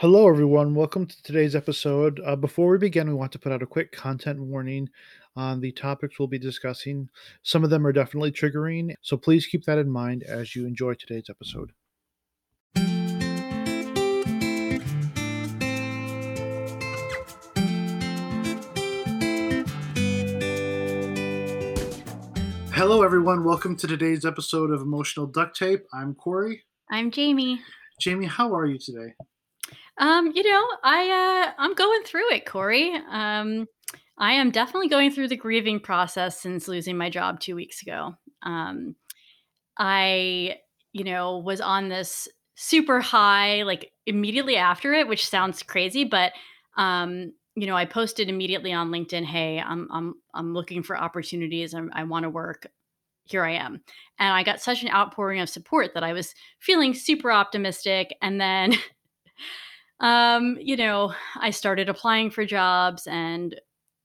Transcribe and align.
Hello, 0.00 0.28
everyone. 0.28 0.74
Welcome 0.74 1.06
to 1.06 1.22
today's 1.22 1.56
episode. 1.56 2.20
Uh, 2.22 2.36
before 2.36 2.68
we 2.68 2.76
begin, 2.76 3.08
we 3.08 3.14
want 3.14 3.32
to 3.32 3.38
put 3.38 3.50
out 3.50 3.62
a 3.62 3.66
quick 3.66 3.92
content 3.92 4.38
warning 4.38 4.90
on 5.36 5.58
the 5.58 5.72
topics 5.72 6.18
we'll 6.18 6.28
be 6.28 6.38
discussing. 6.38 7.08
Some 7.42 7.64
of 7.64 7.70
them 7.70 7.86
are 7.86 7.94
definitely 7.94 8.30
triggering, 8.30 8.94
so 9.00 9.16
please 9.16 9.46
keep 9.46 9.64
that 9.64 9.78
in 9.78 9.88
mind 9.88 10.22
as 10.22 10.54
you 10.54 10.66
enjoy 10.66 10.92
today's 10.92 11.30
episode. 11.30 11.72
Hello, 22.74 23.02
everyone. 23.02 23.44
Welcome 23.44 23.76
to 23.76 23.86
today's 23.86 24.26
episode 24.26 24.72
of 24.72 24.82
Emotional 24.82 25.24
Duct 25.24 25.56
Tape. 25.56 25.86
I'm 25.94 26.14
Corey. 26.14 26.64
I'm 26.90 27.10
Jamie. 27.10 27.62
Jamie, 27.98 28.26
how 28.26 28.54
are 28.54 28.66
you 28.66 28.78
today? 28.78 29.14
Um, 29.98 30.30
you 30.34 30.42
know, 30.50 30.66
I 30.82 31.10
uh 31.48 31.52
I'm 31.58 31.74
going 31.74 32.02
through 32.04 32.32
it, 32.32 32.46
Corey. 32.46 32.92
Um 33.10 33.66
I 34.18 34.32
am 34.32 34.50
definitely 34.50 34.88
going 34.88 35.10
through 35.10 35.28
the 35.28 35.36
grieving 35.36 35.80
process 35.80 36.40
since 36.40 36.68
losing 36.68 36.96
my 36.96 37.10
job 37.10 37.40
2 37.40 37.54
weeks 37.56 37.82
ago. 37.82 38.14
Um 38.42 38.96
I, 39.78 40.58
you 40.92 41.04
know, 41.04 41.38
was 41.38 41.60
on 41.60 41.88
this 41.88 42.28
super 42.56 43.00
high 43.00 43.62
like 43.64 43.92
immediately 44.06 44.56
after 44.56 44.94
it, 44.94 45.08
which 45.08 45.28
sounds 45.28 45.62
crazy, 45.62 46.04
but 46.04 46.32
um 46.76 47.32
you 47.56 47.66
know, 47.66 47.76
I 47.76 47.86
posted 47.86 48.28
immediately 48.28 48.72
on 48.72 48.90
LinkedIn, 48.90 49.24
"Hey, 49.24 49.60
I'm 49.60 49.88
I'm 49.92 50.14
I'm 50.34 50.54
looking 50.54 50.82
for 50.82 50.96
opportunities. 50.98 51.74
I'm, 51.74 51.90
I 51.94 52.04
want 52.04 52.24
to 52.24 52.30
work. 52.30 52.66
Here 53.24 53.44
I 53.44 53.52
am." 53.52 53.82
And 54.18 54.34
I 54.34 54.42
got 54.44 54.60
such 54.62 54.82
an 54.82 54.90
outpouring 54.90 55.40
of 55.40 55.48
support 55.50 55.94
that 55.94 56.04
I 56.04 56.12
was 56.14 56.34
feeling 56.60 56.94
super 56.94 57.32
optimistic. 57.32 58.14
And 58.22 58.40
then 58.40 58.74
Um, 60.00 60.58
you 60.60 60.76
know, 60.76 61.14
I 61.36 61.50
started 61.50 61.88
applying 61.88 62.30
for 62.30 62.44
jobs 62.44 63.06
and 63.06 63.58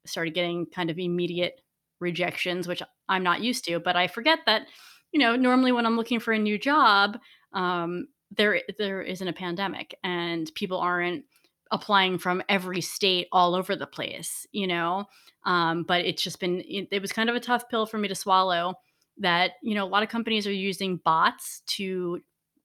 started 0.05 0.33
getting 0.33 0.66
kind 0.66 0.89
of 0.89 0.97
immediate 0.97 1.61
rejections, 1.99 2.67
which 2.67 2.81
I'm 3.09 3.23
not 3.23 3.41
used 3.41 3.66
to. 3.66 3.79
But 3.79 3.95
I 3.95 4.07
forget 4.07 4.39
that, 4.45 4.67
you 5.11 5.19
know, 5.19 5.35
normally 5.35 5.71
when 5.71 5.85
I'm 5.85 5.97
looking 5.97 6.19
for 6.19 6.33
a 6.33 6.39
new 6.39 6.57
job, 6.57 7.17
um, 7.53 8.07
there 8.35 8.61
there 8.77 9.01
isn't 9.01 9.27
a 9.27 9.33
pandemic 9.33 9.95
and 10.03 10.49
people 10.55 10.77
aren't 10.77 11.25
applying 11.71 12.17
from 12.17 12.44
every 12.49 12.81
state 12.81 13.27
all 13.31 13.55
over 13.55 13.75
the 13.75 13.88
place, 13.88 14.45
you 14.51 14.67
know. 14.67 15.05
Um, 15.45 15.83
but 15.83 16.05
it's 16.05 16.21
just 16.23 16.39
been 16.39 16.61
it, 16.61 16.88
it 16.91 17.01
was 17.01 17.11
kind 17.11 17.29
of 17.29 17.35
a 17.35 17.39
tough 17.41 17.67
pill 17.69 17.85
for 17.85 17.97
me 17.97 18.07
to 18.07 18.16
swallow. 18.16 18.75
That 19.17 19.51
you 19.61 19.75
know, 19.75 19.83
a 19.83 19.89
lot 19.89 20.03
of 20.03 20.09
companies 20.09 20.47
are 20.47 20.53
using 20.53 20.97
bots 21.03 21.61
to 21.67 22.21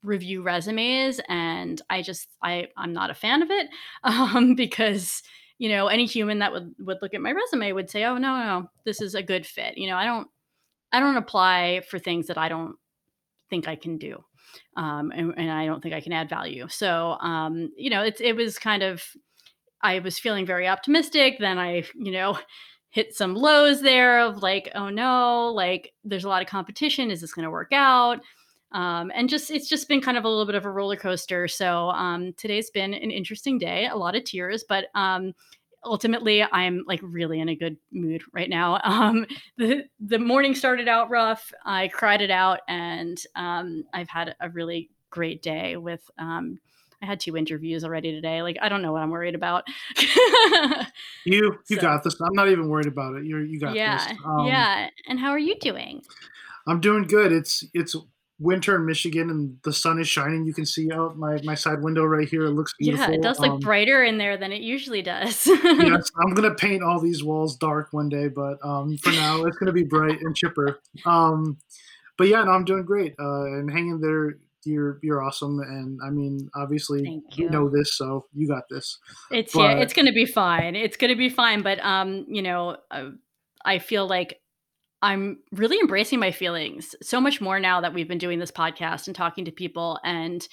review 0.07 0.41
resumes 0.43 1.21
and 1.29 1.83
i 1.91 2.01
just 2.01 2.29
i 2.43 2.67
i'm 2.77 2.93
not 2.93 3.11
a 3.11 3.15
fan 3.15 3.43
of 3.43 3.51
it 3.51 3.69
um, 4.05 4.55
because 4.55 5.23
you 5.59 5.69
know 5.69 5.89
any 5.89 6.07
human 6.07 6.39
that 6.39 6.53
would 6.53 6.75
would 6.79 6.99
look 7.03 7.15
at 7.15 7.21
my 7.21 7.33
resume 7.33 7.73
would 7.73 7.91
say 7.91 8.05
oh 8.05 8.17
no 8.17 8.37
no 8.39 8.71
this 8.85 9.01
is 9.01 9.15
a 9.15 9.23
good 9.23 9.45
fit 9.45 9.77
you 9.77 9.89
know 9.89 9.97
i 9.97 10.05
don't 10.05 10.29
i 10.93 11.01
don't 11.01 11.17
apply 11.17 11.83
for 11.91 11.99
things 11.99 12.29
that 12.29 12.39
i 12.39 12.49
don't 12.49 12.77
think 13.51 13.69
i 13.69 13.77
can 13.77 13.99
do 13.99 14.23
um, 14.77 15.13
and, 15.15 15.35
and, 15.37 15.51
i 15.51 15.67
don't 15.67 15.83
think 15.83 15.95
i 15.95 16.01
can 16.01 16.13
add 16.13 16.29
value 16.29 16.67
so 16.69 17.17
um, 17.21 17.71
you 17.77 17.91
know 17.91 18.03
it's 18.03 18.21
it 18.21 18.35
was 18.35 18.59
kind 18.59 18.83
of 18.83 19.03
i 19.83 19.99
was 19.99 20.19
feeling 20.19 20.47
very 20.47 20.69
optimistic 20.69 21.37
then 21.39 21.59
i 21.59 21.83
you 21.95 22.13
know 22.13 22.39
hit 22.91 23.15
some 23.15 23.35
lows 23.35 23.83
there 23.83 24.21
of 24.21 24.43
like 24.43 24.71
oh 24.75 24.89
no 24.89 25.53
like 25.53 25.93
there's 26.05 26.25
a 26.25 26.29
lot 26.29 26.41
of 26.41 26.49
competition 26.49 27.11
is 27.11 27.21
this 27.21 27.35
going 27.35 27.45
to 27.45 27.51
work 27.51 27.73
out 27.73 28.21
um, 28.77 29.11
and 29.15 29.31
just 29.31 29.51
it's 29.51 29.69
just 29.69 29.89
been 29.89 30.03
kind 30.03 30.19
of 30.19 30.25
a 30.25 30.29
little 30.29 30.45
bit 30.45 30.55
of 30.55 30.67
a 30.67 30.71
roller 30.71 30.97
coaster. 30.97 31.49
So 31.49 31.89
um, 31.89 32.35
today's 32.35 32.69
been 32.69 32.93
an 32.93 33.11
interesting 33.11 33.59
day, 33.59 33.89
a 33.91 33.97
lot 33.97 34.15
of 34.15 34.25
tears, 34.25 34.65
but 34.69 34.89
um, 34.95 35.33
ultimately 35.83 36.43
I'm 36.43 36.85
like 36.87 37.01
really 37.03 37.41
in 37.41 37.49
a 37.49 37.57
good 37.57 37.79
mood 37.91 38.23
right 38.35 38.51
now. 38.51 38.79
Um, 38.87 39.27
the 39.57 39.85
the 39.99 40.19
morning 40.19 40.55
started 40.55 40.89
out 40.89 41.09
rough. 41.09 41.53
I 41.65 41.89
cried 41.89 42.21
it 42.21 42.31
out, 42.31 42.61
and 42.69 43.19
um, 43.35 43.85
I've 43.95 44.09
had 44.09 44.35
a 44.41 44.51
really 44.51 44.91
great 45.09 45.43
day 45.43 45.77
with. 45.77 46.03
Um, 46.19 46.61
I 47.03 47.07
had 47.07 47.21
two 47.21 47.37
interviews 47.37 47.83
already 47.83 48.13
today. 48.13 48.43
Like 48.43 48.59
I 48.61 48.69
don't 48.69 48.83
know 48.83 48.93
what 48.93 49.03
I'm 49.03 49.11
worried 49.11 49.35
about. 49.35 49.65
you 51.25 51.59
you 51.69 51.77
so, 51.77 51.81
got 51.81 52.05
this. 52.05 52.21
I'm 52.21 52.35
not 52.35 52.51
even 52.51 52.69
worried 52.69 52.89
about 52.89 53.15
it. 53.17 53.25
You're 53.25 53.43
you 53.43 53.59
got 53.59 53.75
yeah, 53.75 54.09
this. 54.09 54.19
yeah. 54.45 54.91
And 55.09 55.19
how 55.19 55.31
are 55.31 55.39
you 55.39 55.57
doing? 55.61 56.03
I'm 56.67 56.81
doing 56.81 57.05
good. 57.05 57.33
It's 57.33 57.65
it's 57.73 57.97
winter 58.39 58.77
in 58.77 58.85
Michigan 58.85 59.31
and 59.31 59.57
the 59.65 59.73
sun 59.73 59.99
is 59.99 60.09
shining. 60.09 60.45
You 60.45 60.53
can 60.53 60.67
see 60.67 60.91
out 60.93 61.17
my, 61.17 61.41
my 61.43 61.55
side 61.55 61.83
window 61.83 62.05
right 62.05 62.29
here. 62.29 62.45
It 62.45 62.51
looks 62.51 62.75
beautiful. 62.79 63.09
Yeah, 63.09 63.19
it 63.19 63.23
does 63.23 63.39
look 63.39 63.53
um, 63.53 63.61
brighter 63.61 64.05
in 64.05 64.19
there 64.19 64.37
than 64.37 64.53
it 64.53 64.61
usually 64.63 65.03
does. 65.03 65.47
yes, 65.47 66.11
I'm 66.23 66.35
gonna 66.35 66.55
paint 66.55 66.83
all 66.83 67.01
these 67.01 67.25
walls 67.25 67.57
dark 67.57 67.89
one 67.93 68.09
day, 68.09 68.29
but 68.29 68.59
um, 68.63 68.97
for 68.99 69.11
now 69.13 69.45
it's 69.45 69.57
gonna 69.57 69.73
be 69.73 69.85
bright 69.85 70.21
and 70.21 70.37
chipper. 70.37 70.81
Um, 71.07 71.59
but 72.19 72.29
yeah, 72.29 72.45
no, 72.45 72.51
I'm 72.53 72.65
doing 72.65 72.85
great 72.85 73.15
uh, 73.19 73.45
and 73.45 73.71
hanging 73.71 74.01
there. 74.01 74.35
You're 74.65 74.99
you're 75.01 75.23
awesome, 75.23 75.61
and 75.61 76.01
I 76.05 76.11
mean, 76.11 76.51
obviously 76.57 77.09
you. 77.09 77.45
you. 77.45 77.51
know 77.51 77.69
this, 77.69 77.97
so 77.97 78.27
you 78.35 78.49
got 78.49 78.65
this. 78.69 78.99
It's 79.31 79.55
but, 79.55 79.61
yeah, 79.63 79.79
it's 79.79 79.93
gonna 79.93 80.13
be 80.13 80.27
fine. 80.27 80.75
It's 80.75 80.97
gonna 80.97 81.15
be 81.15 81.29
fine, 81.29 81.63
but 81.63 81.79
um, 81.85 82.27
you 82.29 82.43
know, 82.43 82.77
uh, 82.91 83.11
I 83.65 83.79
feel 83.79 84.09
like 84.09 84.41
I'm 85.03 85.39
really 85.53 85.79
embracing 85.79 86.19
my 86.19 86.33
feelings 86.33 86.95
so 87.03 87.21
much 87.21 87.41
more 87.41 87.61
now 87.61 87.81
that 87.81 87.95
we've 87.95 88.09
been 88.09 88.19
doing 88.19 88.39
this 88.39 88.51
podcast 88.51 89.07
and 89.07 89.15
talking 89.15 89.45
to 89.45 89.53
people. 89.53 89.99
And 90.05 90.47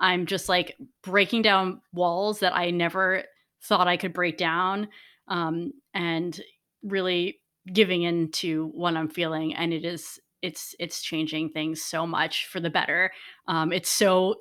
I'm 0.00 0.26
just 0.26 0.48
like 0.48 0.76
breaking 1.02 1.42
down 1.42 1.80
walls 1.92 2.40
that 2.40 2.54
I 2.54 2.70
never 2.70 3.22
thought 3.62 3.88
I 3.88 3.96
could 3.96 4.12
break 4.12 4.36
down 4.36 4.88
um, 5.28 5.72
and 5.94 6.38
really 6.82 7.40
giving 7.72 8.02
into 8.02 8.68
what 8.74 8.96
I'm 8.96 9.08
feeling. 9.08 9.54
And 9.54 9.72
it 9.72 9.84
is, 9.84 10.18
it's, 10.42 10.74
it's 10.78 11.02
changing 11.02 11.50
things 11.50 11.80
so 11.80 12.06
much 12.06 12.46
for 12.46 12.60
the 12.60 12.70
better. 12.70 13.12
Um, 13.46 13.72
it's 13.72 13.88
so 13.88 14.34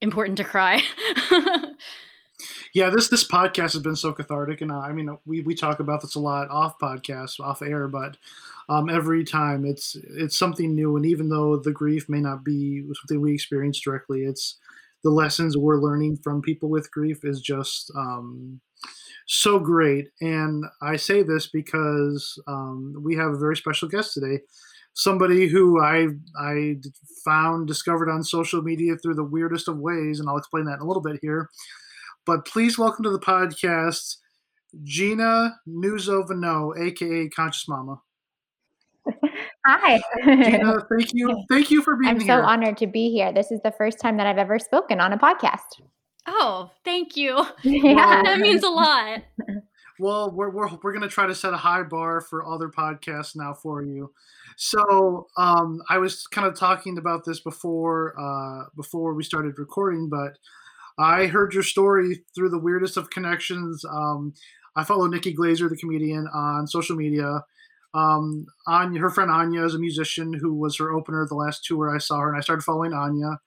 important 0.00 0.38
to 0.38 0.44
cry. 0.44 0.82
yeah, 2.74 2.90
this 2.90 3.08
this 3.08 3.26
podcast 3.26 3.72
has 3.72 3.78
been 3.78 3.96
so 3.96 4.12
cathartic, 4.12 4.60
and 4.60 4.70
uh, 4.70 4.78
I 4.78 4.92
mean, 4.92 5.16
we 5.24 5.40
we 5.42 5.54
talk 5.54 5.80
about 5.80 6.02
this 6.02 6.14
a 6.14 6.20
lot 6.20 6.50
off 6.50 6.78
podcast, 6.78 7.40
off 7.40 7.62
air, 7.62 7.88
but 7.88 8.16
um, 8.68 8.88
every 8.88 9.24
time 9.24 9.64
it's 9.64 9.96
it's 10.16 10.38
something 10.38 10.74
new, 10.74 10.96
and 10.96 11.06
even 11.06 11.28
though 11.28 11.56
the 11.56 11.72
grief 11.72 12.08
may 12.08 12.20
not 12.20 12.44
be 12.44 12.82
something 13.00 13.20
we 13.20 13.34
experience 13.34 13.80
directly, 13.80 14.24
it's 14.24 14.56
the 15.02 15.10
lessons 15.10 15.56
we're 15.56 15.80
learning 15.80 16.18
from 16.22 16.42
people 16.42 16.68
with 16.68 16.90
grief 16.90 17.24
is 17.24 17.40
just 17.40 17.90
um, 17.96 18.60
so 19.26 19.58
great. 19.58 20.08
And 20.20 20.64
I 20.82 20.96
say 20.96 21.22
this 21.22 21.46
because 21.46 22.40
um, 22.48 22.94
we 23.02 23.14
have 23.16 23.32
a 23.32 23.38
very 23.38 23.56
special 23.56 23.88
guest 23.88 24.14
today 24.14 24.40
somebody 24.96 25.46
who 25.46 25.80
I 25.80 26.08
I 26.38 26.76
found 27.24 27.68
discovered 27.68 28.10
on 28.10 28.24
social 28.24 28.62
media 28.62 28.96
through 28.96 29.14
the 29.14 29.24
weirdest 29.24 29.68
of 29.68 29.78
ways, 29.78 30.18
and 30.18 30.28
I'll 30.28 30.38
explain 30.38 30.64
that 30.64 30.76
in 30.76 30.80
a 30.80 30.86
little 30.86 31.02
bit 31.02 31.18
here. 31.22 31.48
But 32.26 32.44
please 32.44 32.76
welcome 32.76 33.04
to 33.04 33.10
the 33.10 33.20
podcast, 33.20 34.16
Gina 34.82 35.60
Nuzovano, 35.68 36.76
aka 36.76 37.28
Conscious 37.28 37.68
Mama. 37.68 38.00
Hi. 39.64 40.00
Gina, 40.24 40.74
thank 40.90 41.14
you. 41.14 41.44
Thank 41.48 41.70
you 41.70 41.82
for 41.82 41.94
being 41.94 42.10
I'm 42.10 42.20
here. 42.20 42.32
I'm 42.32 42.42
so 42.42 42.44
honored 42.44 42.78
to 42.78 42.88
be 42.88 43.12
here. 43.12 43.32
This 43.32 43.52
is 43.52 43.60
the 43.62 43.70
first 43.70 44.00
time 44.00 44.16
that 44.16 44.26
I've 44.26 44.38
ever 44.38 44.58
spoken 44.58 45.00
on 45.00 45.12
a 45.12 45.18
podcast. 45.18 45.80
Oh, 46.26 46.72
thank 46.84 47.16
you. 47.16 47.46
Yeah. 47.62 48.22
that 48.24 48.40
means 48.40 48.64
a 48.64 48.68
lot. 48.68 49.22
Well, 49.98 50.30
we're, 50.30 50.50
we're, 50.50 50.68
we're 50.82 50.92
going 50.92 51.00
to 51.00 51.08
try 51.08 51.26
to 51.26 51.34
set 51.34 51.54
a 51.54 51.56
high 51.56 51.82
bar 51.82 52.20
for 52.20 52.46
other 52.46 52.68
podcasts 52.68 53.34
now 53.34 53.54
for 53.54 53.82
you. 53.82 54.12
So 54.58 55.26
um, 55.38 55.80
I 55.88 55.96
was 55.96 56.26
kind 56.26 56.46
of 56.46 56.54
talking 56.54 56.98
about 56.98 57.24
this 57.24 57.40
before 57.40 58.12
uh, 58.20 58.68
before 58.76 59.14
we 59.14 59.24
started 59.24 59.58
recording, 59.58 60.10
but 60.10 60.36
I 60.98 61.26
heard 61.26 61.52
your 61.54 61.62
story 61.62 62.24
through 62.34 62.50
the 62.50 62.58
weirdest 62.58 62.96
of 62.96 63.10
connections. 63.10 63.84
Um, 63.84 64.34
I 64.76 64.84
follow 64.84 65.06
Nikki 65.06 65.34
Glazer, 65.34 65.68
the 65.68 65.76
comedian, 65.76 66.26
on 66.34 66.66
social 66.66 66.96
media. 66.96 67.42
Um, 67.94 68.46
Anya, 68.66 69.00
her 69.00 69.10
friend 69.10 69.30
Anya 69.30 69.64
is 69.64 69.74
a 69.74 69.78
musician 69.78 70.32
who 70.34 70.54
was 70.54 70.76
her 70.76 70.92
opener 70.92 71.26
the 71.26 71.34
last 71.34 71.64
tour 71.64 71.94
I 71.94 71.98
saw 71.98 72.18
her, 72.18 72.28
and 72.28 72.38
I 72.38 72.42
started 72.42 72.62
following 72.62 72.92
Anya. 72.92 73.38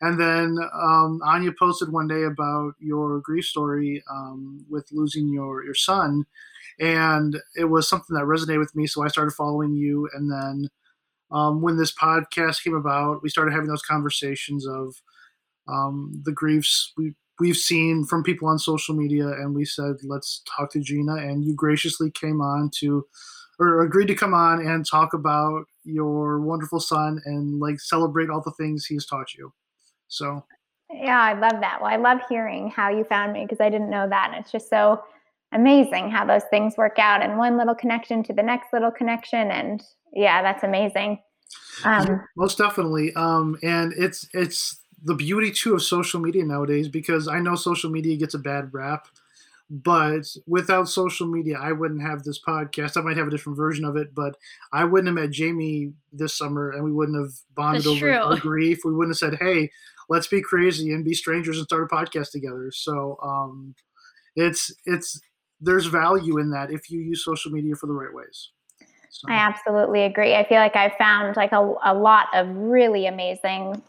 And 0.00 0.20
then 0.20 0.58
um, 0.74 1.20
Anya 1.24 1.52
posted 1.58 1.90
one 1.92 2.08
day 2.08 2.24
about 2.24 2.72
your 2.78 3.20
grief 3.20 3.44
story 3.44 4.02
um, 4.10 4.64
with 4.68 4.86
losing 4.92 5.28
your 5.28 5.64
your 5.64 5.74
son, 5.74 6.24
and 6.78 7.36
it 7.56 7.66
was 7.66 7.88
something 7.88 8.14
that 8.14 8.24
resonated 8.24 8.58
with 8.58 8.74
me. 8.74 8.86
So 8.86 9.02
I 9.02 9.08
started 9.08 9.32
following 9.32 9.74
you, 9.74 10.08
and 10.14 10.30
then 10.30 10.68
um, 11.30 11.62
when 11.62 11.78
this 11.78 11.94
podcast 11.94 12.62
came 12.62 12.74
about, 12.74 13.22
we 13.22 13.28
started 13.30 13.52
having 13.52 13.68
those 13.68 13.82
conversations 13.82 14.66
of 14.66 14.94
um, 15.68 16.12
the 16.24 16.32
griefs 16.32 16.92
we 16.96 17.14
we've 17.40 17.56
seen 17.56 18.04
from 18.04 18.22
people 18.22 18.48
on 18.48 18.58
social 18.58 18.94
media, 18.94 19.26
and 19.28 19.54
we 19.54 19.64
said 19.64 19.96
let's 20.04 20.42
talk 20.56 20.70
to 20.72 20.80
Gina, 20.80 21.16
and 21.16 21.44
you 21.44 21.54
graciously 21.54 22.10
came 22.10 22.40
on 22.40 22.70
to 22.78 23.06
or 23.58 23.82
agreed 23.82 24.06
to 24.06 24.14
come 24.14 24.34
on 24.34 24.66
and 24.66 24.86
talk 24.86 25.14
about 25.14 25.64
your 25.84 26.40
wonderful 26.40 26.80
son 26.80 27.20
and 27.24 27.60
like 27.60 27.80
celebrate 27.80 28.30
all 28.30 28.42
the 28.42 28.50
things 28.52 28.86
he's 28.86 29.06
taught 29.06 29.34
you. 29.34 29.52
So 30.08 30.44
Yeah, 30.92 31.20
I 31.20 31.34
love 31.34 31.60
that. 31.60 31.80
Well, 31.80 31.90
I 31.90 31.96
love 31.96 32.20
hearing 32.28 32.70
how 32.70 32.90
you 32.90 33.04
found 33.04 33.32
me 33.32 33.44
because 33.44 33.60
I 33.60 33.70
didn't 33.70 33.90
know 33.90 34.08
that. 34.08 34.30
And 34.32 34.40
it's 34.40 34.52
just 34.52 34.68
so 34.68 35.02
amazing 35.52 36.10
how 36.10 36.24
those 36.24 36.42
things 36.50 36.76
work 36.76 36.98
out 36.98 37.22
and 37.22 37.38
one 37.38 37.56
little 37.56 37.74
connection 37.74 38.22
to 38.24 38.32
the 38.32 38.42
next 38.42 38.72
little 38.72 38.90
connection. 38.90 39.50
And 39.50 39.82
yeah, 40.12 40.42
that's 40.42 40.64
amazing. 40.64 41.20
Um, 41.84 42.22
Most 42.36 42.58
definitely. 42.58 43.12
Um, 43.14 43.56
and 43.62 43.92
it's 43.96 44.26
it's 44.32 44.80
the 45.04 45.14
beauty 45.14 45.50
too 45.50 45.74
of 45.74 45.82
social 45.82 46.18
media 46.18 46.44
nowadays 46.44 46.88
because 46.88 47.28
I 47.28 47.38
know 47.38 47.54
social 47.54 47.90
media 47.90 48.16
gets 48.16 48.34
a 48.34 48.38
bad 48.38 48.72
rap, 48.72 49.06
but 49.70 50.26
without 50.46 50.88
social 50.88 51.26
media, 51.26 51.58
I 51.60 51.72
wouldn't 51.72 52.02
have 52.02 52.22
this 52.22 52.40
podcast. 52.40 52.96
I 52.96 53.02
might 53.02 53.18
have 53.18 53.28
a 53.28 53.30
different 53.30 53.58
version 53.58 53.84
of 53.84 53.96
it, 53.96 54.14
but 54.14 54.36
I 54.72 54.84
wouldn't 54.84 55.08
have 55.08 55.22
met 55.22 55.30
Jamie 55.30 55.92
this 56.12 56.36
summer, 56.36 56.70
and 56.70 56.84
we 56.84 56.92
wouldn't 56.92 57.18
have 57.18 57.32
bonded 57.54 57.84
That's 57.84 58.02
over 58.02 58.36
grief. 58.40 58.80
We 58.84 58.94
wouldn't 58.94 59.12
have 59.12 59.18
said, 59.18 59.38
"Hey, 59.40 59.70
let's 60.08 60.26
be 60.26 60.40
crazy 60.40 60.92
and 60.92 61.04
be 61.04 61.14
strangers 61.14 61.58
and 61.58 61.66
start 61.66 61.90
a 61.90 61.94
podcast 61.94 62.30
together." 62.30 62.70
So 62.72 63.18
um, 63.22 63.74
it's 64.36 64.72
it's 64.86 65.20
there's 65.60 65.86
value 65.86 66.38
in 66.38 66.50
that 66.50 66.70
if 66.70 66.90
you 66.90 67.00
use 67.00 67.24
social 67.24 67.50
media 67.50 67.74
for 67.74 67.86
the 67.86 67.94
right 67.94 68.12
ways. 68.12 68.50
So. 69.10 69.28
I 69.28 69.34
absolutely 69.34 70.02
agree. 70.02 70.34
I 70.34 70.46
feel 70.48 70.58
like 70.58 70.76
I 70.76 70.92
found 70.98 71.36
like 71.36 71.52
a, 71.52 71.74
a 71.84 71.94
lot 71.94 72.26
of 72.34 72.48
really 72.48 73.06
amazing 73.06 73.80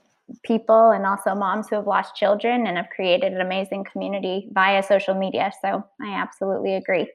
people 0.44 0.92
and 0.92 1.06
also 1.06 1.36
moms 1.36 1.68
who 1.70 1.76
have 1.76 1.88
lost 1.88 2.16
children 2.16 2.68
and 2.68 2.78
have 2.78 2.90
created 2.96 3.34
an 3.34 3.42
amazing 3.42 3.86
community 3.92 4.50
via 4.52 4.82
social 4.82 5.14
media. 5.14 5.52
So 5.62 5.84
I 6.02 6.14
absolutely 6.14 6.76
agree. 6.76 7.08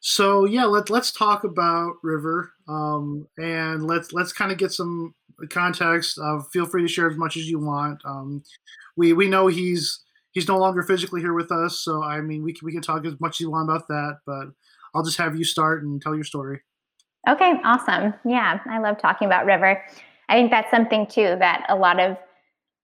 So 0.00 0.46
yeah, 0.46 0.64
let's 0.64 0.90
let's 0.90 1.12
talk 1.12 1.44
about 1.44 1.92
River, 2.02 2.52
um, 2.68 3.26
and 3.36 3.86
let's 3.86 4.14
let's 4.14 4.32
kind 4.32 4.50
of 4.50 4.56
get 4.56 4.72
some 4.72 5.14
context. 5.50 6.18
Uh, 6.18 6.40
feel 6.52 6.66
free 6.66 6.82
to 6.82 6.88
share 6.88 7.08
as 7.10 7.18
much 7.18 7.36
as 7.36 7.48
you 7.48 7.58
want. 7.58 8.00
Um, 8.06 8.42
we 8.96 9.12
we 9.12 9.28
know 9.28 9.46
he's 9.46 10.00
he's 10.32 10.48
no 10.48 10.58
longer 10.58 10.82
physically 10.82 11.20
here 11.20 11.34
with 11.34 11.52
us, 11.52 11.80
so 11.80 12.02
I 12.02 12.22
mean 12.22 12.42
we 12.42 12.54
can 12.54 12.64
we 12.64 12.72
can 12.72 12.80
talk 12.80 13.04
as 13.04 13.20
much 13.20 13.36
as 13.36 13.40
you 13.40 13.50
want 13.50 13.68
about 13.68 13.88
that. 13.88 14.18
But 14.24 14.48
I'll 14.94 15.04
just 15.04 15.18
have 15.18 15.36
you 15.36 15.44
start 15.44 15.82
and 15.82 16.00
tell 16.00 16.14
your 16.14 16.24
story. 16.24 16.62
Okay, 17.28 17.60
awesome. 17.62 18.14
Yeah, 18.24 18.60
I 18.70 18.78
love 18.78 18.96
talking 18.98 19.26
about 19.26 19.44
River. 19.44 19.84
I 20.30 20.34
think 20.34 20.50
that's 20.50 20.70
something 20.70 21.06
too 21.06 21.36
that 21.40 21.66
a 21.68 21.76
lot 21.76 22.00
of 22.00 22.16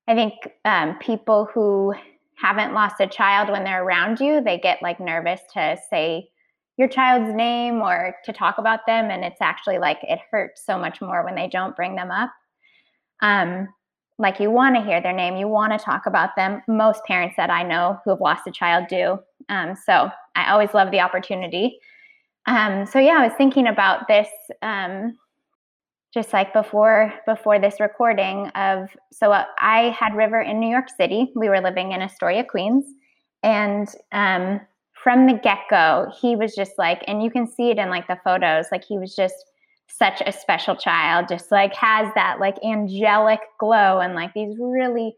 I 0.08 0.14
think 0.14 0.34
um, 0.64 0.98
people 0.98 1.48
who 1.52 1.94
haven't 2.36 2.74
lost 2.74 2.96
a 3.00 3.06
child 3.06 3.50
when 3.50 3.64
they're 3.64 3.82
around 3.82 4.20
you, 4.20 4.40
they 4.40 4.58
get 4.58 4.82
like 4.82 5.00
nervous 5.00 5.40
to 5.54 5.76
say 5.90 6.28
your 6.76 6.88
child's 6.88 7.34
name 7.34 7.80
or 7.80 8.14
to 8.24 8.32
talk 8.32 8.58
about 8.58 8.80
them. 8.86 9.10
And 9.10 9.24
it's 9.24 9.40
actually 9.40 9.78
like 9.78 9.98
it 10.02 10.20
hurts 10.30 10.64
so 10.64 10.78
much 10.78 11.00
more 11.00 11.24
when 11.24 11.34
they 11.34 11.48
don't 11.48 11.74
bring 11.74 11.96
them 11.96 12.10
up. 12.10 12.30
Um, 13.22 13.68
like 14.18 14.40
you 14.40 14.50
want 14.50 14.76
to 14.76 14.82
hear 14.82 15.00
their 15.00 15.12
name, 15.12 15.36
you 15.36 15.48
want 15.48 15.72
to 15.72 15.84
talk 15.84 16.06
about 16.06 16.36
them. 16.36 16.62
Most 16.68 17.02
parents 17.04 17.34
that 17.36 17.50
I 17.50 17.62
know 17.62 17.98
who 18.04 18.10
have 18.10 18.20
lost 18.20 18.46
a 18.46 18.52
child 18.52 18.86
do. 18.88 19.18
Um, 19.48 19.74
so 19.74 20.10
I 20.34 20.50
always 20.52 20.72
love 20.74 20.90
the 20.90 21.00
opportunity. 21.00 21.78
Um, 22.46 22.86
so 22.86 22.98
yeah, 22.98 23.18
I 23.18 23.24
was 23.26 23.36
thinking 23.36 23.66
about 23.66 24.08
this 24.08 24.28
um, 24.62 25.16
just 26.12 26.32
like 26.32 26.52
before 26.52 27.12
before 27.26 27.58
this 27.58 27.80
recording 27.80 28.48
of 28.54 28.88
so 29.12 29.32
uh, 29.32 29.44
i 29.58 29.94
had 29.98 30.14
river 30.14 30.40
in 30.40 30.60
new 30.60 30.70
york 30.70 30.88
city. 30.88 31.32
We 31.34 31.48
were 31.48 31.60
living 31.60 31.92
in 31.92 32.02
astoria 32.02 32.44
queens. 32.44 32.84
And 33.42 33.88
um, 34.12 34.60
from 34.92 35.26
the 35.26 35.34
get-go 35.34 36.12
he 36.20 36.36
was 36.36 36.54
just 36.54 36.72
like 36.78 37.02
and 37.06 37.22
you 37.22 37.30
can 37.30 37.46
see 37.46 37.70
it 37.70 37.78
in 37.78 37.90
like 37.90 38.08
the 38.08 38.18
photos 38.24 38.66
like 38.72 38.84
he 38.84 38.98
was 38.98 39.14
just 39.14 39.34
such 39.88 40.20
a 40.26 40.32
special 40.32 40.74
child 40.74 41.26
just 41.28 41.52
like 41.52 41.72
has 41.74 42.12
that 42.16 42.40
like 42.40 42.56
angelic 42.64 43.38
glow 43.60 44.00
and 44.00 44.14
like 44.14 44.34
these 44.34 44.56
really 44.58 45.14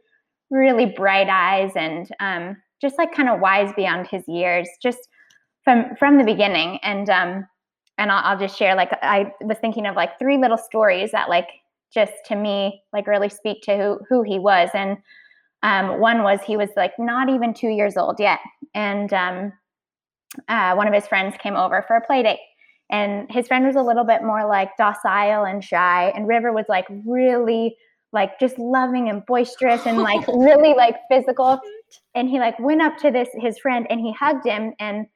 really 0.50 0.86
bright 0.86 1.28
eyes 1.28 1.72
and 1.74 2.10
um, 2.20 2.56
just 2.80 2.98
like 2.98 3.14
kind 3.14 3.28
of 3.28 3.40
wise 3.40 3.72
beyond 3.76 4.06
his 4.06 4.26
years 4.26 4.68
just 4.82 5.08
from 5.64 5.94
from 5.98 6.18
the 6.18 6.24
beginning. 6.24 6.78
And 6.82 7.10
um, 7.10 7.46
and 7.98 8.12
I'll, 8.12 8.22
I'll 8.24 8.38
just 8.38 8.56
share 8.56 8.74
like 8.74 8.90
I 9.02 9.32
was 9.42 9.58
thinking 9.58 9.86
of 9.86 9.96
like 9.96 10.18
three 10.18 10.38
little 10.38 10.56
stories 10.56 11.10
that 11.10 11.28
like 11.28 11.48
just 11.92 12.12
to 12.26 12.36
me 12.36 12.82
like 12.92 13.06
really 13.06 13.28
speak 13.28 13.62
to 13.62 13.76
who, 13.76 14.00
who 14.08 14.22
he 14.22 14.38
was. 14.38 14.70
And 14.74 14.98
um, 15.62 16.00
one 16.00 16.22
was 16.22 16.40
he 16.46 16.56
was 16.56 16.70
like 16.76 16.92
not 16.98 17.28
even 17.28 17.52
two 17.52 17.68
years 17.68 17.96
old 17.96 18.20
yet. 18.20 18.38
And 18.74 19.12
um, 19.12 19.52
uh, 20.48 20.74
one 20.74 20.86
of 20.86 20.94
his 20.94 21.06
friends 21.06 21.36
came 21.38 21.56
over 21.56 21.84
for 21.86 21.96
a 21.96 22.06
play 22.06 22.22
date. 22.22 22.38
And 22.90 23.30
his 23.30 23.46
friend 23.46 23.66
was 23.66 23.76
a 23.76 23.82
little 23.82 24.04
bit 24.04 24.22
more 24.22 24.46
like 24.46 24.70
docile 24.78 25.44
and 25.44 25.62
shy. 25.62 26.10
And 26.14 26.28
river 26.28 26.52
was 26.52 26.66
like 26.68 26.86
really 27.06 27.76
like 28.12 28.40
just 28.40 28.58
loving 28.58 29.10
and 29.10 29.26
boisterous 29.26 29.84
and 29.84 29.98
like 29.98 30.26
really 30.28 30.74
like 30.74 30.96
physical. 31.10 31.58
And 32.14 32.28
he 32.28 32.38
like 32.38 32.58
went 32.58 32.80
up 32.80 32.96
to 32.98 33.10
this 33.10 33.28
his 33.34 33.58
friend 33.58 33.86
and 33.90 34.00
he 34.00 34.12
hugged 34.12 34.46
him. 34.46 34.72
And 34.78 35.06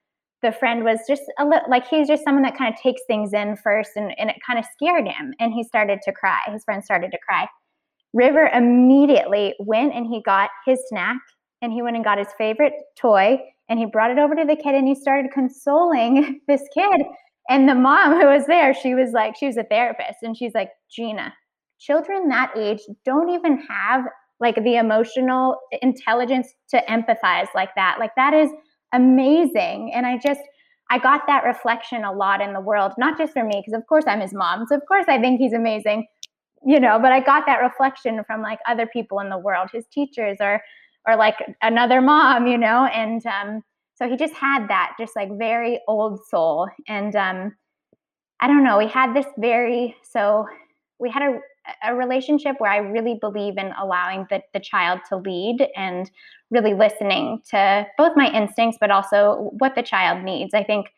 the 0.43 0.53
friend 0.53 0.85
was 0.85 0.99
just 1.09 1.23
a 1.39 1.45
little 1.45 1.69
like 1.69 1.87
he's 1.87 2.09
just 2.09 2.25
someone 2.25 2.43
that 2.43 2.57
kind 2.57 2.73
of 2.73 2.81
takes 2.81 3.03
things 3.07 3.33
in 3.33 3.57
first 3.57 3.91
and, 3.97 4.13
and 4.19 4.31
it 4.31 4.37
kind 4.47 4.59
of 4.59 4.65
scared 4.73 5.07
him 5.07 5.33
and 5.39 5.53
he 5.53 5.63
started 5.63 6.01
to 6.03 6.13
cry. 6.13 6.41
His 6.51 6.65
friend 6.65 6.85
started 6.85 7.11
to 7.13 7.19
cry. 7.27 7.47
River 8.13 8.51
immediately 8.53 9.55
went 9.61 9.95
and 9.95 10.07
he 10.07 10.21
got 10.23 10.51
his 10.67 10.81
snack 10.89 11.19
and 11.63 11.73
he 11.73 11.81
went 11.81 11.97
and 11.97 12.05
got 12.05 12.19
his 12.19 12.29
favorite 12.37 12.75
toy 12.99 13.39
and 13.69 13.79
he 13.79 13.87
brought 13.87 14.11
it 14.11 14.19
over 14.19 14.35
to 14.35 14.45
the 14.45 14.57
kid 14.57 14.75
and 14.75 14.87
he 14.87 14.95
started 14.95 15.31
consoling 15.33 16.41
this 16.49 16.63
kid. 16.75 17.03
And 17.49 17.69
the 17.69 17.75
mom 17.75 18.21
who 18.21 18.27
was 18.27 18.47
there 18.47 18.75
she 18.75 18.95
was 18.95 19.13
like 19.13 19.37
she 19.37 19.47
was 19.47 19.57
a 19.57 19.65
therapist 19.65 20.19
and 20.23 20.37
she's 20.37 20.55
like 20.55 20.71
gina 20.91 21.33
children 21.83 22.29
that 22.29 22.53
age 22.57 22.81
don't 23.05 23.29
even 23.31 23.59
have 23.69 24.05
like 24.41 24.57
the 24.63 24.77
emotional 24.77 25.57
intelligence 25.83 26.49
to 26.69 26.83
empathize 26.89 27.47
like 27.55 27.71
that. 27.77 27.97
Like 27.99 28.15
that 28.17 28.35
is 28.35 28.51
amazing. 28.93 29.93
And 29.95 30.07
I 30.07 30.19
just, 30.19 30.41
I 30.91 30.99
got 30.99 31.23
that 31.27 31.45
reflection 31.45 32.05
a 32.05 32.13
lot 32.13 32.41
in 32.41 32.53
the 32.53 32.61
world, 32.61 32.93
not 32.99 33.17
just 33.17 33.33
for 33.33 33.45
me, 33.45 33.63
because 33.65 33.79
of 33.79 33.87
course 33.87 34.05
I'm 34.07 34.21
his 34.21 34.35
mom. 34.35 34.67
So 34.69 34.77
of 34.77 34.83
course 34.87 35.07
I 35.09 35.19
think 35.19 35.41
he's 35.41 35.53
amazing, 35.53 36.07
you 36.65 36.79
know, 36.79 36.99
but 37.01 37.13
I 37.13 37.21
got 37.21 37.47
that 37.47 37.63
reflection 37.63 38.23
from 38.27 38.43
like 38.43 38.59
other 38.69 38.87
people 38.87 39.21
in 39.21 39.31
the 39.31 39.39
world, 39.39 39.71
his 39.73 39.87
teachers 39.93 40.37
or, 40.41 40.61
or 41.07 41.17
like 41.17 41.37
another 41.63 42.01
mom, 42.01 42.47
you 42.47 42.59
know, 42.59 42.87
and, 42.87 43.25
um, 43.27 43.63
so 43.95 44.09
he 44.09 44.17
just 44.17 44.35
had 44.35 44.69
that 44.69 44.95
just 44.99 45.15
like 45.15 45.29
very 45.39 45.81
old 45.87 46.21
soul. 46.29 46.69
And, 46.89 47.15
um, 47.17 47.55
I 48.41 48.49
don't 48.49 48.65
know, 48.65 48.79
we 48.79 48.89
had 48.89 49.15
this 49.15 49.27
very, 49.39 49.95
so 50.03 50.47
we 50.99 51.11
had 51.11 51.23
a, 51.23 51.39
a 51.85 51.95
relationship 51.95 52.57
where 52.59 52.71
I 52.71 52.79
really 52.79 53.19
believe 53.21 53.57
in 53.57 53.73
allowing 53.81 54.27
the, 54.31 54.43
the 54.53 54.61
child 54.61 55.01
to 55.09 55.17
lead 55.17 55.67
and 55.77 56.11
really 56.51 56.75
listening 56.75 57.41
to 57.51 57.87
both 57.97 58.13
my 58.17 58.31
instincts, 58.31 58.79
but 58.81 58.91
also 58.91 59.51
what 59.59 59.75
the 59.75 59.83
child 59.83 60.25
needs. 60.25 60.55
I 60.55 60.65
think 60.65 60.89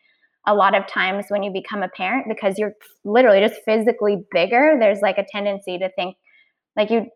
a 0.47 0.54
lot 0.54 0.75
of 0.75 0.87
times 0.87 1.26
when 1.28 1.42
you 1.42 1.50
become 1.50 1.83
a 1.83 1.88
parent, 1.88 2.26
because 2.28 2.59
you're 2.59 2.75
literally 3.04 3.40
just 3.40 3.61
physically 3.64 4.25
bigger, 4.30 4.76
there's 4.78 5.00
like 5.00 5.18
a 5.18 5.25
tendency 5.30 5.78
to 5.78 5.90
think 5.90 6.16
like 6.76 6.90
you 6.90 7.06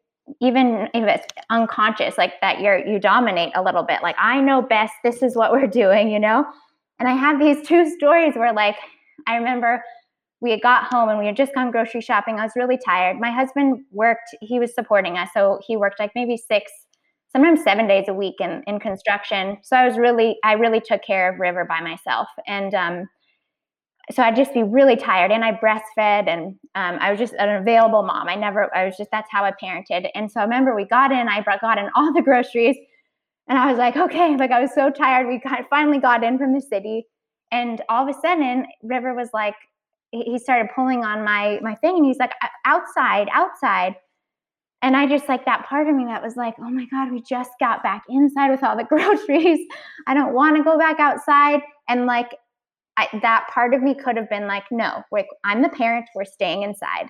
even 0.41 0.89
if 0.93 1.05
it's 1.05 1.27
unconscious 1.49 2.19
like 2.19 2.35
that 2.43 2.61
you're 2.61 2.87
you 2.87 2.99
dominate 2.99 3.53
a 3.55 3.63
little 3.63 3.83
bit. 3.83 4.03
Like 4.03 4.17
i 4.19 4.41
know 4.41 4.63
best. 4.63 4.93
This 5.03 5.23
is 5.23 5.37
what 5.37 5.53
we're 5.53 5.67
doing 5.83 6.11
you 6.11 6.19
know? 6.19 6.47
And 6.99 7.09
i 7.09 7.13
have 7.13 7.39
these 7.39 7.67
two 7.67 7.91
stories 7.97 8.35
where 8.35 8.53
like 8.53 8.77
i 9.27 9.37
remember 9.37 9.83
we 10.41 10.51
had 10.51 10.63
got 10.63 10.85
home 10.85 11.09
and 11.09 11.19
we 11.19 11.27
had 11.27 11.37
just 11.37 11.55
gone 11.55 11.71
grocery 11.71 12.01
shopping. 12.01 12.39
I 12.39 12.45
was 12.45 12.53
really 12.55 12.79
tired. 12.85 13.19
My 13.19 13.31
husband 13.31 13.85
worked, 13.91 14.35
he 14.41 14.61
was 14.61 14.75
supporting 14.75 15.19
us. 15.19 15.31
So 15.35 15.59
he 15.67 15.77
worked 15.77 15.99
like 15.99 16.13
maybe 16.15 16.37
six, 16.37 16.71
sometimes 17.33 17.63
seven 17.63 17.89
days 17.89 18.07
a 18.09 18.15
week 18.15 18.37
in, 18.41 18.63
in 18.67 18.79
construction. 18.79 19.59
So 19.63 19.77
I 19.77 19.87
was 19.87 19.99
really, 19.99 20.37
I 20.45 20.53
really 20.53 20.81
took 20.81 21.03
care 21.03 21.33
of 21.33 21.41
River 21.41 21.65
by 21.65 21.81
myself. 21.81 22.29
And 22.47 22.73
um, 22.75 23.09
so 24.13 24.23
I'd 24.23 24.37
just 24.37 24.55
be 24.55 24.63
really 24.63 24.97
tired 24.97 25.33
and 25.33 25.45
I 25.45 25.53
breastfed 25.53 26.29
and 26.29 26.55
um, 26.75 26.99
I 27.01 27.11
was 27.11 27.19
just 27.19 27.35
an 27.35 27.57
available 27.57 28.03
mom. 28.03 28.29
I 28.29 28.37
never, 28.37 28.75
I 28.75 28.87
was 28.87 28.97
just, 28.97 29.11
that's 29.11 29.29
how 29.31 29.45
I 29.45 29.53
parented. 29.63 30.09
And 30.15 30.31
so 30.31 30.41
I 30.41 30.45
remember 30.45 30.75
we 30.75 30.85
got 30.87 31.11
in, 31.11 31.29
I 31.29 31.41
brought, 31.43 31.61
got 31.61 31.79
in 31.79 31.91
all 31.97 32.13
the 32.15 32.23
groceries 32.23 32.77
and 33.49 33.59
I 33.59 33.71
was 33.71 33.79
like, 33.79 33.97
okay, 33.97 34.37
like 34.37 34.51
I 34.51 34.61
was 34.61 34.73
so 34.75 34.91
tired. 34.91 35.27
We 35.27 35.41
got, 35.41 35.65
finally 35.69 35.99
got 35.99 36.23
in 36.23 36.39
from 36.39 36.55
the 36.55 36.61
city. 36.61 37.07
And 37.51 37.83
all 37.89 38.09
of 38.09 38.15
a 38.15 38.21
sudden, 38.21 38.67
River 38.83 39.15
was 39.15 39.31
like, 39.33 39.55
he 40.11 40.39
started 40.39 40.71
pulling 40.75 41.05
on 41.05 41.25
my 41.25 41.59
my 41.63 41.75
thing 41.77 41.97
and 41.97 42.07
he's 42.07 42.19
like 42.19 42.33
outside 42.65 43.29
outside. 43.33 43.97
And 44.81 44.97
i 44.97 45.07
just 45.09 45.29
like 45.29 45.45
that 45.45 45.67
part 45.67 45.89
of 45.89 45.95
me 45.97 46.05
that 46.05 46.23
was 46.23 46.37
like 46.37 46.55
oh 46.61 46.71
my 46.71 46.87
god 46.87 47.11
we 47.11 47.21
just 47.21 47.51
got 47.59 47.83
back 47.83 48.05
inside 48.09 48.51
with 48.51 48.63
all 48.63 48.77
the 48.77 48.85
groceries. 48.89 49.67
I 50.07 50.15
don't 50.15 50.35
want 50.35 50.57
to 50.57 50.63
go 50.63 50.79
back 50.79 51.01
outside. 51.01 51.61
And 51.89 52.07
like 52.07 52.35
I, 52.97 53.09
that 53.23 53.49
part 53.53 53.75
of 53.75 53.83
me 53.83 53.95
could 53.95 54.17
have 54.17 54.31
been 54.31 54.47
like 54.47 54.65
no 54.71 55.03
like 55.13 55.29
i'm 55.45 55.63
the 55.63 55.69
parent 55.69 56.07
we're 56.15 56.25
staying 56.25 56.63
inside. 56.63 57.09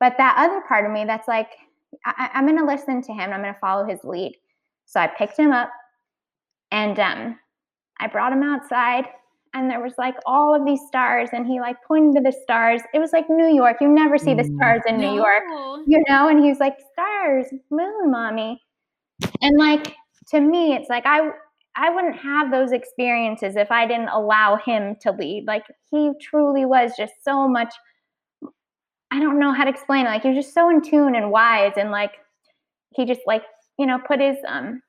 But 0.00 0.16
that 0.18 0.36
other 0.38 0.62
part 0.66 0.84
of 0.84 0.92
me 0.92 1.04
that's 1.04 1.28
like 1.28 1.50
I, 2.04 2.30
i'm 2.34 2.46
going 2.46 2.58
to 2.58 2.64
listen 2.64 3.02
to 3.02 3.12
him 3.12 3.32
i'm 3.32 3.42
going 3.42 3.54
to 3.54 3.60
follow 3.60 3.86
his 3.86 4.00
lead. 4.04 4.34
So 4.86 5.00
i 5.00 5.06
picked 5.06 5.38
him 5.38 5.52
up 5.52 5.70
and 6.72 6.98
um, 6.98 7.38
i 8.00 8.06
brought 8.06 8.32
him 8.32 8.42
outside 8.42 9.06
and 9.54 9.70
there 9.70 9.80
was 9.80 9.94
like 9.96 10.16
all 10.26 10.54
of 10.54 10.66
these 10.66 10.80
stars 10.86 11.30
and 11.32 11.46
he 11.46 11.60
like 11.60 11.76
pointed 11.86 12.16
to 12.16 12.20
the 12.22 12.36
stars 12.42 12.80
it 12.92 12.98
was 12.98 13.12
like 13.12 13.28
new 13.30 13.54
york 13.54 13.76
you 13.80 13.88
never 13.88 14.18
see 14.18 14.34
the 14.34 14.44
stars 14.44 14.82
in 14.86 14.98
no. 14.98 15.10
new 15.10 15.16
york 15.16 15.42
you 15.86 16.02
know 16.08 16.28
and 16.28 16.42
he 16.42 16.48
was 16.48 16.58
like 16.58 16.76
stars 16.92 17.46
moon 17.70 18.10
mommy 18.10 18.60
and 19.40 19.56
like 19.58 19.94
to 20.28 20.40
me, 20.40 20.74
it's 20.74 20.88
like 20.88 21.04
I 21.06 21.30
I 21.76 21.90
wouldn't 21.90 22.16
have 22.16 22.50
those 22.50 22.72
experiences 22.72 23.56
if 23.56 23.70
I 23.70 23.86
didn't 23.86 24.08
allow 24.08 24.56
him 24.56 24.96
to 25.02 25.12
lead. 25.12 25.44
Like 25.46 25.64
he 25.90 26.12
truly 26.20 26.64
was 26.64 26.92
just 26.96 27.12
so 27.22 27.48
much 27.48 27.74
I 29.10 29.20
don't 29.20 29.38
know 29.38 29.52
how 29.52 29.64
to 29.64 29.70
explain 29.70 30.06
it. 30.06 30.08
Like 30.08 30.22
he 30.22 30.28
was 30.28 30.44
just 30.44 30.54
so 30.54 30.70
in 30.70 30.82
tune 30.82 31.14
and 31.14 31.30
wise 31.30 31.74
and 31.76 31.90
like 31.90 32.12
he 32.94 33.04
just 33.04 33.20
like, 33.26 33.42
you 33.78 33.86
know, 33.86 33.98
put 34.06 34.20
his 34.20 34.36
um 34.46 34.82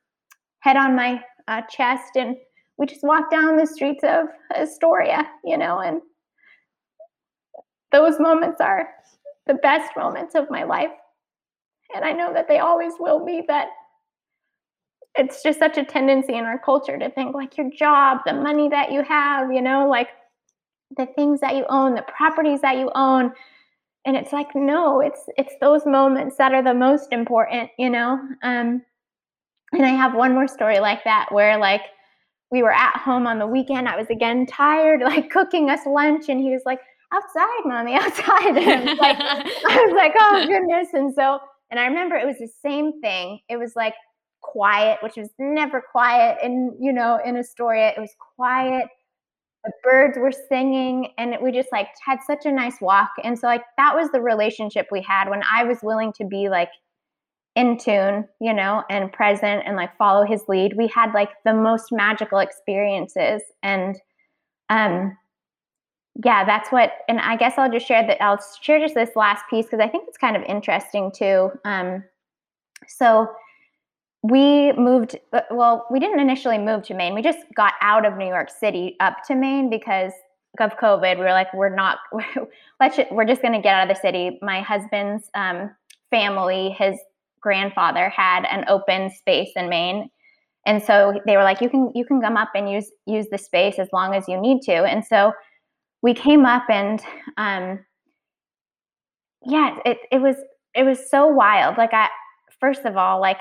head 0.59 0.77
on 0.77 0.95
my 0.95 1.21
uh, 1.47 1.61
chest 1.69 2.15
and 2.15 2.35
we 2.77 2.85
just 2.85 3.03
walked 3.03 3.31
down 3.31 3.57
the 3.57 3.65
streets 3.65 4.03
of 4.03 4.27
Astoria, 4.55 5.25
you 5.43 5.57
know, 5.57 5.79
and 5.79 6.01
those 7.91 8.19
moments 8.19 8.59
are 8.59 8.89
the 9.47 9.53
best 9.55 9.95
moments 9.95 10.35
of 10.35 10.49
my 10.49 10.63
life. 10.63 10.91
And 11.95 12.03
I 12.03 12.11
know 12.11 12.33
that 12.33 12.47
they 12.47 12.59
always 12.59 12.93
will 12.99 13.25
be 13.25 13.43
that 13.47 13.67
it's 15.17 15.41
just 15.41 15.59
such 15.59 15.77
a 15.77 15.85
tendency 15.85 16.33
in 16.33 16.43
our 16.43 16.59
culture 16.59 16.97
to 16.97 17.09
think 17.09 17.33
like 17.33 17.57
your 17.57 17.69
job, 17.69 18.19
the 18.25 18.33
money 18.33 18.67
that 18.69 18.91
you 18.91 19.01
have, 19.03 19.51
you 19.51 19.61
know, 19.61 19.87
like 19.87 20.09
the 20.97 21.05
things 21.15 21.39
that 21.39 21.55
you 21.55 21.65
own, 21.69 21.95
the 21.95 22.01
properties 22.03 22.61
that 22.61 22.77
you 22.77 22.91
own. 22.95 23.31
And 24.05 24.17
it's 24.17 24.33
like, 24.33 24.53
no, 24.55 24.99
it's 24.99 25.21
it's 25.37 25.53
those 25.61 25.85
moments 25.85 26.37
that 26.37 26.53
are 26.53 26.63
the 26.63 26.73
most 26.73 27.11
important, 27.11 27.71
you 27.77 27.89
know. 27.89 28.19
Um, 28.43 28.83
and 29.71 29.85
I 29.85 29.89
have 29.89 30.13
one 30.13 30.33
more 30.33 30.47
story 30.47 30.79
like 30.79 31.03
that 31.05 31.31
where 31.31 31.57
like 31.57 31.81
we 32.51 32.63
were 32.63 32.73
at 32.73 32.97
home 32.97 33.27
on 33.27 33.39
the 33.39 33.47
weekend. 33.47 33.87
I 33.87 33.97
was 33.97 34.07
again 34.09 34.45
tired, 34.45 35.01
like 35.03 35.29
cooking 35.29 35.69
us 35.69 35.81
lunch, 35.85 36.29
and 36.29 36.39
he 36.39 36.51
was 36.51 36.61
like, 36.65 36.79
outside, 37.13 37.65
mommy, 37.65 37.93
outside. 37.99 38.57
And 38.57 38.89
I 38.89 38.93
was 38.93 38.99
like, 38.99 39.17
I 39.19 39.85
was 39.85 39.93
like, 39.95 40.13
oh 40.17 40.45
goodness. 40.47 40.89
And 40.93 41.13
so, 41.13 41.39
and 41.71 41.79
I 41.79 41.85
remember 41.85 42.15
it 42.15 42.25
was 42.25 42.37
the 42.37 42.49
same 42.61 42.99
thing. 43.01 43.39
It 43.49 43.57
was 43.57 43.73
like 43.75 43.93
quiet, 44.41 44.99
which 45.01 45.15
was 45.17 45.29
never 45.39 45.81
quiet 45.91 46.37
in, 46.43 46.75
you 46.79 46.93
know, 46.93 47.19
in 47.25 47.37
Astoria. 47.37 47.89
It 47.89 47.99
was 47.99 48.13
quiet. 48.35 48.87
The 49.63 49.71
birds 49.83 50.17
were 50.19 50.31
singing 50.31 51.11
and 51.17 51.35
we 51.41 51.51
just 51.51 51.71
like 51.71 51.87
had 52.05 52.19
such 52.27 52.45
a 52.45 52.51
nice 52.51 52.79
walk. 52.81 53.09
And 53.23 53.37
so 53.37 53.47
like 53.47 53.63
that 53.77 53.95
was 53.95 54.11
the 54.11 54.21
relationship 54.21 54.87
we 54.91 55.01
had 55.01 55.27
when 55.27 55.41
I 55.51 55.63
was 55.63 55.79
willing 55.81 56.13
to 56.17 56.25
be 56.25 56.49
like 56.49 56.69
in 57.55 57.77
tune, 57.77 58.27
you 58.41 58.53
know, 58.53 58.83
and 58.89 59.11
present 59.11 59.63
and 59.65 59.75
like 59.75 59.95
follow 59.97 60.25
his 60.25 60.43
lead. 60.47 60.75
We 60.75 60.87
had 60.87 61.13
like 61.13 61.29
the 61.45 61.53
most 61.53 61.91
magical 61.91 62.39
experiences 62.39 63.41
and 63.63 63.97
um 64.69 65.17
yeah, 66.23 66.45
that's 66.45 66.71
what, 66.71 66.93
and 67.09 67.19
I 67.19 67.35
guess 67.35 67.55
I'll 67.57 67.71
just 67.71 67.85
share 67.85 68.05
that. 68.07 68.23
I'll 68.23 68.41
share 68.61 68.79
just 68.79 68.95
this 68.95 69.09
last 69.15 69.43
piece 69.49 69.65
because 69.65 69.79
I 69.79 69.89
think 69.89 70.05
it's 70.07 70.17
kind 70.17 70.37
of 70.37 70.43
interesting 70.43 71.11
too. 71.13 71.51
Um, 71.65 72.03
so 72.87 73.27
we 74.23 74.71
moved, 74.73 75.17
uh, 75.33 75.41
well, 75.51 75.85
we 75.91 75.99
didn't 75.99 76.19
initially 76.19 76.57
move 76.57 76.83
to 76.83 76.93
Maine. 76.93 77.13
We 77.13 77.21
just 77.21 77.39
got 77.55 77.73
out 77.81 78.05
of 78.05 78.15
New 78.15 78.27
York 78.27 78.49
City 78.49 78.95
up 79.01 79.17
to 79.27 79.35
Maine 79.35 79.69
because 79.69 80.13
of 80.61 80.77
COVID. 80.77 81.17
We 81.17 81.23
were 81.23 81.31
like, 81.31 81.53
we're 81.53 81.75
not, 81.75 81.97
let's, 82.79 82.97
we're 83.11 83.25
just 83.25 83.41
going 83.41 83.53
to 83.53 83.61
get 83.61 83.75
out 83.75 83.89
of 83.89 83.95
the 83.95 84.01
city. 84.01 84.39
My 84.41 84.61
husband's 84.61 85.29
um, 85.35 85.69
family, 86.11 86.69
his 86.69 86.97
grandfather 87.45 88.09
had 88.09 88.43
an 88.45 88.65
open 88.67 89.11
space 89.11 89.51
in 89.55 89.69
Maine. 89.69 90.09
And 90.65 90.81
so 90.81 91.21
they 91.27 91.37
were 91.37 91.43
like 91.43 91.61
you 91.61 91.69
can 91.69 91.91
you 91.93 92.03
can 92.03 92.19
come 92.19 92.37
up 92.37 92.49
and 92.55 92.69
use 92.69 92.91
use 93.05 93.27
the 93.29 93.37
space 93.37 93.77
as 93.77 93.87
long 93.93 94.15
as 94.15 94.27
you 94.27 94.41
need 94.41 94.63
to. 94.63 94.73
And 94.73 95.05
so 95.05 95.31
we 96.01 96.15
came 96.15 96.43
up 96.43 96.63
and 96.69 96.99
um 97.37 97.85
yeah 99.45 99.77
it, 99.85 99.99
it 100.11 100.21
was 100.21 100.37
it 100.73 100.83
was 100.83 100.99
so 101.09 101.27
wild. 101.27 101.77
Like 101.77 101.93
i 101.93 102.09
first 102.59 102.83
of 102.85 102.97
all 102.97 103.21
like 103.21 103.37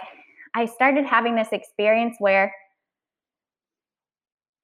i 0.55 0.67
started 0.67 1.07
having 1.07 1.35
this 1.35 1.49
experience 1.53 2.17
where 2.19 2.53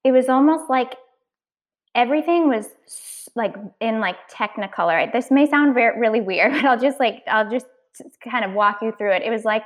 it 0.04 0.12
was 0.12 0.28
almost 0.28 0.68
like 0.68 0.96
everything 1.94 2.48
was 2.48 2.66
like 3.34 3.54
in 3.80 4.00
like 4.00 4.16
technicolor. 4.30 5.10
This 5.12 5.30
may 5.30 5.48
sound 5.48 5.72
very 5.72 5.98
really 5.98 6.20
weird 6.20 6.52
but 6.56 6.64
i'll 6.66 6.78
just 6.78 7.00
like 7.00 7.22
i'll 7.26 7.50
just 7.50 7.66
kind 8.22 8.44
of 8.44 8.52
walk 8.52 8.78
you 8.82 8.92
through 8.96 9.12
it 9.12 9.22
it 9.22 9.30
was 9.30 9.44
like 9.44 9.64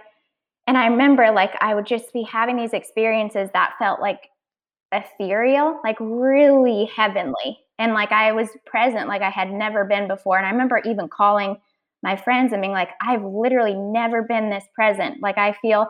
and 0.67 0.77
i 0.79 0.87
remember 0.87 1.31
like 1.31 1.53
i 1.61 1.75
would 1.75 1.87
just 1.87 2.13
be 2.13 2.23
having 2.23 2.57
these 2.57 2.73
experiences 2.73 3.51
that 3.53 3.75
felt 3.79 4.01
like 4.01 4.31
ethereal 4.93 5.81
like 5.85 5.97
really 6.01 6.91
heavenly 6.97 7.59
and 7.79 7.93
like 7.93 8.13
I 8.13 8.33
was 8.33 8.49
present 8.67 9.09
like 9.09 9.23
I 9.23 9.31
had 9.31 9.51
never 9.51 9.85
been 9.85 10.09
before. 10.09 10.37
And 10.37 10.47
I 10.47 10.51
remember 10.51 10.81
even 10.85 11.09
calling 11.09 11.57
my 12.03 12.17
friends 12.17 12.53
and 12.53 12.63
being 12.63 12.73
like, 12.73 12.91
I've 13.01 13.25
literally 13.25 13.75
never 13.75 14.23
been 14.23 14.51
this 14.51 14.65
present. 14.75 15.23
Like 15.23 15.39
I 15.39 15.55
feel 15.61 15.89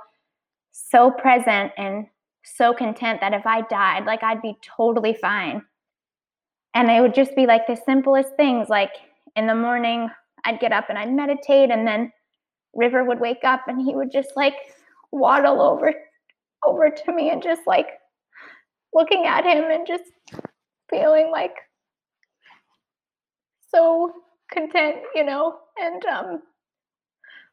so 0.73 1.11
present 1.11 1.73
and 1.76 2.07
so 2.45 2.73
content 2.73 3.21
that 3.21 3.35
if 3.35 3.47
I 3.47 3.62
died, 3.62 4.07
like 4.07 4.23
I'd 4.23 4.43
be 4.43 4.57
totally 4.62 5.14
fine. 5.14 5.62
And 6.75 6.91
it 6.91 7.00
would 7.00 7.14
just 7.14 7.37
be 7.37 7.47
like 7.47 7.67
the 7.67 7.76
simplest 7.76 8.31
things. 8.37 8.69
Like 8.69 8.93
in 9.37 9.47
the 9.47 9.55
morning, 9.55 10.09
I'd 10.45 10.61
get 10.61 10.73
up 10.73 10.87
and 10.88 10.99
I'd 10.99 11.12
meditate, 11.12 11.71
and 11.71 11.87
then 11.87 12.12
River 12.75 13.04
would 13.04 13.21
wake 13.21 13.45
up 13.45 13.62
and 13.66 13.81
he 13.81 13.95
would 13.95 14.11
just 14.11 14.31
like 14.37 14.54
waddle 15.11 15.61
over 15.62 15.95
over 16.64 16.90
to 16.90 17.12
me 17.12 17.31
and 17.31 17.43
just 17.43 17.62
like 17.66 17.88
looking 18.93 19.26
at 19.26 19.45
him 19.45 19.64
and 19.71 19.87
just 19.87 20.04
feeling 20.90 21.31
like 21.31 21.54
so 23.71 24.12
content, 24.50 24.97
you 25.14 25.25
know, 25.25 25.57
and 25.78 26.04
um, 26.07 26.43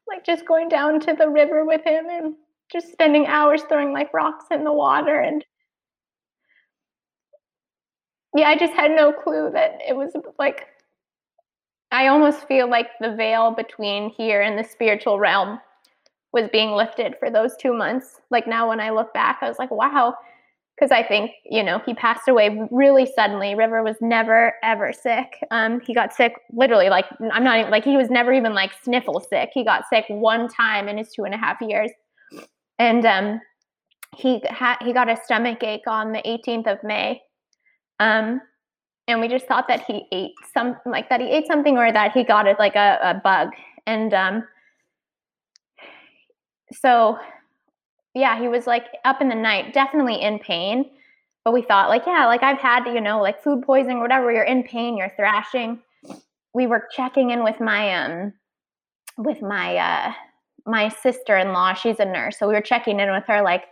like 0.07 0.25
just 0.25 0.45
going 0.45 0.69
down 0.69 0.99
to 1.01 1.13
the 1.13 1.27
river 1.27 1.65
with 1.65 1.83
him 1.83 2.05
and 2.09 2.35
just 2.71 2.91
spending 2.91 3.27
hours 3.27 3.63
throwing 3.63 3.91
like 3.91 4.13
rocks 4.13 4.45
in 4.51 4.63
the 4.63 4.71
water 4.71 5.19
and 5.19 5.43
yeah, 8.33 8.47
I 8.47 8.55
just 8.55 8.73
had 8.73 8.91
no 8.91 9.11
clue 9.11 9.49
that 9.53 9.79
it 9.85 9.93
was 9.93 10.13
like 10.39 10.67
I 11.91 12.07
almost 12.07 12.47
feel 12.47 12.69
like 12.69 12.87
the 12.99 13.15
veil 13.15 13.51
between 13.51 14.09
here 14.09 14.41
and 14.41 14.57
the 14.57 14.63
spiritual 14.63 15.19
realm 15.19 15.59
was 16.33 16.49
being 16.51 16.71
lifted 16.71 17.15
for 17.19 17.29
those 17.29 17.55
two 17.57 17.73
months. 17.73 18.21
Like 18.29 18.47
now 18.47 18.69
when 18.69 18.79
I 18.79 18.91
look 18.91 19.13
back, 19.13 19.39
I 19.41 19.49
was 19.49 19.59
like, 19.59 19.71
wow, 19.71 20.15
because 20.75 20.91
I 20.91 21.03
think, 21.03 21.31
you 21.45 21.61
know, 21.61 21.81
he 21.85 21.93
passed 21.93 22.27
away 22.27 22.67
really 22.71 23.05
suddenly. 23.05 23.53
River 23.55 23.83
was 23.83 23.97
never, 24.01 24.53
ever 24.63 24.93
sick. 24.93 25.37
Um, 25.51 25.81
he 25.81 25.93
got 25.93 26.13
sick 26.13 26.33
literally, 26.53 26.89
like, 26.89 27.05
I'm 27.31 27.43
not 27.43 27.59
even, 27.59 27.71
like, 27.71 27.83
he 27.83 27.97
was 27.97 28.09
never 28.09 28.31
even 28.33 28.53
like 28.53 28.71
sniffle 28.81 29.19
sick. 29.19 29.49
He 29.53 29.65
got 29.65 29.83
sick 29.89 30.05
one 30.07 30.47
time 30.47 30.87
in 30.87 30.97
his 30.97 31.11
two 31.11 31.25
and 31.25 31.35
a 31.35 31.37
half 31.37 31.61
years. 31.61 31.91
And 32.79 33.05
um, 33.05 33.41
he 34.15 34.41
had, 34.49 34.77
he 34.81 34.93
got 34.93 35.09
a 35.09 35.17
stomach 35.23 35.61
ache 35.61 35.87
on 35.87 36.13
the 36.13 36.21
18th 36.21 36.71
of 36.71 36.83
May. 36.83 37.21
Um, 37.99 38.41
and 39.07 39.19
we 39.19 39.27
just 39.27 39.45
thought 39.45 39.67
that 39.67 39.83
he 39.85 40.05
ate 40.11 40.33
some, 40.53 40.77
like, 40.85 41.09
that 41.09 41.21
he 41.21 41.27
ate 41.27 41.47
something 41.47 41.77
or 41.77 41.91
that 41.91 42.11
he 42.13 42.23
got 42.23 42.47
it 42.47 42.57
like 42.59 42.75
a, 42.75 42.99
a 43.01 43.21
bug. 43.23 43.49
And 43.85 44.13
um, 44.13 44.43
so 46.71 47.17
yeah, 48.13 48.39
he 48.39 48.47
was 48.47 48.67
like 48.67 48.85
up 49.05 49.21
in 49.21 49.29
the 49.29 49.35
night, 49.35 49.73
definitely 49.73 50.21
in 50.21 50.39
pain. 50.39 50.89
But 51.43 51.53
we 51.53 51.63
thought, 51.63 51.89
like, 51.89 52.03
yeah, 52.05 52.27
like 52.27 52.43
I've 52.43 52.59
had, 52.59 52.85
you 52.85 53.01
know, 53.01 53.19
like 53.19 53.41
food 53.41 53.63
poisoning 53.63 53.97
or 53.97 54.01
whatever, 54.01 54.31
you're 54.31 54.43
in 54.43 54.63
pain, 54.63 54.95
you're 54.95 55.13
thrashing. 55.15 55.79
We 56.53 56.67
were 56.67 56.87
checking 56.95 57.31
in 57.31 57.43
with 57.43 57.59
my 57.59 57.93
um 57.95 58.33
with 59.17 59.41
my 59.41 59.77
uh 59.77 60.13
my 60.67 60.89
sister-in-law, 60.89 61.73
she's 61.73 61.99
a 61.99 62.05
nurse. 62.05 62.37
So 62.37 62.47
we 62.47 62.53
were 62.53 62.61
checking 62.61 62.99
in 62.99 63.09
with 63.11 63.23
her, 63.25 63.41
like, 63.41 63.63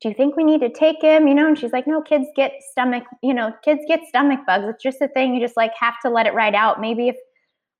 do 0.00 0.08
you 0.08 0.14
think 0.14 0.36
we 0.36 0.44
need 0.44 0.60
to 0.60 0.68
take 0.68 1.00
him? 1.00 1.26
You 1.26 1.34
know, 1.34 1.46
and 1.46 1.58
she's 1.58 1.72
like, 1.72 1.86
no, 1.86 2.02
kids 2.02 2.26
get 2.36 2.52
stomach, 2.70 3.04
you 3.22 3.32
know, 3.32 3.52
kids 3.64 3.80
get 3.88 4.00
stomach 4.06 4.40
bugs. 4.46 4.66
It's 4.68 4.82
just 4.82 5.00
a 5.00 5.08
thing. 5.08 5.34
You 5.34 5.40
just 5.40 5.56
like 5.56 5.72
have 5.78 5.94
to 6.04 6.10
let 6.10 6.26
it 6.26 6.34
ride 6.34 6.54
out. 6.54 6.80
Maybe 6.80 7.08
if 7.08 7.16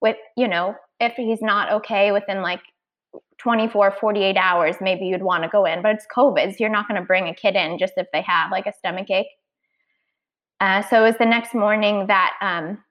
with, 0.01 0.17
you 0.37 0.49
know, 0.49 0.75
if 1.01 1.15
he's 1.15 1.43
not 1.43 1.71
okay 1.73 2.13
within 2.13 2.43
like 2.43 2.61
24, 3.39 3.97
48 4.01 4.37
hours, 4.37 4.77
maybe 4.81 5.07
you'd 5.07 5.23
want 5.23 5.43
to 5.43 5.49
go 5.49 5.65
in, 5.67 5.83
but 5.83 5.93
it's 5.93 6.07
COVID. 6.15 6.53
So 6.53 6.57
you're 6.61 6.71
not 6.71 6.89
going 6.89 7.01
to 7.01 7.07
bring 7.07 7.29
a 7.29 7.35
kid 7.35 7.55
in 7.55 7.79
just 7.79 7.95
if 7.97 8.07
they 8.13 8.23
have 8.23 8.51
like 8.51 8.67
a 8.67 8.73
stomach 8.73 9.11
ache. 9.11 9.27
Uh, 10.61 10.83
so 10.83 11.01
it 11.01 11.09
was 11.09 11.19
the 11.19 11.27
next 11.27 11.55
morning 11.55 12.07
that, 12.07 12.35
um, 12.41 12.83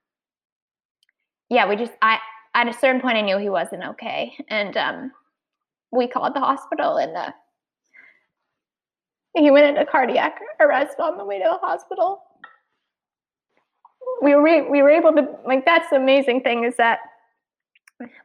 yeah, 1.50 1.68
we 1.68 1.74
just, 1.74 1.92
I, 2.00 2.18
at 2.54 2.68
a 2.68 2.72
certain 2.72 3.00
point, 3.00 3.16
I 3.16 3.22
knew 3.22 3.38
he 3.38 3.50
wasn't 3.50 3.84
okay. 3.84 4.32
And 4.48 4.76
um, 4.76 5.12
we 5.90 6.06
called 6.06 6.34
the 6.34 6.40
hospital 6.40 6.96
and 6.96 7.16
uh, 7.16 7.32
he 9.36 9.50
went 9.50 9.66
into 9.66 9.84
cardiac 9.90 10.38
arrest 10.60 10.98
on 10.98 11.18
the 11.18 11.24
way 11.24 11.38
to 11.38 11.44
the 11.44 11.66
hospital. 11.66 12.22
We 14.22 14.34
were, 14.34 14.70
we 14.70 14.82
were 14.82 14.90
able 14.90 15.12
to, 15.12 15.28
like, 15.46 15.64
that's 15.64 15.90
the 15.90 15.96
amazing 15.96 16.40
thing 16.40 16.64
is 16.64 16.76
that 16.76 17.00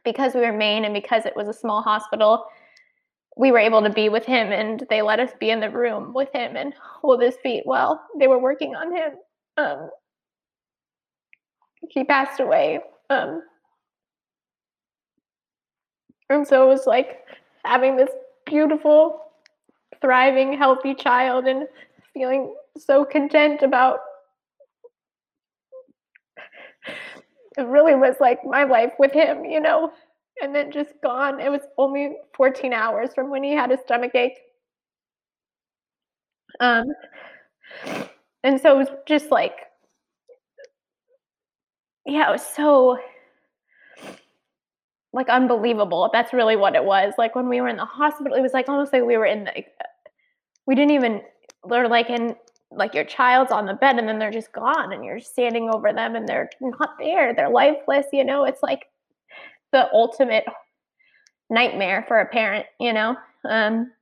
because 0.04 0.34
we 0.34 0.40
were 0.40 0.52
Maine 0.52 0.84
and 0.84 0.94
because 0.94 1.26
it 1.26 1.36
was 1.36 1.48
a 1.48 1.52
small 1.52 1.82
hospital, 1.82 2.46
we 3.36 3.50
were 3.52 3.58
able 3.58 3.82
to 3.82 3.90
be 3.90 4.08
with 4.08 4.24
him 4.24 4.52
and 4.52 4.86
they 4.88 5.02
let 5.02 5.20
us 5.20 5.30
be 5.38 5.50
in 5.50 5.60
the 5.60 5.70
room 5.70 6.12
with 6.14 6.28
him 6.34 6.56
and 6.56 6.74
hold 7.00 7.22
his 7.22 7.36
feet 7.42 7.62
while 7.64 8.00
they 8.18 8.26
were 8.26 8.38
working 8.38 8.74
on 8.74 8.94
him. 8.94 9.12
Um, 9.56 9.90
he 11.90 12.04
passed 12.04 12.40
away. 12.40 12.80
Um, 13.10 13.42
and 16.30 16.46
so 16.46 16.64
it 16.64 16.68
was 16.68 16.86
like 16.86 17.20
having 17.64 17.96
this 17.96 18.10
beautiful 18.46 19.20
thriving, 20.02 20.52
healthy 20.58 20.94
child 20.94 21.46
and 21.46 21.68
feeling 22.14 22.54
so 22.78 23.04
content 23.06 23.62
about 23.62 24.00
it 27.58 27.62
really 27.62 27.94
was 27.94 28.16
like 28.20 28.44
my 28.44 28.64
life 28.64 28.92
with 28.98 29.12
him, 29.12 29.44
you 29.44 29.60
know, 29.60 29.92
and 30.42 30.54
then 30.54 30.70
just 30.72 30.90
gone. 31.02 31.40
It 31.40 31.50
was 31.50 31.60
only 31.78 32.16
14 32.36 32.72
hours 32.72 33.10
from 33.14 33.30
when 33.30 33.42
he 33.42 33.52
had 33.52 33.70
a 33.70 33.78
stomach 33.78 34.14
ache. 34.14 34.38
Um, 36.60 36.86
and 38.44 38.60
so 38.60 38.72
it 38.74 38.78
was 38.78 38.88
just 39.06 39.30
like, 39.30 39.54
yeah, 42.06 42.28
it 42.28 42.32
was 42.32 42.44
so 42.46 42.98
like 45.12 45.28
unbelievable. 45.28 46.08
That's 46.12 46.32
really 46.32 46.56
what 46.56 46.74
it 46.74 46.84
was. 46.84 47.14
Like 47.18 47.34
when 47.34 47.48
we 47.48 47.60
were 47.60 47.68
in 47.68 47.76
the 47.76 47.84
hospital, 47.84 48.34
it 48.36 48.40
was 48.40 48.52
like 48.54 48.68
almost 48.68 48.92
like 48.92 49.04
we 49.04 49.16
were 49.16 49.26
in 49.26 49.44
the, 49.44 49.64
we 50.66 50.74
didn't 50.74 50.92
even, 50.92 51.22
they're 51.68 51.88
like 51.88 52.10
in, 52.10 52.36
like 52.70 52.94
your 52.94 53.04
child's 53.04 53.52
on 53.52 53.66
the 53.66 53.74
bed 53.74 53.98
and 53.98 54.08
then 54.08 54.18
they're 54.18 54.30
just 54.30 54.52
gone 54.52 54.92
and 54.92 55.04
you're 55.04 55.20
standing 55.20 55.68
over 55.72 55.92
them 55.92 56.16
and 56.16 56.26
they're 56.26 56.50
not 56.60 56.90
there. 56.98 57.34
They're 57.34 57.50
lifeless, 57.50 58.06
you 58.12 58.24
know? 58.24 58.44
It's 58.44 58.62
like 58.62 58.86
the 59.72 59.92
ultimate 59.92 60.44
nightmare 61.50 62.04
for 62.08 62.20
a 62.20 62.26
parent, 62.26 62.66
you 62.80 62.92
know? 62.92 63.16
Um, 63.48 63.92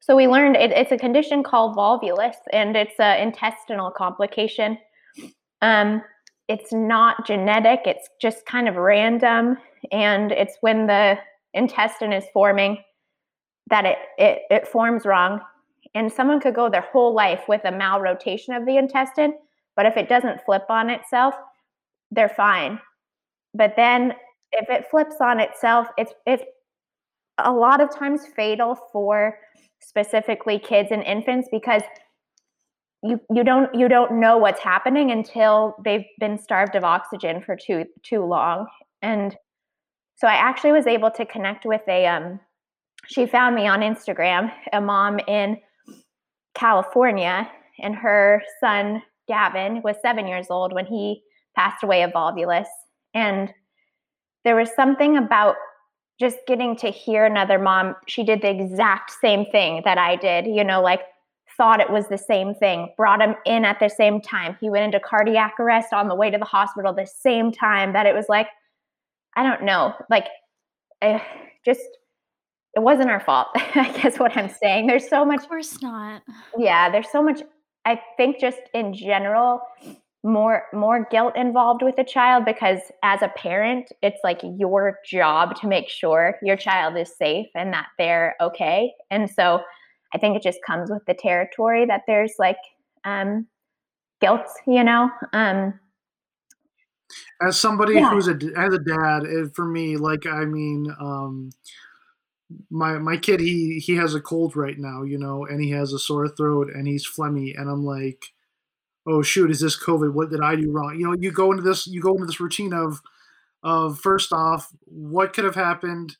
so 0.00 0.16
we 0.16 0.26
learned 0.26 0.56
it, 0.56 0.72
it's 0.72 0.92
a 0.92 0.98
condition 0.98 1.42
called 1.42 1.76
volvulus 1.76 2.34
and 2.52 2.76
it's 2.76 2.98
an 2.98 3.20
intestinal 3.20 3.90
complication. 3.90 4.78
Um, 5.62 6.02
it's 6.48 6.72
not 6.72 7.26
genetic, 7.26 7.80
it's 7.84 8.08
just 8.20 8.44
kind 8.44 8.68
of 8.68 8.76
random. 8.76 9.56
And 9.92 10.32
it's 10.32 10.56
when 10.62 10.86
the 10.86 11.18
intestine 11.54 12.12
is 12.12 12.24
forming 12.32 12.82
that 13.70 13.84
it, 13.84 13.98
it, 14.18 14.42
it 14.50 14.68
forms 14.68 15.06
wrong. 15.06 15.40
And 15.94 16.12
someone 16.12 16.40
could 16.40 16.54
go 16.54 16.68
their 16.68 16.86
whole 16.92 17.14
life 17.14 17.42
with 17.48 17.62
a 17.64 17.72
malrotation 17.72 18.56
of 18.56 18.66
the 18.66 18.76
intestine, 18.76 19.34
but 19.76 19.86
if 19.86 19.96
it 19.96 20.08
doesn't 20.08 20.44
flip 20.44 20.64
on 20.68 20.90
itself, 20.90 21.34
they're 22.10 22.28
fine. 22.28 22.80
But 23.54 23.74
then 23.76 24.14
if 24.52 24.68
it 24.68 24.86
flips 24.90 25.16
on 25.20 25.40
itself, 25.40 25.88
it's 25.96 26.12
it's 26.26 26.44
a 27.38 27.50
lot 27.50 27.80
of 27.80 27.94
times 27.94 28.26
fatal 28.36 28.78
for 28.92 29.38
specifically 29.80 30.58
kids 30.58 30.90
and 30.92 31.02
infants 31.02 31.48
because 31.50 31.82
you 33.02 33.20
you 33.34 33.42
don't 33.42 33.74
you 33.74 33.88
don't 33.88 34.20
know 34.20 34.36
what's 34.36 34.60
happening 34.60 35.10
until 35.10 35.74
they've 35.84 36.04
been 36.18 36.38
starved 36.38 36.76
of 36.76 36.84
oxygen 36.84 37.40
for 37.40 37.56
too 37.56 37.86
too 38.02 38.22
long 38.22 38.66
and 39.00 39.36
so 40.16 40.26
i 40.28 40.34
actually 40.34 40.72
was 40.72 40.86
able 40.86 41.10
to 41.10 41.24
connect 41.24 41.64
with 41.64 41.80
a 41.88 42.06
um 42.06 42.38
she 43.10 43.26
found 43.26 43.54
me 43.54 43.66
on 43.66 43.80
instagram 43.80 44.50
a 44.72 44.80
mom 44.80 45.18
in 45.26 45.56
california 46.54 47.50
and 47.80 47.94
her 47.94 48.42
son 48.60 49.02
gavin 49.28 49.80
was 49.82 49.96
seven 50.02 50.26
years 50.26 50.46
old 50.50 50.72
when 50.72 50.86
he 50.86 51.22
passed 51.56 51.82
away 51.82 52.02
of 52.02 52.10
volvulus 52.12 52.66
and 53.14 53.52
there 54.44 54.56
was 54.56 54.70
something 54.74 55.16
about 55.16 55.56
just 56.18 56.38
getting 56.46 56.76
to 56.76 56.88
hear 56.90 57.24
another 57.24 57.58
mom 57.58 57.94
she 58.06 58.24
did 58.24 58.42
the 58.42 58.50
exact 58.50 59.10
same 59.20 59.44
thing 59.46 59.82
that 59.84 59.98
i 59.98 60.16
did 60.16 60.46
you 60.46 60.64
know 60.64 60.80
like 60.80 61.00
thought 61.60 61.78
it 61.78 61.90
was 61.90 62.08
the 62.08 62.16
same 62.16 62.54
thing, 62.54 62.88
brought 62.96 63.20
him 63.20 63.34
in 63.44 63.66
at 63.66 63.78
the 63.80 63.90
same 63.90 64.18
time. 64.18 64.56
He 64.62 64.70
went 64.70 64.84
into 64.86 64.98
cardiac 64.98 65.60
arrest 65.60 65.92
on 65.92 66.08
the 66.08 66.14
way 66.14 66.30
to 66.30 66.38
the 66.38 66.44
hospital 66.46 66.94
the 66.94 67.06
same 67.06 67.52
time 67.52 67.92
that 67.92 68.06
it 68.06 68.14
was 68.14 68.24
like, 68.30 68.46
I 69.36 69.42
don't 69.42 69.64
know, 69.64 69.92
like, 70.08 70.24
eh, 71.02 71.20
just, 71.62 71.82
it 72.74 72.80
wasn't 72.80 73.10
our 73.10 73.20
fault. 73.20 73.48
I 73.54 73.92
guess 74.00 74.18
what 74.18 74.36
I'm 74.36 74.48
saying. 74.48 74.86
There's 74.86 75.08
so 75.08 75.24
much. 75.24 75.42
Of 75.42 75.48
course 75.48 75.82
not. 75.82 76.22
Yeah, 76.56 76.90
there's 76.90 77.10
so 77.10 77.22
much. 77.22 77.42
I 77.84 78.00
think 78.16 78.38
just 78.40 78.60
in 78.74 78.92
general, 78.94 79.60
more 80.22 80.64
more 80.72 81.06
guilt 81.10 81.34
involved 81.36 81.82
with 81.82 81.96
a 81.98 82.04
child 82.04 82.44
because 82.44 82.80
as 83.02 83.22
a 83.22 83.28
parent 83.28 83.90
it's 84.02 84.20
like 84.22 84.38
your 84.58 84.98
job 85.06 85.58
to 85.58 85.66
make 85.66 85.88
sure 85.88 86.36
your 86.42 86.58
child 86.58 86.94
is 86.94 87.10
safe 87.16 87.46
and 87.54 87.72
that 87.72 87.86
they're 87.96 88.36
okay 88.38 88.92
and 89.10 89.30
so 89.30 89.62
I 90.12 90.18
think 90.18 90.36
it 90.36 90.42
just 90.42 90.58
comes 90.66 90.90
with 90.90 91.04
the 91.06 91.14
territory 91.14 91.86
that 91.86 92.02
there's 92.06 92.34
like 92.38 92.58
um, 93.04 93.46
guilt, 94.20 94.46
you 94.66 94.82
know. 94.82 95.10
Um, 95.32 95.78
as 97.42 97.58
somebody 97.58 97.94
yeah. 97.94 98.10
who's 98.10 98.28
a 98.28 98.38
as 98.56 98.74
a 98.74 98.78
dad, 98.78 99.24
it, 99.24 99.54
for 99.54 99.66
me, 99.66 99.96
like 99.96 100.26
I 100.26 100.44
mean, 100.44 100.94
um, 101.00 101.50
my 102.70 102.98
my 102.98 103.16
kid 103.16 103.40
he 103.40 103.78
he 103.78 103.96
has 103.96 104.14
a 104.14 104.20
cold 104.20 104.56
right 104.56 104.78
now, 104.78 105.02
you 105.02 105.18
know, 105.18 105.46
and 105.46 105.62
he 105.62 105.70
has 105.70 105.92
a 105.92 105.98
sore 105.98 106.28
throat 106.28 106.68
and 106.74 106.86
he's 106.86 107.08
phlegmy, 107.08 107.58
and 107.58 107.70
I'm 107.70 107.84
like, 107.84 108.26
oh 109.06 109.22
shoot, 109.22 109.50
is 109.50 109.60
this 109.60 109.82
COVID? 109.82 110.12
What 110.12 110.30
did 110.30 110.40
I 110.40 110.56
do 110.56 110.70
wrong? 110.70 110.96
You 110.98 111.08
know, 111.08 111.16
you 111.18 111.32
go 111.32 111.50
into 111.52 111.62
this 111.62 111.86
you 111.86 112.00
go 112.00 112.14
into 112.14 112.26
this 112.26 112.40
routine 112.40 112.72
of 112.72 113.00
of 113.62 113.98
first 114.00 114.32
off, 114.32 114.68
what 114.84 115.32
could 115.32 115.44
have 115.44 115.54
happened 115.54 116.16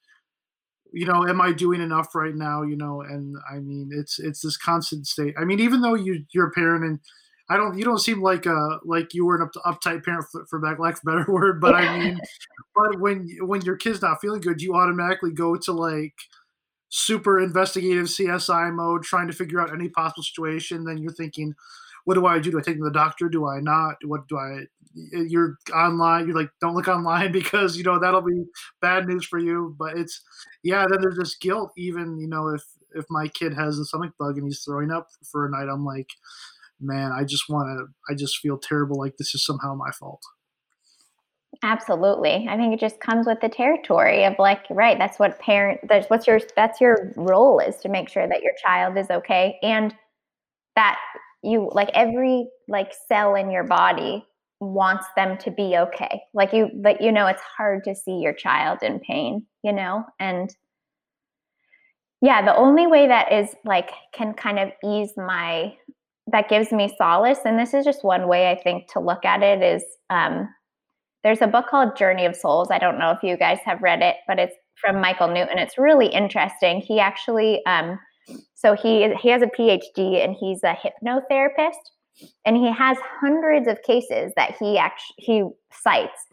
you 0.93 1.07
know 1.07 1.27
am 1.27 1.41
i 1.41 1.53
doing 1.53 1.81
enough 1.81 2.15
right 2.15 2.35
now 2.35 2.63
you 2.63 2.77
know 2.77 3.01
and 3.01 3.37
i 3.51 3.59
mean 3.59 3.91
it's 3.93 4.19
it's 4.19 4.43
this 4.43 4.57
constant 4.57 5.07
state 5.07 5.35
i 5.39 5.45
mean 5.45 5.61
even 5.61 5.81
though 5.81 5.95
you 5.95 6.25
you're 6.33 6.49
a 6.49 6.53
parent 6.53 6.85
and 6.85 7.01
i 7.51 7.57
don't 7.57 7.77
you 7.77 7.85
don't 7.85 7.99
seem 7.99 8.23
like 8.23 8.47
a 8.47 8.79
like 8.85 9.13
you 9.13 9.27
were 9.27 9.37
an 9.37 9.43
up, 9.43 9.77
uptight 9.77 10.05
parent 10.05 10.25
for, 10.33 10.47
for 10.47 10.59
back 10.59 10.79
lack 10.79 10.95
of 10.95 11.01
a 11.07 11.11
better 11.11 11.33
word 11.33 11.61
but 11.61 11.75
i 11.75 11.99
mean 11.99 12.19
but 12.75 12.99
when 13.01 13.29
when 13.43 13.61
your 13.63 13.77
kid's 13.77 14.03
not 14.03 14.21
feeling 14.21 14.41
good 14.41 14.63
you 14.63 14.75
automatically 14.75 15.33
go 15.33 15.57
to 15.57 15.73
like 15.73 16.15
super 16.89 17.39
investigative 17.39 18.07
csi 18.07 18.75
mode 18.75 19.03
trying 19.03 19.27
to 19.27 19.33
figure 19.33 19.61
out 19.61 19.73
any 19.73 19.89
possible 19.89 20.23
situation 20.23 20.85
then 20.85 20.99
you're 20.99 21.13
thinking 21.13 21.55
what 22.05 22.15
do 22.15 22.27
I 22.27 22.39
do? 22.39 22.51
Do 22.51 22.59
I 22.59 22.63
take 22.63 22.77
them 22.77 22.85
to 22.85 22.91
the 22.91 22.99
doctor? 22.99 23.29
Do 23.29 23.47
I 23.47 23.61
not? 23.61 23.97
What 24.05 24.27
do 24.29 24.39
I? 24.39 24.65
You're 24.95 25.59
online. 25.75 26.27
You're 26.27 26.37
like, 26.37 26.51
don't 26.61 26.75
look 26.75 26.89
online 26.89 27.33
because 27.41 27.77
you 27.77 27.85
know 27.85 27.99
that'll 27.99 28.23
be 28.23 28.45
bad 28.81 29.07
news 29.07 29.25
for 29.25 29.39
you. 29.39 29.77
But 29.79 29.97
it's 29.97 30.23
yeah. 30.63 30.87
Then 30.89 31.01
there's 31.01 31.19
this 31.19 31.37
guilt. 31.37 31.73
Even 31.77 32.19
you 32.19 32.27
know 32.27 32.49
if 32.49 32.65
if 32.95 33.05
my 33.11 33.29
kid 33.29 33.55
has 33.55 33.79
a 33.79 33.85
stomach 33.85 34.13
bug 34.19 34.37
and 34.37 34.47
he's 34.47 34.63
throwing 34.63 34.91
up 34.91 35.09
for 35.31 35.47
a 35.47 35.51
night, 35.51 35.69
I'm 35.71 35.85
like, 35.85 36.09
man, 36.81 37.13
I 37.13 37.25
just 37.25 37.49
want 37.49 37.69
to. 37.69 38.13
I 38.13 38.17
just 38.17 38.39
feel 38.39 38.59
terrible. 38.59 38.99
Like 38.99 39.17
this 39.17 39.35
is 39.35 39.45
somehow 39.45 39.75
my 39.75 39.91
fault. 39.93 40.23
Absolutely. 41.63 42.47
I 42.49 42.57
think 42.57 42.73
it 42.73 42.81
just 42.81 43.01
comes 43.01 43.27
with 43.27 43.41
the 43.41 43.49
territory 43.49 44.25
of 44.25 44.35
like, 44.39 44.65
right, 44.71 44.99
that's 44.99 45.19
what 45.19 45.39
parent 45.41 45.81
that's 45.89 46.09
what's 46.09 46.27
your 46.27 46.41
that's 46.57 46.81
your 46.81 47.13
role 47.17 47.59
is 47.59 47.77
to 47.79 47.89
make 47.89 48.09
sure 48.09 48.27
that 48.27 48.43
your 48.43 48.53
child 48.63 48.97
is 48.97 49.11
okay 49.11 49.59
and 49.63 49.95
that 50.77 50.99
you 51.43 51.71
like 51.73 51.91
every 51.95 52.49
like 52.69 52.93
cell 53.09 53.35
in 53.35 53.51
your 53.51 53.65
body 53.65 54.25
wants 54.61 55.07
them 55.17 55.39
to 55.39 55.51
be 55.51 55.77
okay 55.77 56.21
like 56.35 56.53
you 56.53 56.69
but 56.83 57.01
you 57.01 57.11
know 57.11 57.27
it's 57.27 57.43
hard 57.57 57.83
to 57.83 57.95
see 57.95 58.19
your 58.19 58.35
child 58.35 58.79
in 58.83 59.01
pain 59.01 59.45
you 59.65 59.73
know 59.73 60.05
and 60.19 60.55
yeah 62.21 62.45
the 62.45 62.55
only 62.55 62.87
way 62.87 63.09
that 63.09 63.33
is 63.33 63.55
like 63.65 63.91
can 64.13 64.35
kind 64.35 64.59
of 64.59 64.71
ease 64.85 65.13
my 65.17 65.75
that 66.27 66.49
gives 66.49 66.71
me 66.73 66.95
solace 66.97 67.41
and 67.45 67.59
this 67.59 67.75
is 67.75 67.85
just 67.85 68.05
one 68.05 68.29
way 68.29 68.51
i 68.51 68.55
think 68.63 68.91
to 68.93 69.01
look 69.01 69.25
at 69.25 69.43
it 69.43 69.63
is 69.63 69.83
um 70.11 70.49
there's 71.23 71.43
a 71.43 71.47
book 71.47 71.67
called 71.69 71.99
journey 71.99 72.25
of 72.25 72.35
souls. 72.35 72.71
I 72.71 72.79
don't 72.79 72.99
know 72.99 73.11
if 73.11 73.23
you 73.23 73.37
guys 73.37 73.59
have 73.67 73.83
read 73.83 74.01
it 74.01 74.17
but 74.27 74.39
it's 74.39 74.55
from 74.81 75.01
michael 75.01 75.29
newton. 75.29 75.59
It's 75.59 75.77
really 75.77 76.07
interesting. 76.07 76.81
He 76.81 76.99
actually 76.99 77.65
um 77.67 77.99
so 78.55 78.75
he 78.75 79.13
he 79.21 79.29
has 79.31 79.43
a 79.43 79.47
PhD 79.47 80.23
and 80.25 80.37
he's 80.39 80.63
a 80.63 80.75
hypnotherapist, 80.75 81.73
and 82.45 82.57
he 82.57 82.73
has 82.73 82.97
hundreds 83.21 83.67
of 83.69 83.83
cases 83.83 84.33
that 84.37 84.57
he 84.59 84.79
actually 84.79 85.17
he 85.19 85.45
cites, 85.73 86.27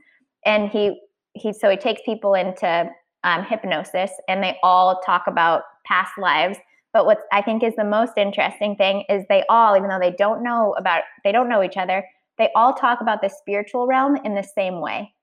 and 0.46 0.70
he 0.70 1.00
he 1.34 1.54
so 1.54 1.70
he 1.70 1.78
takes 1.78 2.02
people 2.06 2.34
into 2.34 2.90
um, 3.24 3.44
hypnosis, 3.44 4.12
and 4.28 4.44
they 4.44 4.58
all 4.64 5.00
talk 5.06 5.24
about 5.28 5.64
past 5.86 6.12
lives. 6.18 6.58
But 6.98 7.06
what 7.06 7.20
I 7.32 7.44
think 7.44 7.62
is 7.62 7.76
the 7.76 7.84
most 7.84 8.14
interesting 8.18 8.76
thing 8.76 9.04
is 9.08 9.24
they 9.30 9.44
all, 9.50 9.78
even 9.78 9.88
though 9.88 10.00
they 10.00 10.16
don't 10.18 10.42
know 10.42 10.74
about 10.80 11.04
they 11.24 11.32
don't 11.32 11.48
know 11.48 11.62
each 11.62 11.78
other, 11.78 12.04
they 12.40 12.50
all 12.56 12.74
talk 12.74 13.02
about 13.02 13.22
the 13.22 13.30
spiritual 13.30 13.86
realm 13.86 14.16
in 14.26 14.34
the 14.34 14.42
same 14.42 14.82
way. 14.82 15.14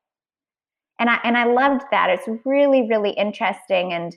And 1.00 1.10
I 1.10 1.18
and 1.24 1.36
I 1.36 1.46
loved 1.46 1.82
that. 1.90 2.10
It's 2.10 2.28
really 2.44 2.86
really 2.88 3.10
interesting 3.10 3.92
and 3.92 4.14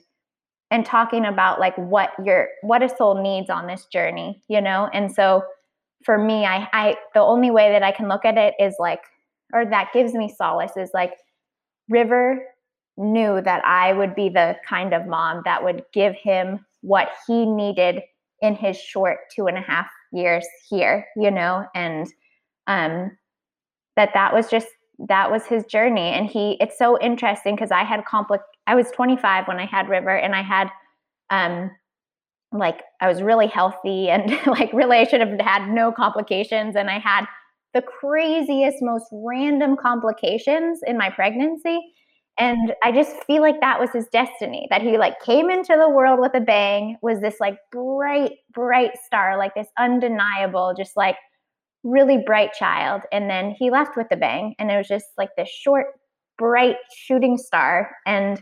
and 0.70 0.86
talking 0.86 1.24
about 1.24 1.58
like 1.58 1.74
what 1.74 2.10
your 2.24 2.46
what 2.62 2.80
a 2.80 2.88
soul 2.88 3.20
needs 3.20 3.50
on 3.50 3.66
this 3.66 3.86
journey 3.86 4.40
you 4.48 4.60
know 4.60 4.88
and 4.92 5.10
so 5.10 5.42
for 6.04 6.18
me 6.18 6.44
i 6.44 6.68
i 6.74 6.94
the 7.14 7.20
only 7.20 7.50
way 7.50 7.72
that 7.72 7.82
i 7.82 7.90
can 7.90 8.06
look 8.06 8.26
at 8.26 8.36
it 8.36 8.52
is 8.60 8.74
like 8.78 9.00
or 9.54 9.64
that 9.64 9.88
gives 9.94 10.12
me 10.12 10.30
solace 10.36 10.76
is 10.76 10.90
like 10.92 11.14
river 11.88 12.38
knew 12.98 13.40
that 13.40 13.64
i 13.64 13.94
would 13.94 14.14
be 14.14 14.28
the 14.28 14.56
kind 14.68 14.92
of 14.92 15.06
mom 15.06 15.40
that 15.46 15.64
would 15.64 15.82
give 15.94 16.14
him 16.14 16.66
what 16.82 17.08
he 17.26 17.46
needed 17.46 18.02
in 18.40 18.54
his 18.54 18.76
short 18.78 19.18
two 19.34 19.46
and 19.46 19.58
a 19.58 19.62
half 19.62 19.86
years 20.12 20.46
here 20.68 21.06
you 21.16 21.30
know 21.30 21.64
and 21.74 22.06
um 22.66 23.10
that 23.96 24.10
that 24.14 24.32
was 24.32 24.48
just 24.48 24.68
that 25.06 25.30
was 25.30 25.46
his 25.46 25.64
journey. 25.66 26.10
And 26.10 26.26
he 26.26 26.56
it's 26.60 26.76
so 26.76 26.98
interesting 27.00 27.54
because 27.54 27.70
i 27.70 27.84
had 27.84 28.04
compli- 28.04 28.38
i 28.66 28.74
was 28.74 28.90
25 28.92 29.46
when 29.46 29.58
i 29.58 29.66
had 29.66 29.88
river 29.88 30.16
and 30.16 30.34
i 30.34 30.42
had 30.42 30.70
um 31.30 31.70
like 32.52 32.82
I 33.00 33.08
was 33.08 33.22
really 33.22 33.46
healthy 33.46 34.08
and 34.08 34.30
like 34.46 34.72
really 34.72 34.98
I 34.98 35.04
should 35.04 35.20
have 35.20 35.38
had 35.40 35.68
no 35.68 35.92
complications. 35.92 36.76
And 36.76 36.90
I 36.90 36.98
had 36.98 37.26
the 37.74 37.82
craziest 37.82 38.78
most 38.80 39.06
random 39.12 39.76
complications 39.76 40.80
in 40.86 40.96
my 40.96 41.10
pregnancy 41.10 41.80
and 42.38 42.72
I 42.82 42.92
just 42.92 43.16
feel 43.24 43.42
like 43.42 43.60
that 43.60 43.80
was 43.80 43.90
his 43.90 44.06
destiny 44.12 44.66
that 44.70 44.82
he 44.82 44.96
like 44.96 45.20
came 45.20 45.50
into 45.50 45.76
the 45.76 45.90
world 45.90 46.20
with 46.20 46.34
a 46.34 46.40
bang 46.40 46.96
was 47.02 47.20
this 47.20 47.36
like 47.40 47.58
bright 47.72 48.32
bright 48.52 48.92
star 49.04 49.36
like 49.36 49.54
this 49.54 49.68
undeniable 49.78 50.74
just 50.76 50.96
like 50.96 51.16
really 51.84 52.22
bright 52.24 52.52
child 52.52 53.02
and 53.12 53.28
then 53.30 53.54
he 53.58 53.70
left 53.70 53.96
with 53.96 54.06
a 54.10 54.16
bang 54.16 54.54
and 54.58 54.70
it 54.70 54.76
was 54.76 54.88
just 54.88 55.06
like 55.16 55.30
this 55.36 55.48
short 55.48 55.86
bright 56.38 56.76
shooting 56.94 57.36
star 57.36 57.90
and 58.06 58.40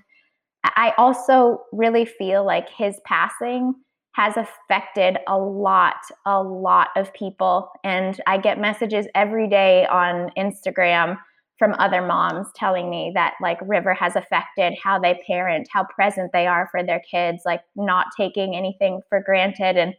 I 0.76 0.92
also 0.98 1.62
really 1.72 2.04
feel 2.04 2.44
like 2.44 2.68
his 2.68 3.00
passing 3.04 3.74
has 4.12 4.34
affected 4.36 5.18
a 5.28 5.38
lot, 5.38 5.96
a 6.24 6.42
lot 6.42 6.88
of 6.96 7.12
people. 7.12 7.70
And 7.84 8.18
I 8.26 8.38
get 8.38 8.58
messages 8.58 9.06
every 9.14 9.48
day 9.48 9.86
on 9.86 10.30
Instagram 10.38 11.18
from 11.58 11.74
other 11.78 12.02
moms 12.02 12.48
telling 12.54 12.90
me 12.90 13.10
that 13.14 13.34
like 13.40 13.58
River 13.62 13.94
has 13.94 14.14
affected 14.14 14.74
how 14.82 14.98
they 14.98 15.20
parent, 15.26 15.68
how 15.72 15.84
present 15.84 16.30
they 16.32 16.46
are 16.46 16.68
for 16.70 16.82
their 16.82 17.02
kids, 17.10 17.42
like 17.46 17.62
not 17.74 18.06
taking 18.16 18.54
anything 18.54 19.00
for 19.08 19.20
granted. 19.20 19.76
And 19.76 19.94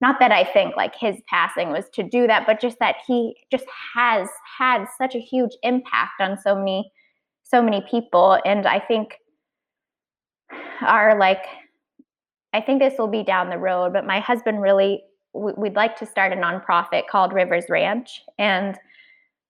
not 0.00 0.18
that 0.20 0.32
I 0.32 0.44
think 0.44 0.76
like 0.76 0.94
his 0.94 1.16
passing 1.28 1.70
was 1.70 1.86
to 1.94 2.02
do 2.02 2.26
that, 2.26 2.46
but 2.46 2.60
just 2.60 2.78
that 2.80 2.96
he 3.06 3.34
just 3.50 3.66
has 3.94 4.28
had 4.58 4.84
such 4.98 5.14
a 5.14 5.20
huge 5.20 5.52
impact 5.62 6.20
on 6.20 6.38
so 6.38 6.54
many, 6.54 6.90
so 7.42 7.62
many 7.62 7.84
people. 7.90 8.38
And 8.44 8.66
I 8.66 8.78
think 8.78 9.18
our 10.82 11.18
like 11.18 11.44
I 12.52 12.60
think 12.60 12.80
this 12.80 12.98
will 12.98 13.08
be 13.08 13.22
down 13.22 13.48
the 13.48 13.58
road, 13.58 13.92
but 13.92 14.06
my 14.06 14.20
husband 14.20 14.60
really 14.60 15.02
we'd 15.32 15.76
like 15.76 15.96
to 15.96 16.06
start 16.06 16.32
a 16.32 16.36
nonprofit 16.36 17.06
called 17.08 17.32
Rivers 17.32 17.66
Ranch, 17.68 18.22
and 18.38 18.76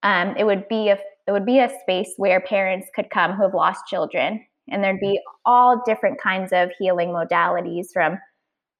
um, 0.02 0.34
it 0.36 0.44
would 0.44 0.68
be 0.68 0.90
a 0.90 0.98
it 1.30 1.32
would 1.32 1.46
be 1.46 1.60
a 1.60 1.70
space 1.82 2.12
where 2.16 2.40
parents 2.40 2.88
could 2.92 3.08
come 3.08 3.34
who 3.34 3.44
have 3.44 3.54
lost 3.54 3.86
children, 3.86 4.44
and 4.68 4.82
there'd 4.82 4.98
be 4.98 5.20
all 5.44 5.80
different 5.86 6.20
kinds 6.20 6.52
of 6.52 6.70
healing 6.76 7.10
modalities 7.10 7.86
from 7.92 8.18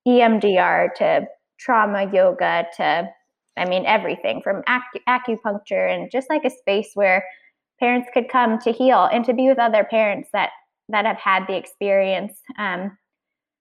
EMDR 0.05 0.93
to 0.97 1.29
trauma 1.61 2.11
yoga 2.13 2.67
to 2.77 3.09
I 3.57 3.69
mean 3.69 3.87
everything 3.87 4.43
from 4.43 4.63
acu- 4.63 5.05
acupuncture 5.09 5.95
and 5.95 6.11
just 6.11 6.29
like 6.29 6.45
a 6.45 6.51
space 6.51 6.91
where 6.95 7.25
parents 7.79 8.09
could 8.13 8.29
come 8.29 8.59
to 8.59 8.73
heal 8.73 9.09
and 9.13 9.25
to 9.27 9.33
be 9.33 9.47
with 9.47 9.61
other 9.61 9.85
parents 9.85 10.29
that 10.33 10.51
that 10.89 11.07
have 11.07 11.19
had 11.19 11.47
the 11.47 11.57
experience. 11.57 12.41
Um, 12.59 12.99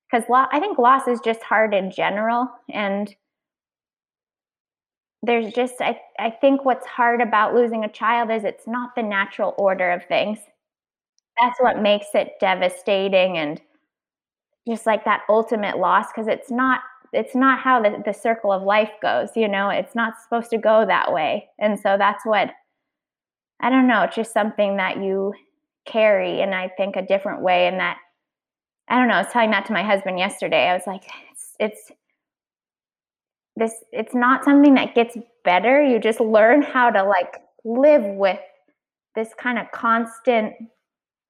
because 0.10 0.28
lo- 0.28 0.47
I 0.52 0.60
think 0.60 0.80
loss 0.80 1.08
is 1.08 1.19
just 1.23 1.43
hard 1.43 1.75
in 1.75 1.91
general. 1.91 2.47
And 2.73 3.13
there's 5.23 5.53
just, 5.53 5.75
I, 5.82 5.99
I 6.17 6.29
think 6.29 6.63
what's 6.63 6.88
hard 6.88 7.21
about 7.21 7.53
losing 7.53 7.84
a 7.84 7.89
child 7.89 8.32
is 8.32 8.43
it's 8.43 8.67
not 8.67 8.95
the 8.95 9.03
natural 9.03 9.53
order 9.58 9.91
of 9.91 10.05
things. 10.05 10.39
That's 11.41 11.60
what 11.60 11.82
makes 11.82 12.08
it 12.13 12.34
devastating 12.39 13.38
and 13.38 13.62
just 14.67 14.86
like 14.86 15.05
that 15.05 15.21
ultimate 15.29 15.77
loss 15.77 16.08
because 16.08 16.27
it's 16.27 16.51
not 16.51 16.82
it's 17.12 17.34
not 17.34 17.60
how 17.60 17.82
the, 17.82 18.03
the 18.05 18.13
circle 18.13 18.51
of 18.51 18.62
life 18.62 18.91
goes 19.01 19.29
you 19.36 19.47
know 19.47 19.69
it's 19.69 19.95
not 19.95 20.21
supposed 20.21 20.51
to 20.51 20.60
go 20.60 20.86
that 20.86 21.12
way 21.12 21.47
and 21.58 21.79
so 21.79 21.95
that's 21.97 22.23
what 22.23 22.51
i 23.62 23.69
don't 23.69 23.88
know 23.88 24.03
it's 24.03 24.15
just 24.15 24.34
something 24.34 24.77
that 24.77 25.01
you 25.01 25.34
carry 25.86 26.41
and 26.41 26.53
i 26.53 26.67
think 26.77 26.95
a 26.95 27.01
different 27.01 27.41
way 27.41 27.67
and 27.67 27.79
that 27.79 27.97
I 28.89 28.97
don't 28.97 29.08
know. 29.08 29.15
I 29.15 29.21
was 29.21 29.32
telling 29.32 29.51
that 29.51 29.65
to 29.67 29.73
my 29.73 29.84
husband 29.84 30.17
yesterday. 30.17 30.67
I 30.67 30.73
was 30.73 30.88
like, 30.88 31.03
it's, 31.32 31.55
it's 31.60 31.91
this, 33.60 33.74
it's 33.91 34.15
not 34.15 34.43
something 34.43 34.74
that 34.76 34.95
gets 34.95 35.17
better. 35.43 35.84
You 35.84 36.00
just 36.00 36.19
learn 36.19 36.62
how 36.62 36.89
to 36.89 37.04
like 37.04 37.38
live 37.63 38.04
with 38.04 38.39
this 39.15 39.30
kind 39.38 39.60
of 39.60 39.72
constant, 39.72 40.54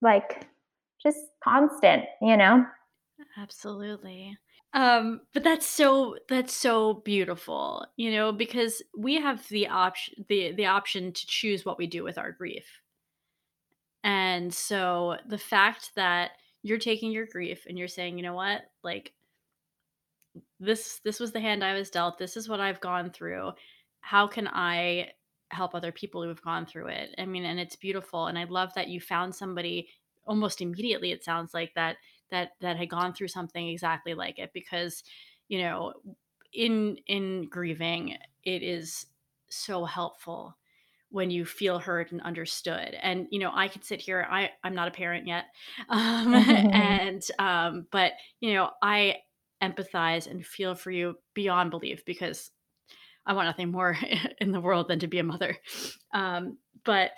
like 0.01 0.47
just 1.01 1.19
constant, 1.43 2.05
you 2.21 2.37
know? 2.37 2.65
Absolutely. 3.37 4.37
Um, 4.73 5.21
but 5.33 5.43
that's 5.43 5.65
so 5.65 6.17
that's 6.27 6.53
so 6.53 7.01
beautiful, 7.05 7.87
you 7.97 8.11
know, 8.11 8.31
because 8.31 8.83
we 8.95 9.15
have 9.15 9.47
the 9.49 9.67
option 9.67 10.25
the 10.29 10.51
the 10.51 10.67
option 10.67 11.11
to 11.11 11.25
choose 11.27 11.65
what 11.65 11.79
we 11.79 11.87
do 11.87 12.03
with 12.03 12.19
our 12.19 12.31
grief. 12.31 12.67
And 14.03 14.53
so 14.53 15.17
the 15.27 15.39
fact 15.39 15.91
that 15.95 16.31
you're 16.61 16.77
taking 16.77 17.11
your 17.11 17.25
grief 17.25 17.65
and 17.67 17.77
you're 17.79 17.87
saying, 17.87 18.17
you 18.17 18.23
know 18.23 18.35
what, 18.35 18.61
like 18.83 19.13
this 20.59 20.99
this 21.03 21.19
was 21.19 21.31
the 21.31 21.39
hand 21.39 21.63
I 21.63 21.73
was 21.73 21.89
dealt. 21.89 22.17
This 22.17 22.37
is 22.37 22.49
what 22.49 22.59
I've 22.59 22.81
gone 22.81 23.11
through. 23.11 23.51
How 24.01 24.27
can 24.27 24.47
I 24.47 25.11
help 25.51 25.73
other 25.73 25.91
people 25.91 26.21
who 26.21 26.29
have 26.29 26.43
gone 26.43 26.65
through 26.65 26.87
it? 26.87 27.15
I 27.17 27.25
mean, 27.25 27.45
and 27.45 27.59
it's 27.59 27.75
beautiful. 27.75 28.27
And 28.27 28.37
I 28.37 28.43
love 28.45 28.73
that 28.75 28.89
you 28.89 29.01
found 29.01 29.33
somebody 29.33 29.89
almost 30.25 30.61
immediately. 30.61 31.11
It 31.11 31.23
sounds 31.23 31.53
like 31.53 31.73
that 31.75 31.97
that 32.31 32.51
that 32.61 32.77
had 32.77 32.89
gone 32.89 33.13
through 33.13 33.27
something 33.27 33.67
exactly 33.67 34.13
like 34.13 34.39
it 34.39 34.51
because 34.53 35.03
you 35.47 35.61
know 35.61 35.93
in 36.53 36.97
in 37.07 37.47
grieving 37.49 38.15
it 38.43 38.63
is 38.63 39.05
so 39.49 39.85
helpful 39.85 40.55
when 41.11 41.31
you 41.31 41.43
feel 41.43 41.79
heard 41.79 42.11
and 42.11 42.21
understood 42.21 42.95
and 43.01 43.27
you 43.31 43.39
know 43.39 43.51
i 43.53 43.67
could 43.67 43.83
sit 43.83 43.99
here 43.99 44.27
i 44.29 44.49
i'm 44.63 44.75
not 44.75 44.87
a 44.87 44.91
parent 44.91 45.27
yet 45.27 45.45
um, 45.89 46.33
and 46.33 47.23
um, 47.39 47.87
but 47.91 48.13
you 48.39 48.53
know 48.53 48.69
i 48.81 49.15
empathize 49.61 50.29
and 50.29 50.45
feel 50.45 50.75
for 50.75 50.91
you 50.91 51.15
beyond 51.33 51.69
belief 51.69 52.05
because 52.05 52.51
i 53.25 53.33
want 53.33 53.47
nothing 53.47 53.71
more 53.71 53.97
in 54.41 54.51
the 54.51 54.61
world 54.61 54.87
than 54.87 54.99
to 54.99 55.07
be 55.07 55.19
a 55.19 55.23
mother. 55.23 55.57
Um, 56.13 56.57
but 56.85 57.11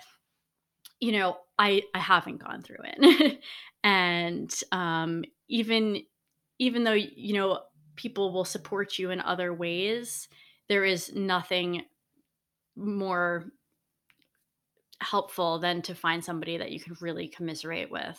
you 1.00 1.12
know 1.12 1.36
i 1.58 1.82
i 1.94 1.98
haven't 1.98 2.42
gone 2.42 2.62
through 2.62 2.84
it. 2.84 3.40
And 3.84 4.54
um, 4.70 5.24
even 5.48 6.04
even 6.58 6.84
though 6.84 6.92
you 6.92 7.34
know 7.34 7.60
people 7.96 8.32
will 8.32 8.44
support 8.44 8.98
you 8.98 9.10
in 9.10 9.20
other 9.20 9.52
ways 9.52 10.28
there 10.68 10.84
is 10.84 11.12
nothing 11.14 11.82
more 12.76 13.46
helpful 15.00 15.58
than 15.58 15.82
to 15.82 15.94
find 15.94 16.24
somebody 16.24 16.56
that 16.56 16.70
you 16.70 16.80
can 16.80 16.96
really 17.00 17.28
commiserate 17.28 17.90
with 17.90 18.18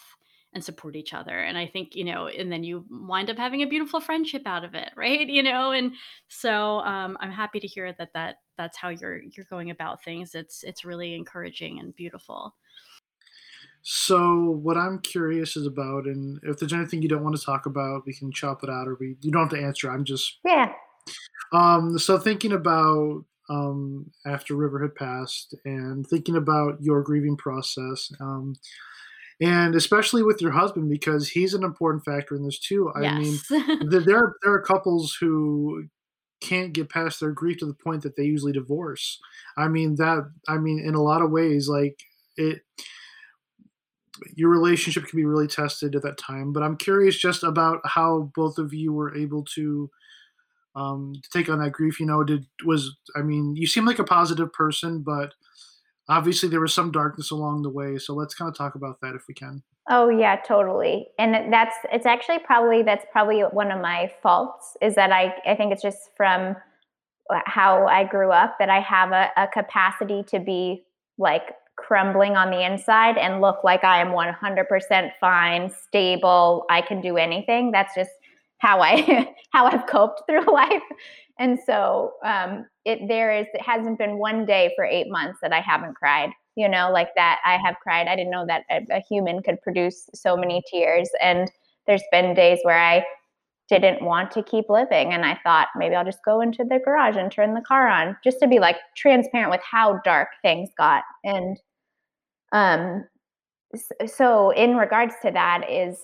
and 0.54 0.64
support 0.64 0.96
each 0.96 1.14
other 1.14 1.40
and 1.40 1.58
i 1.58 1.66
think 1.66 1.96
you 1.96 2.04
know 2.04 2.28
and 2.28 2.52
then 2.52 2.64
you 2.64 2.86
wind 2.90 3.30
up 3.30 3.38
having 3.38 3.62
a 3.62 3.68
beautiful 3.68 4.00
friendship 4.00 4.44
out 4.46 4.64
of 4.64 4.76
it 4.76 4.92
right? 4.96 5.28
You 5.28 5.44
know 5.44 5.72
and 5.72 5.94
so 6.28 6.80
um, 6.80 7.18
i'm 7.20 7.32
happy 7.32 7.60
to 7.60 7.68
hear 7.68 7.94
that 7.94 8.14
that 8.14 8.38
that's 8.58 8.78
how 8.78 8.90
you're 8.90 9.22
you're 9.24 9.48
going 9.50 9.70
about 9.70 10.04
things. 10.04 10.36
It's 10.36 10.64
it's 10.64 10.86
really 10.86 11.16
encouraging 11.16 11.80
and 11.80 11.96
beautiful. 11.96 12.56
So 13.82 14.58
what 14.62 14.78
i'm 14.78 15.00
curious 15.00 15.58
is 15.58 15.66
about 15.66 16.06
and 16.06 16.40
if 16.44 16.58
there's 16.58 16.72
anything 16.72 17.02
you 17.02 17.10
don't 17.10 17.24
want 17.24 17.36
to 17.36 17.46
talk 17.46 17.66
about 17.66 18.06
we 18.06 18.14
can 18.14 18.32
chop 18.32 18.64
it 18.64 18.70
out 18.70 18.88
or 18.88 18.96
we 18.98 19.18
you 19.20 19.30
don't 19.30 19.50
have 19.50 19.60
to 19.60 19.66
answer 19.66 19.92
i'm 19.92 20.06
just 20.06 20.40
yeah. 20.46 20.72
Um 21.52 22.00
so 22.00 22.18
thinking 22.18 22.54
about 22.54 23.26
um, 23.50 24.10
after 24.26 24.56
River 24.56 24.82
had 24.82 24.96
passed 24.96 25.54
and 25.66 26.08
thinking 26.08 26.38
about 26.38 26.82
your 26.82 27.02
grieving 27.02 27.36
process. 27.36 28.10
Um, 28.22 28.56
and 29.44 29.76
especially 29.76 30.24
with 30.24 30.42
your 30.42 30.52
husband 30.52 30.90
because 30.90 31.30
he's 31.30 31.54
an 31.54 31.64
important 31.64 32.06
factor 32.06 32.36
in 32.36 32.46
this 32.46 32.60
too. 32.60 32.92
I 32.96 33.02
yes. 33.02 33.52
mean, 33.52 33.90
there 33.90 34.18
are, 34.18 34.36
there 34.42 34.54
are 34.54 34.62
couples 34.62 35.18
who 35.20 35.88
can't 36.42 36.74
get 36.74 36.90
past 36.90 37.20
their 37.20 37.32
grief 37.32 37.58
to 37.58 37.66
the 37.66 37.74
point 37.74 38.04
that 38.04 38.16
they 38.16 38.24
usually 38.24 38.54
divorce. 38.54 39.20
I 39.58 39.68
mean 39.68 39.96
that 39.96 40.30
I 40.48 40.58
mean 40.58 40.80
in 40.80 40.96
a 40.96 41.02
lot 41.02 41.22
of 41.22 41.32
ways 41.32 41.68
like 41.68 42.00
it 42.38 42.62
your 44.36 44.50
relationship 44.50 45.06
can 45.06 45.18
be 45.18 45.26
really 45.26 45.48
tested 45.48 45.96
at 45.96 46.04
that 46.04 46.18
time, 46.18 46.54
but 46.54 46.64
I'm 46.64 46.78
curious 46.78 47.18
just 47.18 47.44
about 47.44 47.82
how 47.84 48.32
both 48.36 48.58
of 48.58 48.74
you 48.74 48.94
were 48.94 49.16
able 49.16 49.44
to 49.56 49.90
um, 50.76 51.14
to 51.22 51.30
take 51.30 51.50
on 51.50 51.60
that 51.60 51.72
grief. 51.72 52.00
You 52.00 52.06
know, 52.06 52.24
did 52.24 52.46
was 52.66 52.96
I 53.16 53.22
mean, 53.22 53.56
you 53.56 53.68
seem 53.68 53.86
like 53.86 54.00
a 54.00 54.04
positive 54.04 54.52
person, 54.54 55.02
but 55.02 55.34
obviously 56.10 56.50
there 56.50 56.62
was 56.62 56.74
some 56.74 56.92
darkness 56.92 57.32
along 57.32 57.64
the 57.64 57.70
way. 57.70 57.98
So 57.98 58.14
let's 58.14 58.36
kind 58.36 58.50
of 58.50 58.58
talk 58.58 58.76
about 58.76 59.00
that 59.02 59.16
if 59.16 59.24
we 59.28 59.34
can. 59.34 59.64
Oh 59.90 60.10
yeah, 60.10 60.38
totally. 60.48 61.08
And 61.20 61.52
that's 61.52 61.76
it's 61.92 62.06
actually 62.06 62.40
probably 62.40 62.84
that's 62.84 63.06
probably 63.12 63.42
one 63.42 63.72
of 63.72 63.82
my 63.82 64.12
faults 64.22 64.78
is 64.82 64.96
that 64.96 65.12
I 65.12 65.34
I 65.46 65.56
think 65.56 65.74
it's 65.74 65.82
just 65.82 65.98
from 66.16 66.56
uh, 67.30 67.40
how 67.46 67.88
I 67.88 68.06
grew 68.06 68.32
up 68.32 68.56
that 68.60 68.70
I 68.70 68.80
have 68.80 69.12
a, 69.12 69.30
a 69.36 69.48
capacity 69.48 70.24
to 70.28 70.40
be 70.40 70.84
like 71.18 71.54
crumbling 71.76 72.36
on 72.36 72.50
the 72.50 72.66
inside 72.66 73.18
and 73.18 73.42
look 73.42 73.64
like 73.64 73.84
I 73.84 74.00
am 74.02 74.10
100% 74.10 75.12
fine, 75.20 75.70
stable, 75.70 76.66
I 76.70 76.82
can 76.82 77.02
do 77.02 77.18
anything. 77.18 77.72
That's 77.72 77.94
just 77.96 78.12
how 78.60 78.80
I 78.82 79.34
how 79.52 79.66
I've 79.66 79.86
coped 79.88 80.24
through 80.28 80.46
life. 80.54 80.84
And 81.44 81.60
so 81.60 82.14
um, 82.24 82.66
it 82.86 83.06
there 83.10 83.30
is 83.38 83.48
it 83.54 83.62
hasn't 83.62 83.98
been 83.98 84.18
one 84.18 84.46
day 84.46 84.72
for 84.78 84.86
eight 84.86 85.10
months 85.10 85.40
that 85.42 85.52
I 85.52 85.60
haven't 85.60 85.96
cried. 85.96 86.30
You 86.56 86.70
know, 86.70 86.90
like 86.90 87.10
that 87.18 87.40
I 87.44 87.58
have 87.58 87.76
cried. 87.84 88.08
I 88.08 88.16
didn't 88.16 88.32
know 88.32 88.46
that 88.48 88.64
a, 88.72 88.86
a 88.90 89.02
human 89.02 89.44
could 89.44 89.62
produce 89.62 90.10
so 90.16 90.38
many 90.38 90.64
tears. 90.72 91.10
And 91.22 91.52
there's 91.86 92.04
been 92.14 92.34
days 92.34 92.60
where 92.64 92.80
I 92.80 93.04
didn't 93.68 94.06
want 94.06 94.32
to 94.32 94.44
keep 94.44 94.70
living. 94.70 95.12
And 95.12 95.26
I 95.26 95.38
thought 95.44 95.68
maybe 95.76 95.96
I'll 95.96 96.06
just 96.06 96.24
go 96.24 96.40
into 96.40 96.64
the 96.64 96.80
garage 96.80 97.18
and 97.18 97.30
turn 97.30 97.56
the 97.56 97.62
car 97.62 97.90
on 97.90 98.16
just 98.24 98.40
to 98.40 98.48
be 98.48 98.60
like 98.60 98.78
transparent 98.96 99.52
with 99.52 99.62
how 99.70 100.00
dark 100.06 100.30
things 100.44 100.70
got. 100.78 101.04
And 101.26 101.60
um, 102.54 103.04
so, 104.06 104.52
in 104.52 104.78
regards 104.78 105.16
to 105.24 105.32
that, 105.32 105.70
is 105.70 105.98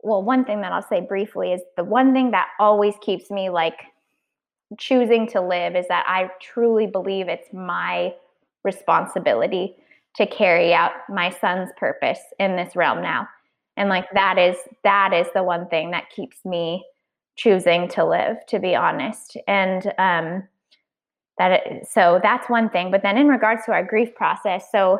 well, 0.00 0.22
one 0.22 0.46
thing 0.46 0.62
that 0.62 0.72
I'll 0.72 0.80
say 0.80 1.02
briefly 1.02 1.52
is 1.52 1.60
the 1.76 1.84
one 1.84 2.14
thing 2.14 2.30
that 2.30 2.48
always 2.58 2.94
keeps 3.02 3.30
me 3.30 3.50
like 3.50 3.91
choosing 4.78 5.26
to 5.28 5.40
live 5.40 5.76
is 5.76 5.88
that 5.88 6.04
I 6.06 6.30
truly 6.40 6.86
believe 6.86 7.28
it's 7.28 7.52
my 7.52 8.14
responsibility 8.64 9.76
to 10.16 10.26
carry 10.26 10.74
out 10.74 10.92
my 11.08 11.30
son's 11.30 11.70
purpose 11.76 12.20
in 12.38 12.56
this 12.56 12.76
realm 12.76 13.02
now. 13.02 13.28
And 13.76 13.88
like 13.88 14.06
that 14.12 14.38
is 14.38 14.56
that 14.84 15.12
is 15.12 15.26
the 15.34 15.42
one 15.42 15.68
thing 15.68 15.90
that 15.92 16.10
keeps 16.14 16.44
me 16.44 16.84
choosing 17.36 17.88
to 17.88 18.04
live 18.04 18.36
to 18.48 18.58
be 18.58 18.74
honest. 18.74 19.36
And 19.46 19.86
um 19.98 20.44
that 21.38 21.52
it, 21.52 21.88
so 21.90 22.20
that's 22.22 22.50
one 22.50 22.68
thing. 22.68 22.90
But 22.90 23.02
then 23.02 23.16
in 23.16 23.28
regards 23.28 23.64
to 23.64 23.72
our 23.72 23.84
grief 23.84 24.14
process 24.14 24.70
so 24.70 24.98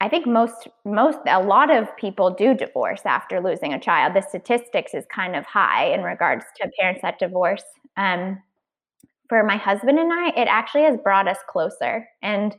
I 0.00 0.08
think 0.08 0.26
most 0.26 0.68
most 0.84 1.18
a 1.26 1.42
lot 1.42 1.70
of 1.70 1.94
people 1.96 2.30
do 2.30 2.54
divorce 2.54 3.02
after 3.04 3.40
losing 3.40 3.74
a 3.74 3.80
child. 3.80 4.14
The 4.14 4.22
statistics 4.22 4.94
is 4.94 5.04
kind 5.14 5.36
of 5.36 5.44
high 5.44 5.86
in 5.92 6.02
regards 6.02 6.44
to 6.60 6.70
parents 6.78 7.02
that 7.02 7.18
divorce. 7.18 7.64
Um, 7.96 8.40
for 9.28 9.44
my 9.44 9.56
husband 9.56 9.98
and 9.98 10.12
I, 10.12 10.28
it 10.30 10.48
actually 10.48 10.82
has 10.82 10.98
brought 11.04 11.28
us 11.28 11.38
closer. 11.48 12.06
And 12.22 12.54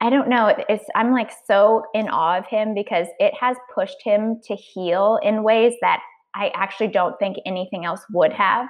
I 0.00 0.10
don't 0.10 0.28
know. 0.28 0.52
It's 0.68 0.84
I'm 0.96 1.12
like 1.12 1.30
so 1.46 1.84
in 1.94 2.08
awe 2.08 2.38
of 2.38 2.46
him 2.46 2.74
because 2.74 3.06
it 3.20 3.32
has 3.38 3.56
pushed 3.72 4.02
him 4.02 4.40
to 4.46 4.56
heal 4.56 5.18
in 5.22 5.44
ways 5.44 5.74
that 5.80 6.00
I 6.34 6.50
actually 6.54 6.88
don't 6.88 7.18
think 7.18 7.36
anything 7.46 7.84
else 7.84 8.02
would 8.12 8.32
have. 8.32 8.66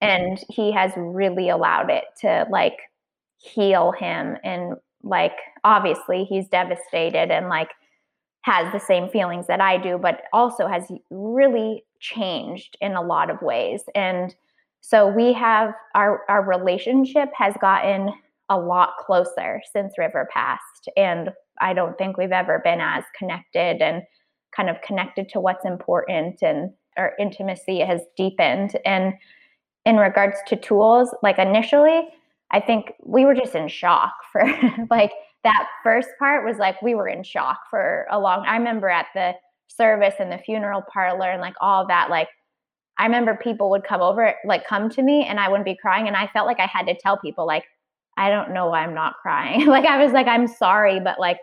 And 0.00 0.42
he 0.50 0.72
has 0.72 0.92
really 0.96 1.50
allowed 1.50 1.90
it 1.90 2.04
to 2.22 2.46
like 2.50 2.76
heal 3.38 3.92
him 3.92 4.36
and 4.42 4.74
like 5.06 5.36
obviously 5.64 6.24
he's 6.24 6.48
devastated 6.48 7.30
and 7.30 7.48
like 7.48 7.70
has 8.42 8.72
the 8.72 8.78
same 8.78 9.08
feelings 9.08 9.46
that 9.48 9.60
I 9.60 9.76
do, 9.76 9.98
but 9.98 10.22
also 10.32 10.68
has 10.68 10.84
really 11.10 11.84
changed 12.00 12.76
in 12.80 12.94
a 12.94 13.02
lot 13.02 13.30
of 13.30 13.42
ways. 13.42 13.82
And 13.94 14.34
so 14.80 15.08
we 15.08 15.32
have 15.32 15.74
our 15.94 16.22
our 16.28 16.44
relationship 16.44 17.30
has 17.36 17.54
gotten 17.60 18.10
a 18.48 18.58
lot 18.58 18.90
closer 18.98 19.60
since 19.72 19.98
River 19.98 20.28
passed. 20.32 20.88
And 20.96 21.30
I 21.60 21.72
don't 21.72 21.98
think 21.98 22.16
we've 22.16 22.30
ever 22.30 22.60
been 22.62 22.80
as 22.80 23.02
connected 23.18 23.82
and 23.82 24.02
kind 24.54 24.70
of 24.70 24.80
connected 24.82 25.28
to 25.30 25.40
what's 25.40 25.64
important 25.64 26.42
and 26.42 26.70
our 26.96 27.12
intimacy 27.18 27.80
has 27.80 28.00
deepened. 28.16 28.76
And 28.84 29.14
in 29.84 29.96
regards 29.96 30.36
to 30.46 30.56
tools, 30.56 31.14
like 31.22 31.38
initially, 31.38 32.08
I 32.50 32.60
think 32.60 32.92
we 33.02 33.24
were 33.24 33.34
just 33.34 33.54
in 33.54 33.68
shock 33.68 34.14
for 34.32 34.44
like 34.90 35.12
that 35.44 35.68
first 35.82 36.08
part 36.18 36.44
was 36.44 36.58
like 36.58 36.80
we 36.82 36.94
were 36.94 37.08
in 37.08 37.22
shock 37.22 37.60
for 37.70 38.06
a 38.10 38.18
long 38.18 38.44
I 38.46 38.56
remember 38.56 38.88
at 38.88 39.06
the 39.14 39.34
service 39.68 40.14
and 40.18 40.30
the 40.30 40.38
funeral 40.38 40.82
parlor 40.92 41.30
and 41.30 41.40
like 41.40 41.54
all 41.60 41.86
that 41.88 42.10
like 42.10 42.28
I 42.98 43.04
remember 43.04 43.34
people 43.36 43.70
would 43.70 43.84
come 43.84 44.00
over 44.00 44.34
like 44.44 44.66
come 44.66 44.88
to 44.90 45.02
me 45.02 45.24
and 45.24 45.38
I 45.38 45.48
wouldn't 45.48 45.66
be 45.66 45.76
crying 45.76 46.06
and 46.06 46.16
I 46.16 46.28
felt 46.28 46.46
like 46.46 46.60
I 46.60 46.66
had 46.66 46.86
to 46.86 46.96
tell 46.96 47.18
people 47.18 47.46
like 47.46 47.64
I 48.16 48.30
don't 48.30 48.52
know 48.52 48.68
why 48.68 48.82
I'm 48.82 48.94
not 48.94 49.14
crying. 49.20 49.66
like 49.66 49.84
I 49.84 50.02
was 50.02 50.12
like, 50.12 50.26
I'm 50.26 50.46
sorry, 50.46 51.00
but 51.00 51.20
like 51.20 51.38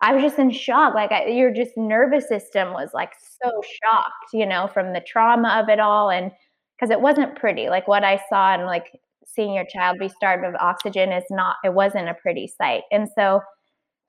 I 0.00 0.12
was 0.14 0.22
just 0.22 0.38
in 0.38 0.50
shock. 0.50 0.94
Like 0.94 1.12
I, 1.12 1.26
your 1.26 1.52
just 1.52 1.76
nervous 1.76 2.28
system 2.28 2.72
was 2.72 2.90
like 2.94 3.12
so 3.42 3.50
shocked, 3.82 4.32
you 4.32 4.46
know, 4.46 4.66
from 4.72 4.92
the 4.92 5.00
trauma 5.00 5.60
of 5.62 5.68
it 5.68 5.78
all, 5.80 6.10
and 6.10 6.32
because 6.76 6.90
it 6.90 7.00
wasn't 7.00 7.36
pretty. 7.36 7.68
Like 7.68 7.86
what 7.86 8.04
I 8.04 8.20
saw 8.28 8.54
and 8.54 8.64
like 8.64 8.98
seeing 9.34 9.54
your 9.54 9.66
child 9.66 9.98
be 9.98 10.08
starved 10.08 10.44
of 10.44 10.54
oxygen 10.60 11.12
is 11.12 11.24
not. 11.30 11.56
It 11.64 11.74
wasn't 11.74 12.08
a 12.08 12.14
pretty 12.14 12.46
sight, 12.46 12.82
and 12.90 13.08
so 13.14 13.40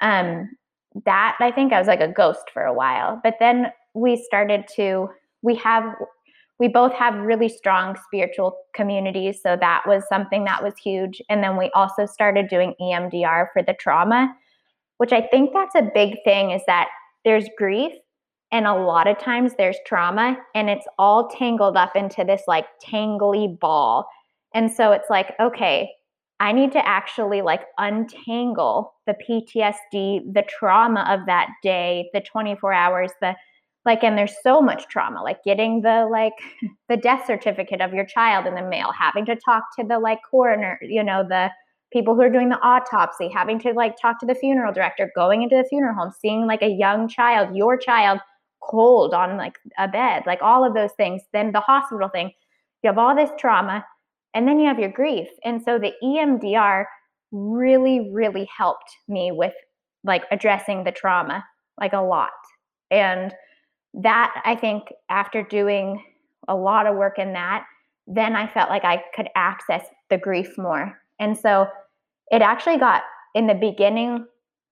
um, 0.01 0.49
that 1.05 1.37
I 1.39 1.51
think 1.51 1.73
I 1.73 1.79
was 1.79 1.87
like 1.87 2.01
a 2.01 2.07
ghost 2.07 2.49
for 2.53 2.63
a 2.63 2.73
while. 2.73 3.19
But 3.23 3.35
then 3.39 3.67
we 3.93 4.17
started 4.17 4.65
to. 4.75 5.09
We 5.43 5.55
have 5.55 5.83
we 6.61 6.67
both 6.67 6.93
have 6.93 7.15
really 7.15 7.49
strong 7.49 7.97
spiritual 8.05 8.55
communities. 8.75 9.39
So 9.41 9.57
that 9.59 9.81
was 9.87 10.03
something 10.07 10.43
that 10.43 10.63
was 10.63 10.75
huge. 10.77 11.19
And 11.27 11.43
then 11.43 11.57
we 11.57 11.71
also 11.73 12.05
started 12.05 12.49
doing 12.49 12.75
EMDR 12.79 13.47
for 13.51 13.63
the 13.63 13.73
trauma, 13.73 14.31
which 14.97 15.11
I 15.11 15.21
think 15.21 15.53
that's 15.53 15.73
a 15.73 15.89
big 15.91 16.17
thing 16.23 16.51
is 16.51 16.61
that 16.67 16.89
there's 17.25 17.49
grief 17.57 17.93
and 18.51 18.67
a 18.67 18.75
lot 18.75 19.07
of 19.07 19.17
times 19.17 19.53
there's 19.57 19.77
trauma 19.87 20.37
and 20.53 20.69
it's 20.69 20.85
all 20.99 21.29
tangled 21.29 21.77
up 21.77 21.95
into 21.95 22.23
this 22.23 22.43
like 22.47 22.67
tangly 22.85 23.59
ball. 23.59 24.05
And 24.53 24.71
so 24.71 24.91
it's 24.91 25.09
like, 25.09 25.33
okay, 25.39 25.91
I 26.39 26.51
need 26.51 26.71
to 26.73 26.87
actually 26.87 27.41
like 27.41 27.61
untangle 27.77 28.93
the 29.05 29.13
PTSD, 29.13 30.33
the 30.33 30.43
trauma 30.47 31.05
of 31.09 31.25
that 31.27 31.49
day, 31.61 32.09
the 32.13 32.21
24 32.21 32.73
hours, 32.73 33.11
the 33.21 33.35
like 33.83 34.03
and 34.03 34.15
there's 34.15 34.35
so 34.43 34.61
much 34.61 34.87
trauma 34.89 35.23
like 35.23 35.43
getting 35.43 35.81
the 35.81 36.07
like 36.11 36.33
the 36.89 36.97
death 36.97 37.25
certificate 37.25 37.81
of 37.81 37.93
your 37.93 38.05
child 38.05 38.45
in 38.45 38.53
the 38.53 38.61
mail 38.61 38.91
having 38.91 39.25
to 39.25 39.35
talk 39.35 39.63
to 39.75 39.83
the 39.83 39.97
like 39.97 40.19
coroner 40.29 40.77
you 40.83 41.03
know 41.03 41.23
the 41.27 41.49
people 41.91 42.13
who 42.13 42.21
are 42.21 42.29
doing 42.29 42.49
the 42.49 42.59
autopsy 42.59 43.27
having 43.27 43.57
to 43.57 43.73
like 43.73 43.95
talk 43.99 44.19
to 44.19 44.25
the 44.27 44.35
funeral 44.35 44.71
director 44.71 45.11
going 45.15 45.41
into 45.41 45.55
the 45.55 45.67
funeral 45.67 45.95
home 45.95 46.11
seeing 46.21 46.45
like 46.45 46.61
a 46.61 46.67
young 46.67 47.07
child 47.07 47.55
your 47.55 47.75
child 47.75 48.19
cold 48.61 49.13
on 49.13 49.37
like 49.37 49.57
a 49.77 49.87
bed 49.87 50.23
like 50.25 50.41
all 50.41 50.63
of 50.63 50.73
those 50.73 50.91
things 50.93 51.21
then 51.33 51.51
the 51.51 51.59
hospital 51.59 52.09
thing. 52.09 52.31
You 52.83 52.87
have 52.87 52.97
all 52.97 53.15
this 53.15 53.29
trauma 53.37 53.85
and 54.33 54.47
then 54.47 54.59
you 54.59 54.67
have 54.67 54.79
your 54.79 54.91
grief. 54.91 55.27
And 55.43 55.61
so 55.61 55.77
the 55.77 55.93
emdr 56.03 56.85
really 57.31 58.11
really 58.11 58.47
helped 58.55 58.91
me 59.07 59.31
with 59.31 59.53
like 60.03 60.23
addressing 60.31 60.83
the 60.83 60.91
trauma 60.91 61.43
like 61.79 61.93
a 61.93 62.01
lot. 62.01 62.31
And 62.89 63.33
that 63.93 64.41
I 64.45 64.55
think 64.55 64.83
after 65.09 65.43
doing 65.43 66.03
a 66.47 66.55
lot 66.55 66.87
of 66.87 66.95
work 66.95 67.19
in 67.19 67.33
that, 67.33 67.65
then 68.07 68.35
I 68.35 68.47
felt 68.47 68.69
like 68.69 68.83
I 68.83 69.03
could 69.15 69.29
access 69.35 69.85
the 70.09 70.17
grief 70.17 70.57
more. 70.57 70.97
And 71.19 71.37
so 71.37 71.67
it 72.31 72.41
actually 72.41 72.77
got 72.77 73.03
in 73.35 73.47
the 73.47 73.53
beginning 73.53 74.25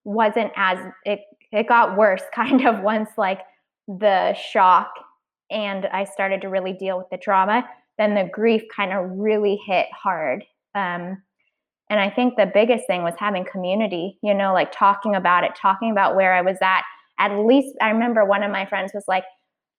wasn't 0.04 0.52
as 0.56 0.78
it 1.04 1.20
it 1.52 1.68
got 1.68 1.96
worse 1.96 2.22
kind 2.34 2.66
of 2.66 2.82
once 2.82 3.10
like 3.16 3.40
the 3.86 4.34
shock 4.34 4.90
and 5.50 5.86
I 5.86 6.04
started 6.04 6.42
to 6.42 6.48
really 6.48 6.72
deal 6.72 6.96
with 6.96 7.10
the 7.10 7.18
trauma, 7.18 7.68
then 8.00 8.14
the 8.14 8.30
grief 8.32 8.62
kind 8.74 8.92
of 8.92 9.10
really 9.10 9.60
hit 9.66 9.86
hard. 9.92 10.42
Um, 10.74 11.22
and 11.90 12.00
I 12.00 12.08
think 12.08 12.36
the 12.36 12.50
biggest 12.52 12.86
thing 12.86 13.02
was 13.02 13.14
having 13.18 13.44
community, 13.44 14.18
you 14.22 14.32
know, 14.32 14.54
like 14.54 14.72
talking 14.72 15.14
about 15.14 15.44
it, 15.44 15.52
talking 15.54 15.90
about 15.90 16.16
where 16.16 16.32
I 16.32 16.40
was 16.40 16.56
at, 16.62 16.82
at 17.18 17.36
least 17.44 17.76
I 17.82 17.90
remember 17.90 18.24
one 18.24 18.42
of 18.42 18.50
my 18.50 18.64
friends 18.64 18.92
was 18.94 19.04
like, 19.06 19.24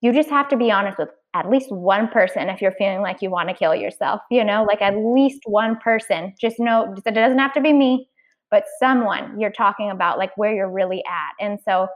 you 0.01 0.13
just 0.13 0.29
have 0.29 0.47
to 0.49 0.57
be 0.57 0.71
honest 0.71 0.99
with 0.99 1.09
at 1.33 1.49
least 1.49 1.71
one 1.71 2.07
person 2.09 2.49
if 2.49 2.61
you're 2.61 2.73
feeling 2.73 3.01
like 3.01 3.21
you 3.21 3.31
want 3.31 3.49
to 3.49 3.55
kill 3.55 3.73
yourself, 3.73 4.21
you 4.29 4.43
know, 4.43 4.63
like 4.63 4.81
at 4.81 4.95
least 4.97 5.41
one 5.45 5.77
person. 5.77 6.33
Just 6.39 6.59
know 6.59 6.93
it 7.05 7.13
doesn't 7.13 7.39
have 7.39 7.53
to 7.53 7.61
be 7.61 7.73
me, 7.73 8.07
but 8.51 8.65
someone 8.79 9.39
you're 9.39 9.51
talking 9.51 9.89
about, 9.89 10.17
like 10.17 10.35
where 10.37 10.53
you're 10.53 10.69
really 10.69 11.03
at. 11.05 11.43
And 11.43 11.59
so 11.63 11.87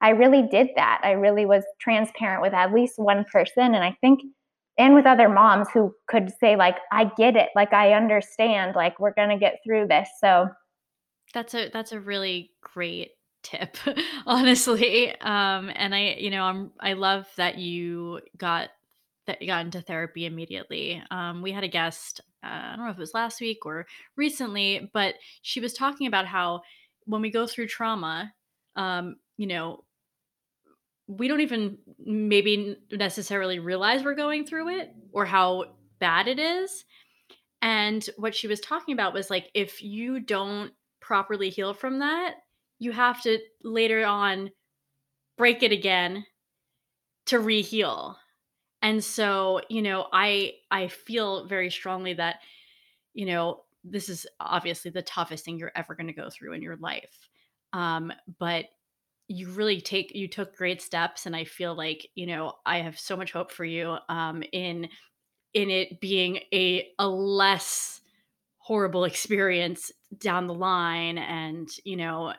I 0.00 0.10
really 0.10 0.42
did 0.42 0.68
that. 0.76 1.00
I 1.02 1.12
really 1.12 1.46
was 1.46 1.64
transparent 1.80 2.42
with 2.42 2.52
at 2.52 2.72
least 2.72 2.94
one 2.98 3.24
person. 3.32 3.74
And 3.74 3.82
I 3.82 3.96
think, 4.00 4.20
and 4.78 4.94
with 4.94 5.06
other 5.06 5.28
moms 5.28 5.68
who 5.72 5.94
could 6.06 6.32
say, 6.40 6.56
like, 6.56 6.76
I 6.90 7.10
get 7.16 7.36
it, 7.36 7.50
like, 7.54 7.72
I 7.72 7.92
understand, 7.92 8.74
like, 8.74 8.98
we're 8.98 9.12
to 9.30 9.36
get 9.36 9.58
through 9.64 9.88
this. 9.88 10.08
So 10.20 10.48
that's 11.34 11.54
a, 11.54 11.68
that's 11.68 11.92
a 11.92 12.00
really 12.00 12.50
great 12.60 13.12
tip 13.42 13.76
honestly. 14.26 15.10
Um 15.20 15.70
and 15.74 15.94
i 15.94 16.16
you 16.18 16.30
know 16.30 16.44
i'm 16.44 16.70
i 16.80 16.92
love 16.92 17.26
that 17.36 17.58
you 17.58 18.20
got 18.36 18.70
that 19.26 19.40
you 19.40 19.48
got 19.48 19.64
into 19.64 19.80
therapy 19.80 20.26
immediately. 20.26 21.02
Um 21.10 21.42
we 21.42 21.52
had 21.52 21.64
a 21.64 21.68
guest 21.68 22.20
uh, 22.44 22.46
i 22.72 22.76
don't 22.76 22.84
know 22.84 22.90
if 22.90 22.96
it 22.96 23.00
was 23.00 23.14
last 23.14 23.40
week 23.40 23.66
or 23.66 23.86
recently 24.16 24.90
but 24.92 25.14
she 25.42 25.60
was 25.60 25.74
talking 25.74 26.06
about 26.06 26.26
how 26.26 26.62
when 27.04 27.22
we 27.22 27.30
go 27.30 27.46
through 27.46 27.66
trauma 27.66 28.32
um 28.76 29.16
you 29.36 29.46
know 29.46 29.84
we 31.06 31.28
don't 31.28 31.40
even 31.40 31.78
maybe 32.04 32.76
necessarily 32.90 33.58
realize 33.58 34.04
we're 34.04 34.14
going 34.14 34.46
through 34.46 34.68
it 34.68 34.94
or 35.12 35.24
how 35.24 35.64
bad 35.98 36.28
it 36.28 36.38
is 36.38 36.84
and 37.60 38.08
what 38.16 38.34
she 38.34 38.48
was 38.48 38.60
talking 38.60 38.92
about 38.92 39.14
was 39.14 39.30
like 39.30 39.50
if 39.54 39.82
you 39.82 40.20
don't 40.20 40.72
properly 41.00 41.50
heal 41.50 41.74
from 41.74 41.98
that 41.98 42.34
you 42.78 42.92
have 42.92 43.22
to 43.22 43.38
later 43.62 44.04
on 44.04 44.50
break 45.36 45.62
it 45.62 45.72
again 45.72 46.24
to 47.26 47.38
reheal. 47.38 48.16
And 48.80 49.02
so, 49.02 49.60
you 49.68 49.82
know, 49.82 50.08
I 50.12 50.54
I 50.70 50.88
feel 50.88 51.46
very 51.46 51.70
strongly 51.70 52.14
that 52.14 52.40
you 53.14 53.26
know, 53.26 53.64
this 53.84 54.08
is 54.08 54.26
obviously 54.40 54.90
the 54.90 55.02
toughest 55.02 55.44
thing 55.44 55.58
you're 55.58 55.72
ever 55.76 55.94
going 55.94 56.06
to 56.06 56.12
go 56.12 56.30
through 56.30 56.54
in 56.54 56.62
your 56.62 56.76
life. 56.76 57.28
Um, 57.72 58.12
but 58.38 58.66
you 59.28 59.50
really 59.50 59.80
take 59.80 60.14
you 60.14 60.28
took 60.28 60.56
great 60.56 60.82
steps 60.82 61.26
and 61.26 61.34
i 61.34 61.44
feel 61.44 61.74
like 61.74 62.06
you 62.14 62.26
know 62.26 62.52
i 62.66 62.78
have 62.78 62.98
so 62.98 63.16
much 63.16 63.32
hope 63.32 63.50
for 63.50 63.64
you 63.64 63.96
um 64.08 64.42
in 64.52 64.88
in 65.54 65.70
it 65.70 66.00
being 66.00 66.40
a 66.52 66.88
a 66.98 67.08
less 67.08 68.00
horrible 68.58 69.04
experience 69.04 69.90
down 70.18 70.46
the 70.46 70.54
line 70.54 71.18
and 71.18 71.68
you 71.84 71.96
know 71.96 72.32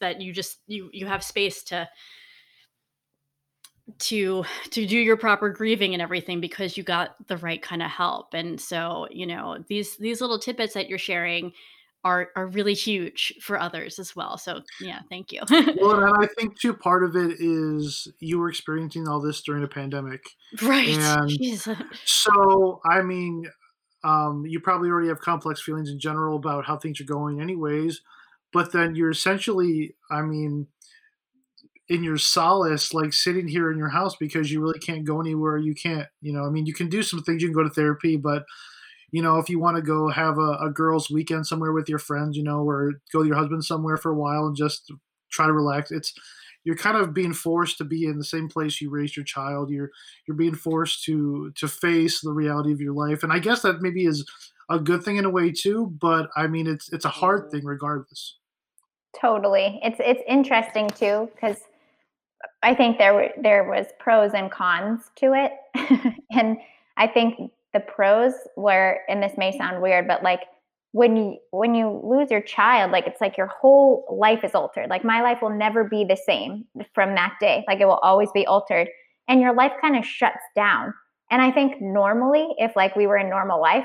that 0.00 0.20
you 0.20 0.32
just 0.32 0.58
you 0.66 0.90
you 0.92 1.06
have 1.06 1.22
space 1.22 1.62
to 1.62 1.88
to 3.98 4.44
to 4.70 4.86
do 4.86 4.98
your 4.98 5.16
proper 5.16 5.48
grieving 5.48 5.92
and 5.92 6.02
everything 6.02 6.40
because 6.40 6.76
you 6.76 6.82
got 6.82 7.14
the 7.28 7.36
right 7.36 7.62
kind 7.62 7.82
of 7.82 7.90
help. 7.90 8.34
And 8.34 8.60
so 8.60 9.06
you 9.10 9.26
know 9.26 9.58
these 9.68 9.96
these 9.96 10.20
little 10.20 10.38
tidbits 10.38 10.74
that 10.74 10.88
you're 10.88 10.98
sharing 10.98 11.52
are 12.06 12.28
are 12.36 12.46
really 12.46 12.74
huge 12.74 13.34
for 13.42 13.58
others 13.58 13.98
as 13.98 14.14
well. 14.14 14.38
So 14.38 14.60
yeah, 14.80 15.00
thank 15.10 15.32
you. 15.32 15.40
well, 15.50 15.60
and 16.02 16.14
I 16.22 16.28
think 16.38 16.58
too 16.58 16.72
part 16.72 17.02
of 17.02 17.16
it 17.16 17.40
is 17.40 18.06
you 18.20 18.38
were 18.38 18.48
experiencing 18.48 19.08
all 19.08 19.20
this 19.20 19.42
during 19.42 19.64
a 19.64 19.68
pandemic, 19.68 20.22
right? 20.62 20.88
And 20.88 21.30
so 22.04 22.80
I 22.88 23.02
mean, 23.02 23.46
um, 24.04 24.44
you 24.46 24.60
probably 24.60 24.88
already 24.88 25.08
have 25.08 25.20
complex 25.20 25.60
feelings 25.60 25.90
in 25.90 25.98
general 25.98 26.36
about 26.36 26.64
how 26.64 26.76
things 26.76 27.00
are 27.00 27.04
going, 27.04 27.40
anyways. 27.40 28.00
But 28.52 28.72
then 28.72 28.94
you're 28.94 29.10
essentially, 29.10 29.96
I 30.08 30.22
mean, 30.22 30.68
in 31.88 32.04
your 32.04 32.18
solace, 32.18 32.94
like 32.94 33.12
sitting 33.12 33.48
here 33.48 33.72
in 33.72 33.78
your 33.78 33.88
house 33.88 34.14
because 34.16 34.52
you 34.52 34.60
really 34.60 34.78
can't 34.78 35.04
go 35.04 35.20
anywhere. 35.20 35.58
You 35.58 35.74
can't, 35.74 36.06
you 36.20 36.32
know, 36.32 36.44
I 36.44 36.50
mean, 36.50 36.66
you 36.66 36.72
can 36.72 36.88
do 36.88 37.02
some 37.02 37.24
things. 37.24 37.42
You 37.42 37.48
can 37.48 37.56
go 37.56 37.64
to 37.64 37.74
therapy, 37.74 38.16
but 38.16 38.44
you 39.10 39.22
know, 39.22 39.38
if 39.38 39.48
you 39.48 39.58
want 39.58 39.76
to 39.76 39.82
go 39.82 40.08
have 40.08 40.38
a, 40.38 40.58
a 40.60 40.70
girls' 40.70 41.10
weekend 41.10 41.46
somewhere 41.46 41.72
with 41.72 41.88
your 41.88 41.98
friends, 41.98 42.36
you 42.36 42.42
know, 42.42 42.68
or 42.68 42.94
go 43.12 43.20
with 43.20 43.28
your 43.28 43.36
husband 43.36 43.64
somewhere 43.64 43.96
for 43.96 44.10
a 44.10 44.16
while 44.16 44.46
and 44.46 44.56
just 44.56 44.92
try 45.30 45.46
to 45.46 45.52
relax, 45.52 45.90
it's 45.90 46.12
you're 46.64 46.76
kind 46.76 46.96
of 46.96 47.14
being 47.14 47.32
forced 47.32 47.78
to 47.78 47.84
be 47.84 48.06
in 48.06 48.18
the 48.18 48.24
same 48.24 48.48
place 48.48 48.80
you 48.80 48.90
raised 48.90 49.16
your 49.16 49.24
child. 49.24 49.70
You're 49.70 49.90
you're 50.26 50.36
being 50.36 50.56
forced 50.56 51.04
to 51.04 51.52
to 51.54 51.68
face 51.68 52.20
the 52.20 52.32
reality 52.32 52.72
of 52.72 52.80
your 52.80 52.92
life, 52.92 53.22
and 53.22 53.32
I 53.32 53.38
guess 53.38 53.62
that 53.62 53.80
maybe 53.80 54.04
is 54.04 54.28
a 54.68 54.80
good 54.80 55.04
thing 55.04 55.16
in 55.16 55.24
a 55.24 55.30
way 55.30 55.52
too. 55.52 55.94
But 56.00 56.28
I 56.36 56.48
mean, 56.48 56.66
it's 56.66 56.92
it's 56.92 57.04
a 57.04 57.10
hard 57.10 57.42
mm-hmm. 57.42 57.50
thing 57.50 57.64
regardless. 57.64 58.38
Totally, 59.18 59.78
it's 59.84 59.98
it's 60.00 60.22
interesting 60.26 60.90
too 60.90 61.30
because 61.34 61.58
I 62.64 62.74
think 62.74 62.98
there 62.98 63.14
were 63.14 63.28
there 63.40 63.62
was 63.62 63.86
pros 64.00 64.32
and 64.34 64.50
cons 64.50 65.02
to 65.16 65.34
it, 65.34 65.52
and 66.32 66.58
I 66.96 67.06
think 67.06 67.52
the 67.76 67.80
pros 67.80 68.32
were 68.56 69.00
and 69.06 69.22
this 69.22 69.36
may 69.36 69.56
sound 69.56 69.82
weird 69.82 70.08
but 70.08 70.22
like 70.22 70.40
when 70.96 71.14
you 71.14 71.36
when 71.50 71.74
you 71.74 72.00
lose 72.02 72.30
your 72.30 72.40
child 72.40 72.90
like 72.90 73.06
it's 73.06 73.20
like 73.20 73.36
your 73.36 73.48
whole 73.48 74.06
life 74.10 74.42
is 74.42 74.54
altered. 74.54 74.88
Like 74.88 75.04
my 75.04 75.20
life 75.20 75.42
will 75.42 75.54
never 75.54 75.84
be 75.84 76.04
the 76.04 76.16
same 76.16 76.64
from 76.94 77.14
that 77.16 77.34
day. 77.38 77.64
Like 77.68 77.80
it 77.80 77.84
will 77.84 78.00
always 78.02 78.30
be 78.32 78.46
altered. 78.46 78.88
And 79.28 79.38
your 79.38 79.54
life 79.54 79.72
kind 79.78 79.94
of 79.94 80.06
shuts 80.06 80.40
down. 80.54 80.94
And 81.30 81.42
i 81.42 81.50
think 81.50 81.82
normally 81.82 82.48
if 82.56 82.74
like 82.76 82.96
we 82.96 83.06
were 83.06 83.18
in 83.18 83.28
normal 83.28 83.60
life 83.60 83.84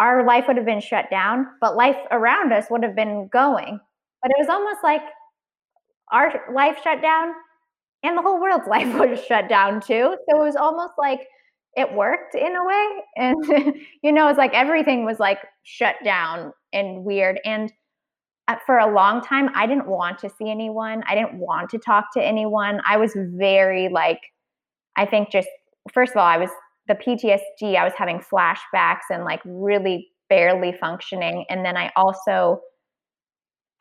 our 0.00 0.26
life 0.26 0.46
would 0.48 0.56
have 0.56 0.66
been 0.66 0.80
shut 0.80 1.10
down 1.10 1.46
but 1.60 1.76
life 1.76 1.98
around 2.10 2.52
us 2.52 2.66
would 2.70 2.82
have 2.82 2.96
been 2.96 3.28
going. 3.32 3.78
But 4.20 4.32
it 4.32 4.36
was 4.40 4.48
almost 4.48 4.82
like 4.82 5.02
our 6.10 6.42
life 6.52 6.78
shut 6.82 7.00
down 7.00 7.34
and 8.02 8.18
the 8.18 8.22
whole 8.22 8.40
world's 8.40 8.66
life 8.76 8.92
was 8.98 9.24
shut 9.24 9.48
down 9.48 9.80
too. 9.80 10.16
So 10.28 10.40
it 10.40 10.44
was 10.44 10.56
almost 10.56 10.94
like 10.98 11.20
it 11.74 11.92
worked 11.94 12.34
in 12.34 12.54
a 12.54 12.64
way 12.64 12.88
and 13.16 13.74
you 14.02 14.12
know 14.12 14.28
it's 14.28 14.38
like 14.38 14.54
everything 14.54 15.04
was 15.04 15.18
like 15.18 15.38
shut 15.62 15.96
down 16.04 16.52
and 16.72 17.04
weird 17.04 17.40
and 17.44 17.72
uh, 18.48 18.56
for 18.66 18.78
a 18.78 18.92
long 18.92 19.20
time 19.20 19.48
i 19.54 19.66
didn't 19.66 19.86
want 19.86 20.18
to 20.18 20.28
see 20.28 20.50
anyone 20.50 21.02
i 21.08 21.14
didn't 21.14 21.34
want 21.34 21.70
to 21.70 21.78
talk 21.78 22.12
to 22.12 22.22
anyone 22.22 22.80
i 22.86 22.96
was 22.96 23.16
very 23.16 23.88
like 23.88 24.20
i 24.96 25.06
think 25.06 25.30
just 25.30 25.48
first 25.92 26.12
of 26.12 26.18
all 26.18 26.26
i 26.26 26.36
was 26.36 26.50
the 26.88 26.94
ptsd 26.94 27.76
i 27.76 27.84
was 27.84 27.94
having 27.96 28.20
flashbacks 28.20 29.08
and 29.10 29.24
like 29.24 29.40
really 29.44 30.08
barely 30.28 30.72
functioning 30.72 31.44
and 31.48 31.64
then 31.64 31.76
i 31.76 31.90
also 31.96 32.60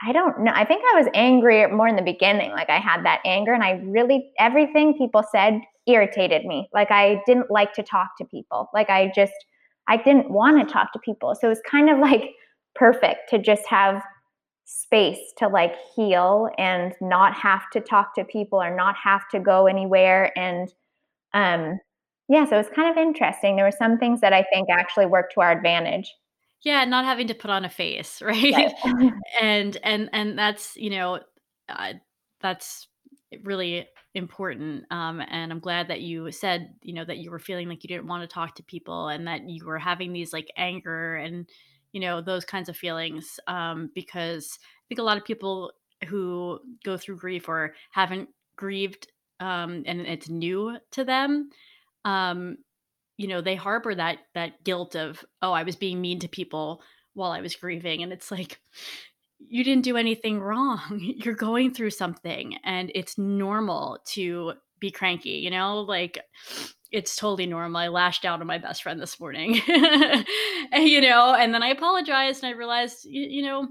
I 0.04 0.12
don't 0.14 0.40
know. 0.42 0.52
I 0.54 0.66
think 0.66 0.84
I 0.94 0.98
was 1.00 1.08
angry 1.14 1.66
more 1.68 1.88
in 1.88 1.96
the 1.96 2.02
beginning. 2.02 2.52
Like 2.52 2.70
I 2.70 2.80
had 2.80 3.06
that 3.06 3.22
anger, 3.26 3.54
and 3.54 3.64
I 3.64 3.82
really, 3.86 4.32
everything 4.40 4.98
people 4.98 5.24
said 5.32 5.62
irritated 5.88 6.46
me. 6.46 6.70
Like 6.74 6.92
I 6.92 7.22
didn't 7.26 7.52
like 7.52 7.74
to 7.74 7.84
talk 7.84 8.10
to 8.18 8.26
people. 8.26 8.70
Like 8.74 8.90
I 8.90 9.12
just 9.16 9.34
I 9.88 9.98
didn't 9.98 10.32
want 10.32 10.66
to 10.66 10.72
talk 10.74 10.92
to 10.94 11.00
people. 11.00 11.36
So 11.36 11.48
it 11.48 11.50
was 11.50 11.62
kind 11.70 11.90
of 11.90 12.00
like 12.00 12.32
perfect 12.76 13.30
to 13.30 13.38
just 13.38 13.68
have 13.68 14.02
space 14.66 15.20
to 15.38 15.48
like 15.48 15.76
heal 15.96 16.50
and 16.58 16.94
not 17.02 17.34
have 17.36 17.70
to 17.74 17.82
talk 17.82 18.16
to 18.16 18.24
people 18.24 18.62
or 18.62 18.76
not 18.76 18.96
have 19.04 19.28
to 19.30 19.40
go 19.40 19.68
anywhere 19.68 20.32
and 20.38 20.74
um 21.34 21.80
yeah, 22.30 22.46
so 22.46 22.56
it 22.56 22.60
was 22.60 22.70
kind 22.76 22.90
of 22.90 22.98
interesting. 22.98 23.56
There 23.58 23.66
were 23.66 23.72
some 23.72 23.98
things 24.00 24.22
that 24.22 24.34
I 24.34 24.44
think 24.54 24.70
actually 24.72 25.06
worked 25.06 25.34
to 25.36 25.42
our 25.42 25.52
advantage. 25.52 26.14
Yeah, 26.64 26.86
not 26.86 27.06
having 27.06 27.28
to 27.28 27.34
put 27.34 27.50
on 27.50 27.66
a 27.66 27.70
face, 27.70 28.22
right? 28.24 28.74
right. 28.86 29.14
and 29.42 29.78
and 29.84 30.10
and 30.14 30.38
that's, 30.38 30.76
you 30.78 30.90
know, 30.90 31.20
uh, 31.70 31.94
that's 32.42 32.88
really 33.44 33.88
important 34.14 34.84
um, 34.92 35.22
and 35.30 35.54
i'm 35.54 35.60
glad 35.60 35.88
that 35.88 36.02
you 36.02 36.30
said 36.32 36.74
you 36.84 36.94
know 36.94 37.06
that 37.06 37.20
you 37.20 37.32
were 37.32 37.40
feeling 37.40 37.70
like 37.70 37.82
you 37.82 37.88
didn't 37.88 38.08
want 38.08 38.22
to 38.22 38.28
talk 38.34 38.56
to 38.56 38.64
people 38.64 39.08
and 39.08 39.26
that 39.26 39.50
you 39.50 39.66
were 39.66 39.80
having 39.80 40.12
these 40.12 40.34
like 40.34 40.52
anger 40.58 41.16
and 41.16 41.50
you 41.94 42.02
know 42.02 42.20
those 42.22 42.44
kinds 42.44 42.68
of 42.68 42.76
feelings 42.76 43.40
um, 43.48 43.90
because 43.96 44.60
i 44.62 44.84
think 44.90 45.00
a 45.00 45.04
lot 45.04 45.18
of 45.18 45.24
people 45.24 45.72
who 46.08 46.60
go 46.84 46.98
through 46.98 47.16
grief 47.16 47.48
or 47.48 47.74
haven't 47.92 48.28
grieved 48.58 49.08
um, 49.40 49.84
and 49.86 50.02
it's 50.02 50.30
new 50.30 50.78
to 50.92 51.06
them 51.06 51.50
um, 52.04 52.58
you 53.22 53.28
know 53.28 53.42
they 53.42 53.56
harbor 53.56 53.94
that 53.94 54.18
that 54.34 54.64
guilt 54.64 54.96
of 54.96 55.24
oh 55.42 55.52
i 55.52 55.64
was 55.64 55.76
being 55.76 56.02
mean 56.02 56.20
to 56.20 56.28
people 56.28 56.82
while 57.14 57.32
i 57.32 57.42
was 57.42 57.56
grieving 57.56 58.02
and 58.04 58.12
it's 58.12 58.32
like 58.32 58.60
you 59.48 59.64
didn't 59.64 59.84
do 59.84 59.98
anything 59.98 60.40
wrong. 60.40 60.80
You're 61.24 61.36
going 61.36 61.74
through 61.74 61.92
something 61.92 62.58
and 62.64 62.92
it's 62.94 63.18
normal 63.18 64.00
to 64.14 64.54
be 64.80 64.92
cranky, 64.92 65.32
you 65.32 65.50
know? 65.50 65.82
Like 65.82 66.20
it's 66.92 67.16
totally 67.16 67.46
normal. 67.46 67.78
I 67.78 67.88
lashed 67.88 68.26
out 68.26 68.42
on 68.42 68.48
my 68.48 68.58
best 68.58 68.84
friend 68.84 69.00
this 69.00 69.20
morning. 69.20 69.62
and, 69.68 70.88
you 70.88 71.02
know, 71.02 71.34
and 71.34 71.54
then 71.54 71.64
I 71.64 71.70
apologized 71.70 72.44
and 72.44 72.54
I 72.54 72.58
realized 72.58 73.06
you, 73.06 73.22
you 73.22 73.44
know, 73.44 73.70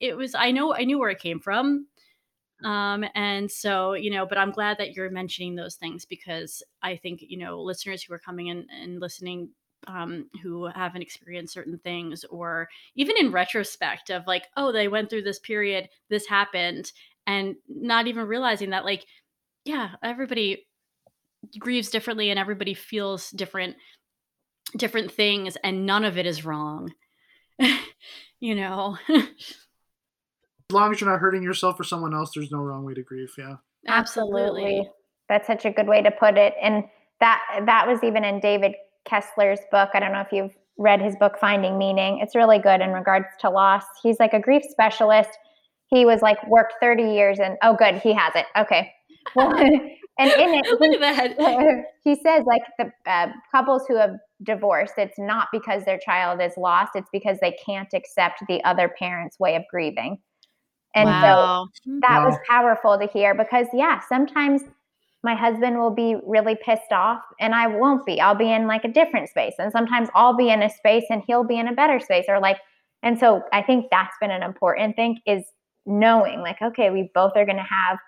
it 0.00 0.16
was 0.16 0.34
I 0.34 0.50
know 0.50 0.74
I 0.74 0.84
knew 0.84 0.98
where 0.98 1.10
it 1.10 1.20
came 1.20 1.40
from. 1.40 1.86
Um, 2.64 3.04
and 3.14 3.50
so, 3.50 3.94
you 3.94 4.10
know, 4.10 4.26
but 4.26 4.38
I'm 4.38 4.50
glad 4.52 4.78
that 4.78 4.92
you're 4.92 5.10
mentioning 5.10 5.54
those 5.54 5.76
things 5.76 6.04
because 6.04 6.62
I 6.82 6.96
think, 6.96 7.20
you 7.22 7.38
know, 7.38 7.60
listeners 7.60 8.02
who 8.02 8.12
are 8.14 8.18
coming 8.18 8.48
in 8.48 8.66
and 8.70 9.00
listening 9.00 9.50
um, 9.86 10.28
who 10.42 10.66
haven't 10.66 11.02
experienced 11.02 11.54
certain 11.54 11.78
things, 11.78 12.24
or 12.24 12.68
even 12.96 13.16
in 13.18 13.32
retrospect 13.32 14.10
of 14.10 14.26
like, 14.26 14.44
oh, 14.56 14.72
they 14.72 14.88
went 14.88 15.08
through 15.08 15.22
this 15.22 15.38
period, 15.38 15.88
this 16.10 16.26
happened, 16.26 16.92
and 17.26 17.56
not 17.66 18.06
even 18.06 18.26
realizing 18.26 18.70
that, 18.70 18.84
like, 18.84 19.06
yeah, 19.64 19.92
everybody 20.02 20.66
grieves 21.58 21.90
differently 21.90 22.30
and 22.30 22.38
everybody 22.38 22.74
feels 22.74 23.30
different 23.30 23.76
different 24.76 25.10
things 25.10 25.56
and 25.64 25.84
none 25.86 26.04
of 26.04 26.16
it 26.16 26.26
is 26.26 26.44
wrong 26.44 26.92
you 28.40 28.54
know 28.54 28.96
long 30.72 30.92
as 30.92 31.00
you're 31.00 31.10
not 31.10 31.20
hurting 31.20 31.42
yourself 31.42 31.78
or 31.78 31.84
someone 31.84 32.14
else 32.14 32.30
there's 32.34 32.50
no 32.50 32.58
wrong 32.58 32.84
way 32.84 32.94
to 32.94 33.02
grieve 33.02 33.32
yeah 33.38 33.56
absolutely 33.88 34.88
that's 35.28 35.46
such 35.46 35.64
a 35.64 35.70
good 35.70 35.86
way 35.86 36.02
to 36.02 36.10
put 36.10 36.36
it 36.36 36.54
and 36.62 36.84
that 37.20 37.40
that 37.66 37.86
was 37.86 38.02
even 38.02 38.24
in 38.24 38.40
david 38.40 38.74
Kessler's 39.08 39.60
book. 39.70 39.90
I 39.94 40.00
don't 40.00 40.12
know 40.12 40.20
if 40.20 40.32
you've 40.32 40.54
read 40.78 41.00
his 41.00 41.16
book, 41.16 41.38
Finding 41.38 41.78
Meaning. 41.78 42.20
It's 42.20 42.34
really 42.34 42.58
good 42.58 42.80
in 42.80 42.90
regards 42.90 43.26
to 43.40 43.50
loss. 43.50 43.84
He's 44.02 44.18
like 44.18 44.32
a 44.32 44.40
grief 44.40 44.62
specialist. 44.68 45.30
He 45.88 46.04
was 46.04 46.22
like 46.22 46.38
worked 46.48 46.74
30 46.80 47.02
years 47.02 47.38
and 47.38 47.56
oh, 47.62 47.74
good, 47.76 47.96
he 47.96 48.14
has 48.14 48.32
it. 48.34 48.46
Okay. 48.56 48.92
Well, 49.36 49.54
and 49.54 50.32
in 50.32 50.54
it, 50.54 50.66
Look 50.80 51.02
at 51.02 51.36
that. 51.36 51.84
he 52.04 52.14
says 52.14 52.42
like 52.46 52.62
the 52.78 52.90
uh, 53.06 53.28
couples 53.52 53.82
who 53.86 53.96
have 53.96 54.16
divorced, 54.42 54.94
it's 54.96 55.18
not 55.18 55.48
because 55.52 55.84
their 55.84 55.98
child 55.98 56.40
is 56.40 56.54
lost, 56.56 56.92
it's 56.94 57.10
because 57.12 57.36
they 57.40 57.54
can't 57.64 57.92
accept 57.92 58.42
the 58.48 58.64
other 58.64 58.88
parent's 58.98 59.38
way 59.38 59.56
of 59.56 59.62
grieving. 59.70 60.18
And 60.94 61.08
wow. 61.08 61.68
so 61.84 61.90
that 62.00 62.22
wow. 62.22 62.28
was 62.28 62.38
powerful 62.48 62.98
to 62.98 63.06
hear 63.06 63.34
because, 63.34 63.66
yeah, 63.72 64.00
sometimes 64.08 64.62
my 65.22 65.34
husband 65.34 65.78
will 65.78 65.90
be 65.90 66.16
really 66.26 66.56
pissed 66.64 66.92
off 66.92 67.22
and 67.38 67.54
I 67.54 67.66
won't 67.66 68.06
be. 68.06 68.20
I'll 68.20 68.34
be 68.34 68.50
in 68.50 68.66
like 68.66 68.84
a 68.84 68.88
different 68.88 69.28
space. 69.28 69.54
And 69.58 69.70
sometimes 69.70 70.08
I'll 70.14 70.36
be 70.36 70.48
in 70.50 70.62
a 70.62 70.70
space 70.70 71.04
and 71.10 71.22
he'll 71.26 71.44
be 71.44 71.58
in 71.58 71.68
a 71.68 71.74
better 71.74 72.00
space 72.00 72.24
or 72.28 72.40
like 72.40 72.58
and 73.02 73.18
so 73.18 73.42
I 73.50 73.62
think 73.62 73.86
that's 73.90 74.14
been 74.20 74.30
an 74.30 74.42
important 74.42 74.94
thing 74.94 75.20
is 75.26 75.44
knowing 75.86 76.40
like 76.40 76.60
okay, 76.62 76.90
we 76.90 77.10
both 77.14 77.32
are 77.36 77.44
going 77.44 77.56
to 77.56 77.62
have 77.62 77.98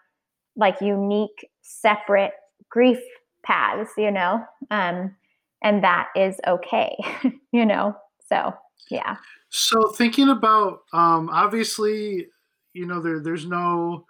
like 0.57 0.81
unique 0.81 1.49
separate 1.63 2.33
grief 2.71 2.99
paths, 3.45 3.91
you 3.97 4.11
know. 4.11 4.45
Um 4.71 5.15
and 5.63 5.85
that 5.85 6.09
is 6.17 6.37
okay, 6.47 6.97
you 7.53 7.67
know. 7.67 7.95
So, 8.27 8.55
yeah. 8.91 9.17
So 9.51 9.91
thinking 9.91 10.31
about 10.31 10.81
um 10.95 11.29
obviously, 11.31 12.29
you 12.73 12.87
know 12.87 13.01
there 13.01 13.21
there's 13.21 13.47
no 13.47 14.07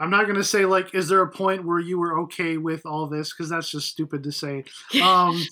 I'm 0.00 0.08
not 0.08 0.26
gonna 0.26 0.42
say 0.42 0.64
like, 0.64 0.94
is 0.94 1.08
there 1.08 1.20
a 1.20 1.30
point 1.30 1.64
where 1.64 1.78
you 1.78 1.98
were 1.98 2.18
okay 2.20 2.56
with 2.56 2.86
all 2.86 3.06
this? 3.06 3.32
Because 3.32 3.50
that's 3.50 3.70
just 3.70 3.88
stupid 3.88 4.22
to 4.24 4.32
say. 4.32 4.64
Um, 5.02 5.42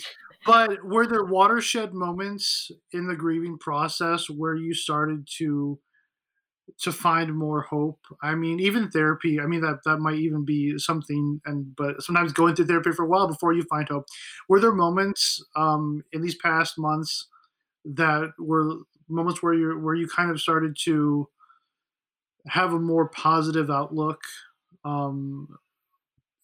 but 0.46 0.82
were 0.84 1.06
there 1.06 1.24
watershed 1.24 1.92
moments 1.92 2.70
in 2.92 3.06
the 3.06 3.16
grieving 3.16 3.58
process 3.58 4.30
where 4.30 4.54
you 4.54 4.72
started 4.72 5.28
to 5.36 5.78
to 6.80 6.92
find 6.92 7.36
more 7.36 7.62
hope? 7.62 7.98
I 8.22 8.34
mean, 8.34 8.60
even 8.60 8.90
therapy. 8.90 9.40
I 9.40 9.46
mean, 9.46 9.60
that 9.60 9.80
that 9.84 9.98
might 9.98 10.18
even 10.18 10.44
be 10.44 10.78
something. 10.78 11.40
And 11.44 11.76
but 11.76 12.02
sometimes 12.02 12.32
going 12.32 12.54
through 12.54 12.66
therapy 12.66 12.92
for 12.92 13.04
a 13.04 13.08
while 13.08 13.28
before 13.28 13.52
you 13.52 13.64
find 13.64 13.88
hope. 13.88 14.06
Were 14.48 14.60
there 14.60 14.72
moments 14.72 15.44
um, 15.56 16.02
in 16.12 16.22
these 16.22 16.36
past 16.36 16.78
months 16.78 17.26
that 17.84 18.30
were 18.38 18.76
moments 19.08 19.42
where 19.42 19.54
you 19.54 19.78
where 19.78 19.94
you 19.94 20.08
kind 20.08 20.30
of 20.30 20.40
started 20.40 20.76
to 20.84 21.28
have 22.48 22.72
a 22.72 22.78
more 22.78 23.08
positive 23.08 23.70
outlook 23.70 24.20
um, 24.84 25.48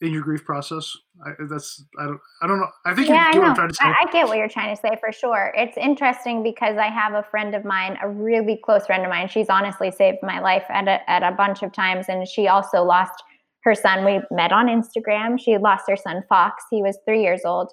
in 0.01 0.13
your 0.13 0.23
grief 0.23 0.45
process. 0.45 0.97
I, 1.25 1.31
that's 1.49 1.83
I 1.99 2.05
don't 2.05 2.21
I 2.43 2.47
don't 2.47 2.61
know. 2.61 2.69
I 2.85 2.95
think 2.95 3.09
yeah, 3.09 3.31
you 3.33 3.43
I, 3.43 3.55
know. 3.55 3.69
I, 3.81 3.95
I, 4.03 4.13
get 4.13 4.27
what 4.27 4.37
you're 4.37 4.49
trying 4.49 4.75
to 4.75 4.81
say 4.81 4.97
for 5.01 5.13
sure. 5.13 5.53
It's 5.57 5.77
interesting 5.77 6.43
because 6.43 6.77
I 6.77 6.89
have 6.89 7.15
a 7.15 7.23
friend 7.23 7.55
of 7.55 7.65
mine, 7.65 7.99
a 8.03 8.09
really 8.09 8.61
close 8.63 8.87
friend 8.87 9.05
of 9.05 9.11
mine. 9.11 9.29
She's 9.29 9.49
honestly 9.49 9.91
saved 9.91 10.19
my 10.23 10.41
life 10.41 10.65
at 10.69 10.89
a, 10.89 11.11
at 11.11 11.23
a 11.23 11.33
bunch 11.33 11.63
of 11.63 11.73
times, 11.73 12.07
and 12.09 12.29
she 12.29 12.49
also 12.49 12.83
lost 12.83 13.23
her 13.63 13.75
son. 13.75 14.05
We 14.05 14.21
met 14.31 14.53
on 14.53 14.67
Instagram. 14.67 15.41
She 15.41 15.57
lost 15.59 15.85
her 15.89 15.97
son 15.97 16.23
Fox. 16.29 16.65
He 16.71 16.83
was 16.83 16.99
three 17.07 17.23
years 17.23 17.43
old 17.45 17.73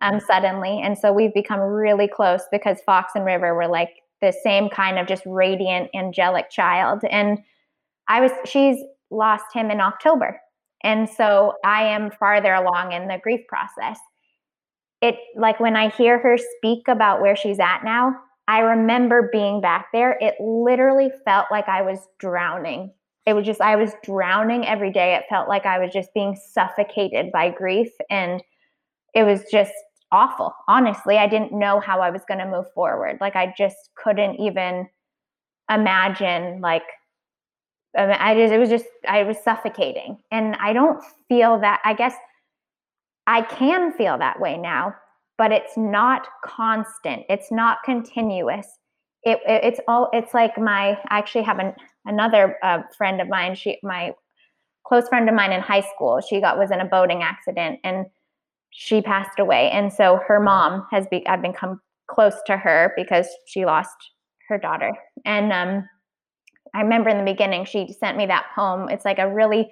um, 0.00 0.20
suddenly, 0.20 0.80
and 0.82 0.96
so 0.96 1.12
we've 1.12 1.34
become 1.34 1.60
really 1.60 2.08
close 2.08 2.42
because 2.50 2.78
Fox 2.86 3.12
and 3.14 3.24
River 3.24 3.54
were 3.54 3.68
like 3.68 3.90
the 4.22 4.32
same 4.32 4.70
kind 4.70 4.98
of 4.98 5.06
just 5.06 5.22
radiant, 5.26 5.90
angelic 5.94 6.50
child, 6.50 7.02
and 7.10 7.38
I 8.08 8.20
was 8.20 8.30
she's 8.44 8.78
lost 9.10 9.46
him 9.52 9.70
in 9.70 9.80
October. 9.80 10.40
And 10.82 11.08
so 11.08 11.54
I 11.64 11.84
am 11.84 12.10
farther 12.10 12.54
along 12.54 12.92
in 12.92 13.08
the 13.08 13.18
grief 13.22 13.40
process. 13.48 13.98
It 15.02 15.16
like 15.36 15.60
when 15.60 15.76
I 15.76 15.88
hear 15.88 16.18
her 16.18 16.38
speak 16.58 16.88
about 16.88 17.20
where 17.20 17.36
she's 17.36 17.58
at 17.58 17.82
now, 17.84 18.14
I 18.48 18.60
remember 18.60 19.28
being 19.32 19.60
back 19.60 19.88
there. 19.92 20.16
It 20.20 20.34
literally 20.40 21.10
felt 21.24 21.46
like 21.50 21.68
I 21.68 21.82
was 21.82 21.98
drowning. 22.18 22.92
It 23.26 23.34
was 23.34 23.44
just, 23.44 23.60
I 23.60 23.74
was 23.74 23.92
drowning 24.04 24.64
every 24.64 24.92
day. 24.92 25.16
It 25.16 25.24
felt 25.28 25.48
like 25.48 25.66
I 25.66 25.80
was 25.80 25.92
just 25.92 26.14
being 26.14 26.36
suffocated 26.36 27.32
by 27.32 27.50
grief. 27.50 27.90
And 28.08 28.40
it 29.14 29.24
was 29.24 29.42
just 29.50 29.72
awful. 30.12 30.54
Honestly, 30.68 31.18
I 31.18 31.26
didn't 31.26 31.52
know 31.52 31.80
how 31.80 32.00
I 32.00 32.10
was 32.10 32.22
going 32.28 32.38
to 32.38 32.46
move 32.46 32.70
forward. 32.72 33.18
Like, 33.20 33.34
I 33.34 33.52
just 33.58 33.90
couldn't 33.96 34.36
even 34.36 34.88
imagine, 35.68 36.60
like, 36.60 36.84
I 37.96 38.34
just, 38.34 38.52
it 38.52 38.58
was 38.58 38.68
just, 38.68 38.86
I 39.08 39.22
was 39.22 39.38
suffocating. 39.42 40.18
And 40.30 40.56
I 40.56 40.72
don't 40.72 41.02
feel 41.28 41.58
that, 41.60 41.80
I 41.84 41.94
guess 41.94 42.14
I 43.26 43.42
can 43.42 43.92
feel 43.92 44.18
that 44.18 44.38
way 44.38 44.56
now, 44.56 44.94
but 45.38 45.52
it's 45.52 45.76
not 45.76 46.28
constant. 46.44 47.24
It's 47.28 47.50
not 47.50 47.78
continuous. 47.84 48.66
It, 49.22 49.40
it 49.46 49.64
it's 49.64 49.80
all, 49.88 50.10
it's 50.12 50.34
like 50.34 50.58
my, 50.58 50.98
I 51.08 51.18
actually 51.18 51.44
have 51.44 51.58
an, 51.58 51.74
another 52.04 52.56
uh, 52.62 52.82
friend 52.96 53.20
of 53.20 53.28
mine, 53.28 53.54
she, 53.54 53.78
my 53.82 54.12
close 54.86 55.08
friend 55.08 55.28
of 55.28 55.34
mine 55.34 55.52
in 55.52 55.60
high 55.60 55.84
school, 55.94 56.20
she 56.20 56.40
got, 56.40 56.58
was 56.58 56.70
in 56.70 56.80
a 56.80 56.84
boating 56.84 57.22
accident 57.22 57.80
and 57.82 58.06
she 58.70 59.00
passed 59.00 59.38
away. 59.38 59.70
And 59.70 59.92
so 59.92 60.20
her 60.26 60.38
mom 60.38 60.86
has 60.90 61.06
be, 61.10 61.26
I've 61.26 61.42
become 61.42 61.80
close 62.08 62.36
to 62.46 62.56
her 62.56 62.92
because 62.94 63.26
she 63.46 63.64
lost 63.64 63.96
her 64.48 64.58
daughter. 64.58 64.92
And, 65.24 65.52
um, 65.52 65.88
I 66.76 66.82
remember 66.82 67.08
in 67.08 67.16
the 67.16 67.24
beginning 67.32 67.64
she 67.64 67.90
sent 67.98 68.18
me 68.18 68.26
that 68.26 68.46
poem. 68.54 68.88
It's 68.90 69.04
like 69.04 69.18
a 69.18 69.32
really 69.32 69.70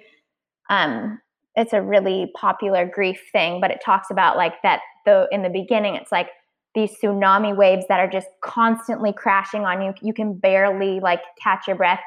um 0.69 1.19
it's 1.55 1.71
a 1.71 1.81
really 1.81 2.31
popular 2.35 2.85
grief 2.85 3.21
thing, 3.31 3.61
but 3.61 3.71
it 3.71 3.79
talks 3.85 4.07
about 4.09 4.37
like 4.37 4.61
that 4.63 4.81
the 5.05 5.27
in 5.31 5.43
the 5.43 5.49
beginning 5.49 5.95
it's 5.95 6.11
like 6.11 6.29
these 6.73 6.91
tsunami 7.01 7.55
waves 7.55 7.85
that 7.87 7.99
are 7.99 8.09
just 8.09 8.27
constantly 8.43 9.13
crashing 9.13 9.65
on 9.65 9.81
you. 9.81 9.93
You 10.01 10.13
can 10.13 10.33
barely 10.33 10.99
like 10.99 11.21
catch 11.41 11.67
your 11.67 11.75
breath. 11.75 12.01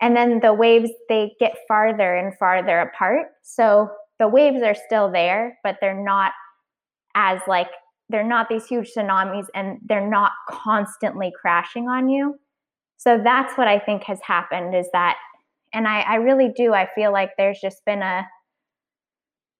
And 0.00 0.14
then 0.14 0.40
the 0.40 0.52
waves 0.52 0.90
they 1.08 1.32
get 1.40 1.56
farther 1.66 2.14
and 2.14 2.36
farther 2.36 2.80
apart. 2.80 3.28
So 3.42 3.88
the 4.18 4.28
waves 4.28 4.62
are 4.62 4.74
still 4.74 5.10
there, 5.10 5.58
but 5.64 5.78
they're 5.80 6.04
not 6.04 6.32
as 7.14 7.40
like 7.48 7.70
they're 8.10 8.22
not 8.22 8.50
these 8.50 8.66
huge 8.66 8.90
tsunamis 8.94 9.46
and 9.54 9.78
they're 9.86 10.06
not 10.06 10.32
constantly 10.50 11.32
crashing 11.40 11.88
on 11.88 12.10
you 12.10 12.38
so 12.96 13.20
that's 13.22 13.56
what 13.58 13.68
I 13.68 13.78
think 13.78 14.04
has 14.04 14.20
happened 14.22 14.74
is 14.74 14.88
that, 14.92 15.16
and 15.72 15.86
I, 15.88 16.00
I 16.00 16.14
really 16.16 16.52
do, 16.54 16.72
I 16.72 16.88
feel 16.94 17.12
like 17.12 17.30
there's 17.36 17.60
just 17.60 17.84
been 17.84 18.02
a, 18.02 18.26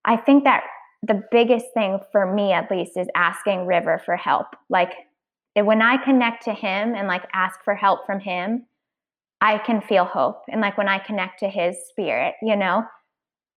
I 0.05 0.17
think 0.17 0.45
that 0.45 0.65
the 1.03 1.23
biggest 1.31 1.67
thing 1.75 1.99
for 2.13 2.33
me 2.33 2.53
at 2.53 2.71
least 2.71 2.97
is 2.97 3.09
asking 3.15 3.67
River 3.67 4.01
for 4.05 4.17
help. 4.17 4.47
Like 4.71 4.93
when 5.55 5.83
I 5.83 6.03
connect 6.03 6.45
to 6.45 6.53
him 6.53 6.95
and 6.95 7.09
like 7.09 7.25
ask 7.33 7.63
for 7.65 7.75
help 7.75 8.07
from 8.07 8.21
him, 8.21 8.67
I 9.41 9.59
can 9.59 9.81
feel 9.83 10.05
hope. 10.05 10.43
And 10.49 10.61
like 10.61 10.79
when 10.79 10.89
I 10.89 10.99
connect 10.99 11.41
to 11.41 11.49
his 11.49 11.77
spirit, 11.89 12.35
you 12.43 12.57
know, 12.57 12.85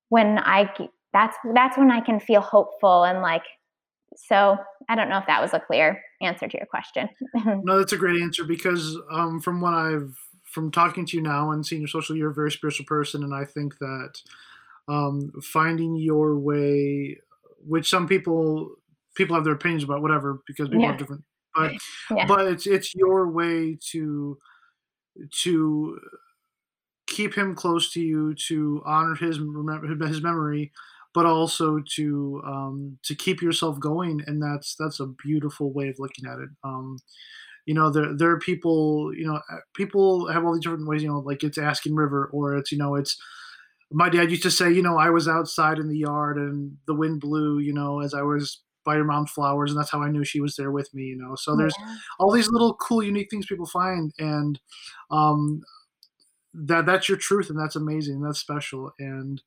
when 0.09 0.37
I 0.39 0.69
that's 1.13 1.37
that's 1.53 1.77
when 1.77 1.91
I 1.91 2.01
can 2.01 2.19
feel 2.19 2.41
hopeful 2.41 3.03
and 3.03 3.21
like 3.21 3.43
so 4.17 4.57
I 4.89 4.95
don't 4.95 5.09
know 5.09 5.17
if 5.17 5.27
that 5.27 5.41
was 5.41 5.53
a 5.53 5.59
clear 5.59 6.01
answer 6.21 6.47
to 6.47 6.57
your 6.57 6.65
question. 6.65 7.09
no, 7.63 7.77
that's 7.77 7.93
a 7.93 7.97
great 7.97 8.21
answer 8.21 8.43
because 8.43 8.97
um, 9.11 9.39
from 9.39 9.61
what 9.61 9.73
I've 9.73 10.15
from 10.45 10.71
talking 10.71 11.05
to 11.05 11.17
you 11.17 11.21
now 11.21 11.51
and 11.51 11.65
seeing 11.65 11.81
your 11.81 11.87
social, 11.87 12.15
you're 12.15 12.31
a 12.31 12.33
very 12.33 12.51
spiritual 12.51 12.85
person, 12.85 13.23
and 13.23 13.33
I 13.33 13.45
think 13.45 13.77
that 13.79 14.21
um, 14.87 15.31
finding 15.43 15.95
your 15.95 16.37
way, 16.37 17.17
which 17.65 17.89
some 17.89 18.07
people 18.07 18.75
people 19.15 19.35
have 19.35 19.43
their 19.43 19.53
opinions 19.53 19.83
about, 19.83 20.01
whatever, 20.01 20.41
because 20.47 20.69
people 20.69 20.81
yeah. 20.81 20.91
have 20.91 20.97
different, 20.97 21.23
but 21.53 21.73
yeah. 22.11 22.25
but 22.25 22.47
it's 22.47 22.65
it's 22.65 22.95
your 22.95 23.29
way 23.29 23.77
to 23.91 24.37
to 25.43 25.99
keep 27.07 27.35
him 27.35 27.55
close 27.55 27.91
to 27.93 28.01
you, 28.01 28.33
to 28.47 28.81
honor 28.85 29.15
his 29.15 29.37
his 29.37 30.21
memory, 30.21 30.71
but 31.17 31.25
also 31.25 31.79
to 31.95 32.39
um, 32.45 32.99
to 33.01 33.15
keep 33.15 33.41
yourself 33.41 33.79
going, 33.79 34.21
and 34.27 34.39
that's 34.39 34.75
that's 34.75 34.99
a 34.99 35.07
beautiful 35.25 35.73
way 35.73 35.87
of 35.87 35.95
looking 35.97 36.29
at 36.29 36.37
it. 36.37 36.49
Um, 36.63 36.99
you 37.65 37.73
know, 37.73 37.89
there 37.89 38.15
there 38.15 38.29
are 38.29 38.39
people, 38.39 39.11
you 39.15 39.25
know, 39.25 39.41
people 39.73 40.31
have 40.31 40.45
all 40.45 40.53
these 40.53 40.63
different 40.63 40.87
ways. 40.87 41.01
You 41.01 41.09
know, 41.09 41.17
like 41.17 41.43
it's 41.43 41.57
asking 41.57 41.95
river, 41.95 42.29
or 42.31 42.55
it's 42.55 42.71
you 42.71 42.77
know, 42.77 42.93
it's 42.93 43.19
my 43.89 44.09
dad 44.09 44.29
used 44.29 44.43
to 44.43 44.51
say, 44.51 44.71
you 44.71 44.83
know, 44.83 44.99
I 44.99 45.09
was 45.09 45.27
outside 45.27 45.79
in 45.79 45.87
the 45.87 45.97
yard 45.97 46.37
and 46.37 46.77
the 46.85 46.93
wind 46.93 47.19
blew, 47.19 47.57
you 47.57 47.73
know, 47.73 48.01
as 48.01 48.13
I 48.13 48.21
was 48.21 48.61
by 48.85 48.95
your 48.95 49.05
mom's 49.05 49.31
flowers, 49.31 49.71
and 49.71 49.79
that's 49.79 49.89
how 49.89 50.03
I 50.03 50.11
knew 50.11 50.23
she 50.23 50.39
was 50.39 50.55
there 50.55 50.69
with 50.69 50.93
me, 50.93 51.05
you 51.05 51.17
know. 51.17 51.33
So 51.33 51.55
there's 51.55 51.73
all 52.19 52.31
these 52.31 52.51
little 52.51 52.75
cool, 52.75 53.01
unique 53.01 53.31
things 53.31 53.47
people 53.47 53.65
find, 53.65 54.13
and 54.19 54.59
um, 55.09 55.63
that 56.53 56.85
that's 56.85 57.09
your 57.09 57.17
truth, 57.17 57.49
and 57.49 57.59
that's 57.59 57.75
amazing, 57.75 58.17
and 58.17 58.25
that's 58.27 58.37
special, 58.37 58.91
and 58.99 59.41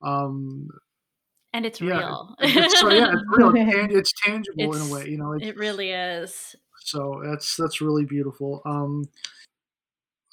um, 0.00 0.68
and 1.52 1.66
it's 1.66 1.80
yeah, 1.80 1.98
real. 1.98 2.34
It's, 2.40 2.80
so 2.80 2.90
yeah, 2.90 3.12
it's 3.12 3.22
real. 3.28 3.52
It's 3.54 4.12
tangible 4.24 4.74
it's, 4.74 4.76
in 4.76 4.90
a 4.90 4.94
way, 4.94 5.08
you 5.08 5.18
know. 5.18 5.32
it 5.32 5.56
really 5.56 5.90
is. 5.92 6.54
So 6.80 7.22
that's 7.24 7.56
that's 7.56 7.80
really 7.80 8.04
beautiful. 8.04 8.62
Um, 8.64 9.08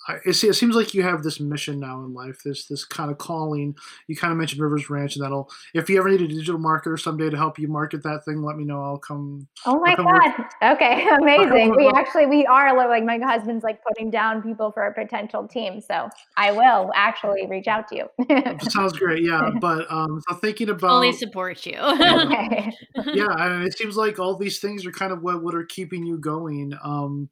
it, 0.09 0.43
it 0.43 0.53
seems 0.53 0.75
like 0.75 0.93
you 0.93 1.03
have 1.03 1.23
this 1.23 1.39
mission 1.39 1.79
now 1.79 2.03
in 2.03 2.13
life, 2.13 2.41
this 2.43 2.67
this 2.67 2.85
kind 2.85 3.09
of 3.09 3.17
calling. 3.17 3.75
You 4.07 4.15
kind 4.15 4.31
of 4.31 4.37
mentioned 4.37 4.61
Rivers 4.61 4.89
Ranch, 4.89 5.15
and 5.15 5.23
that'll. 5.25 5.49
If 5.73 5.89
you 5.89 5.97
ever 5.97 6.09
need 6.09 6.21
a 6.21 6.27
digital 6.27 6.59
marketer 6.59 6.99
someday 6.99 7.29
to 7.29 7.37
help 7.37 7.57
you 7.57 7.67
market 7.67 8.03
that 8.03 8.23
thing, 8.25 8.43
let 8.43 8.55
me 8.55 8.65
know. 8.65 8.83
I'll 8.83 8.99
come. 8.99 9.47
Oh 9.65 9.79
my 9.79 9.95
god! 9.95 10.05
Work. 10.05 10.51
Okay, 10.61 11.07
amazing. 11.21 11.73
We 11.85 11.89
actually 11.89 12.25
we 12.25 12.45
are 12.45 12.75
like 12.75 13.03
my 13.03 13.17
husband's 13.17 13.63
like 13.63 13.83
putting 13.83 14.09
down 14.09 14.41
people 14.41 14.71
for 14.71 14.85
a 14.85 14.93
potential 14.93 15.47
team, 15.47 15.81
so 15.81 16.09
I 16.37 16.51
will 16.51 16.91
actually 16.95 17.45
reach 17.47 17.67
out 17.67 17.87
to 17.89 17.95
you. 17.95 18.57
Sounds 18.69 18.93
great. 18.93 19.23
Yeah, 19.23 19.49
but 19.59 19.91
um, 19.91 20.21
so 20.27 20.35
thinking 20.35 20.69
about 20.69 20.89
fully 20.89 21.11
support 21.11 21.65
you. 21.65 21.77
okay. 21.77 22.71
yeah, 23.13 23.27
and 23.37 23.67
it 23.67 23.77
seems 23.77 23.97
like 23.97 24.19
all 24.19 24.35
these 24.35 24.59
things 24.59 24.85
are 24.85 24.91
kind 24.91 25.11
of 25.11 25.21
what 25.21 25.43
what 25.43 25.55
are 25.55 25.65
keeping 25.65 26.05
you 26.05 26.17
going. 26.17 26.73
Um, 26.83 27.29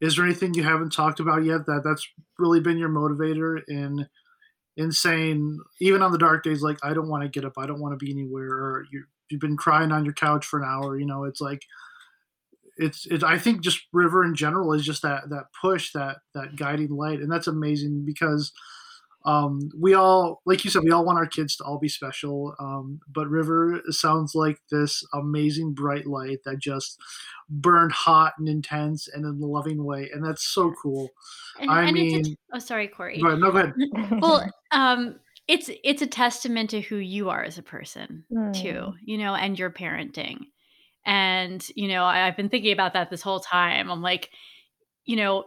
is 0.00 0.16
there 0.16 0.24
anything 0.24 0.54
you 0.54 0.62
haven't 0.62 0.92
talked 0.92 1.20
about 1.20 1.44
yet 1.44 1.66
that 1.66 1.82
that's 1.84 2.06
really 2.38 2.60
been 2.60 2.78
your 2.78 2.88
motivator 2.88 3.60
in 3.68 4.06
in 4.76 4.92
saying 4.92 5.58
even 5.80 6.02
on 6.02 6.12
the 6.12 6.18
dark 6.18 6.42
days 6.44 6.62
like 6.62 6.78
i 6.82 6.92
don't 6.92 7.08
want 7.08 7.22
to 7.22 7.28
get 7.28 7.44
up. 7.44 7.54
I 7.58 7.66
don't 7.66 7.80
want 7.80 7.98
to 7.98 8.04
be 8.04 8.12
anywhere 8.12 8.48
or 8.48 8.84
you 8.92 9.04
you've 9.30 9.40
been 9.40 9.56
crying 9.56 9.92
on 9.92 10.04
your 10.04 10.14
couch 10.14 10.44
for 10.44 10.60
an 10.60 10.68
hour 10.68 10.98
you 10.98 11.06
know 11.06 11.24
it's 11.24 11.40
like 11.40 11.62
it's 12.76 13.06
it's 13.06 13.24
i 13.24 13.38
think 13.38 13.62
just 13.62 13.80
river 13.92 14.24
in 14.24 14.34
general 14.34 14.72
is 14.72 14.84
just 14.84 15.02
that 15.02 15.28
that 15.30 15.46
push 15.60 15.92
that 15.92 16.18
that 16.34 16.56
guiding 16.56 16.90
light 16.90 17.20
and 17.20 17.30
that's 17.30 17.46
amazing 17.46 18.04
because 18.04 18.52
um, 19.26 19.70
we 19.76 19.92
all, 19.92 20.40
like 20.46 20.64
you 20.64 20.70
said, 20.70 20.84
we 20.84 20.92
all 20.92 21.04
want 21.04 21.18
our 21.18 21.26
kids 21.26 21.56
to 21.56 21.64
all 21.64 21.78
be 21.78 21.88
special. 21.88 22.54
Um, 22.60 23.00
but 23.12 23.28
River 23.28 23.82
sounds 23.90 24.36
like 24.36 24.58
this 24.70 25.04
amazing 25.12 25.74
bright 25.74 26.06
light 26.06 26.38
that 26.44 26.60
just 26.60 27.00
burned 27.50 27.90
hot 27.90 28.34
and 28.38 28.48
intense 28.48 29.08
and 29.08 29.24
in 29.24 29.42
a 29.42 29.46
loving 29.46 29.84
way, 29.84 30.08
and 30.14 30.24
that's 30.24 30.46
so 30.46 30.72
cool. 30.80 31.08
And, 31.60 31.70
I 31.70 31.84
and 31.84 31.92
mean, 31.92 32.24
a, 32.24 32.56
oh, 32.56 32.58
sorry, 32.60 32.86
Corey. 32.86 33.20
Go 33.20 33.28
ahead. 33.28 33.40
No, 33.40 33.50
go 33.50 33.58
ahead. 33.58 33.74
well, 34.20 34.48
um, 34.70 35.16
it's 35.48 35.70
it's 35.82 36.02
a 36.02 36.06
testament 36.06 36.70
to 36.70 36.80
who 36.80 36.96
you 36.96 37.28
are 37.28 37.42
as 37.42 37.58
a 37.58 37.62
person 37.62 38.24
mm. 38.32 38.54
too, 38.54 38.80
Hmm. 38.80 38.96
you 39.04 39.18
know, 39.18 39.34
and 39.34 39.58
your 39.58 39.70
parenting. 39.70 40.38
And, 41.04 41.64
you 41.76 41.88
know, 41.88 42.02
I, 42.02 42.26
I've 42.26 42.36
been 42.36 42.48
thinking 42.48 42.72
about 42.72 42.94
that 42.94 43.10
this 43.10 43.22
whole 43.22 43.38
time. 43.38 43.90
I'm 43.90 44.02
like, 44.02 44.30
you 45.04 45.14
know, 45.14 45.44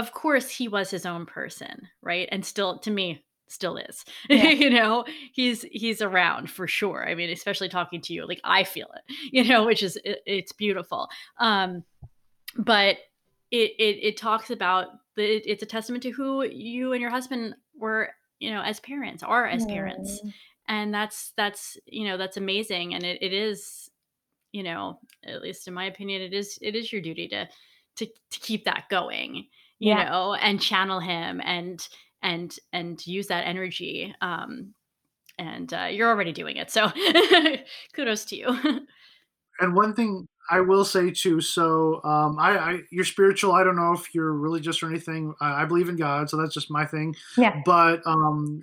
of 0.00 0.12
course 0.12 0.48
he 0.48 0.66
was 0.66 0.90
his 0.90 1.04
own 1.04 1.26
person, 1.26 1.88
right? 2.00 2.28
And 2.32 2.44
still 2.44 2.78
to 2.78 2.90
me 2.90 3.22
still 3.48 3.76
is. 3.76 4.04
Yeah. 4.28 4.48
you 4.62 4.70
know, 4.70 5.04
he's 5.32 5.62
he's 5.70 6.00
around 6.00 6.50
for 6.50 6.66
sure. 6.66 7.06
I 7.06 7.14
mean, 7.14 7.30
especially 7.30 7.68
talking 7.68 8.00
to 8.02 8.14
you, 8.14 8.26
like 8.26 8.40
I 8.44 8.64
feel 8.64 8.88
it, 8.94 9.14
you 9.32 9.44
know, 9.44 9.66
which 9.66 9.82
is 9.82 9.98
it, 10.04 10.20
it's 10.26 10.52
beautiful. 10.52 11.08
Um 11.38 11.84
but 12.56 12.96
it 13.50 13.72
it 13.78 13.98
it 14.02 14.16
talks 14.16 14.50
about 14.50 14.86
the 15.16 15.36
it, 15.36 15.42
it's 15.46 15.62
a 15.62 15.66
testament 15.66 16.02
to 16.04 16.10
who 16.10 16.44
you 16.44 16.92
and 16.92 17.00
your 17.00 17.10
husband 17.10 17.54
were, 17.76 18.10
you 18.38 18.50
know, 18.50 18.62
as 18.62 18.80
parents, 18.80 19.22
are 19.22 19.46
as 19.46 19.66
parents. 19.66 20.20
And 20.66 20.94
that's 20.94 21.32
that's, 21.36 21.76
you 21.84 22.06
know, 22.06 22.16
that's 22.16 22.36
amazing 22.36 22.94
and 22.94 23.04
it, 23.04 23.18
it 23.20 23.32
is 23.32 23.90
you 24.52 24.62
know, 24.64 24.98
at 25.24 25.42
least 25.42 25.68
in 25.68 25.74
my 25.74 25.84
opinion, 25.84 26.22
it 26.22 26.32
is 26.32 26.58
it 26.62 26.74
is 26.74 26.92
your 26.92 27.02
duty 27.02 27.28
to 27.28 27.48
to 27.96 28.06
to 28.06 28.40
keep 28.40 28.64
that 28.64 28.88
going, 28.88 29.46
you 29.80 29.90
Yeah. 29.90 30.08
know, 30.10 30.34
and 30.34 30.60
channel 30.60 31.00
him 31.00 31.40
and 31.44 31.86
and 32.22 32.56
and 32.72 33.04
use 33.06 33.26
that 33.28 33.46
energy. 33.46 34.14
Um, 34.20 34.74
and 35.38 35.72
uh, 35.74 35.88
you're 35.90 36.08
already 36.10 36.32
doing 36.32 36.56
it, 36.58 36.70
so 36.70 36.90
kudos 37.94 38.24
to 38.26 38.36
you. 38.36 38.80
And 39.62 39.74
one 39.74 39.92
thing 39.94 40.26
I 40.50 40.60
will 40.62 40.86
say 40.86 41.10
too, 41.10 41.42
so 41.42 42.02
um, 42.02 42.38
I, 42.38 42.58
I 42.58 42.80
you're 42.90 43.04
spiritual. 43.04 43.52
I 43.52 43.62
don't 43.62 43.76
know 43.76 43.92
if 43.92 44.14
you're 44.14 44.32
religious 44.32 44.82
or 44.82 44.88
anything. 44.88 45.34
I, 45.40 45.62
I 45.62 45.64
believe 45.66 45.90
in 45.90 45.96
God, 45.96 46.30
so 46.30 46.38
that's 46.38 46.54
just 46.54 46.70
my 46.70 46.86
thing. 46.86 47.14
Yeah. 47.36 47.60
But 47.66 48.00
um, 48.06 48.62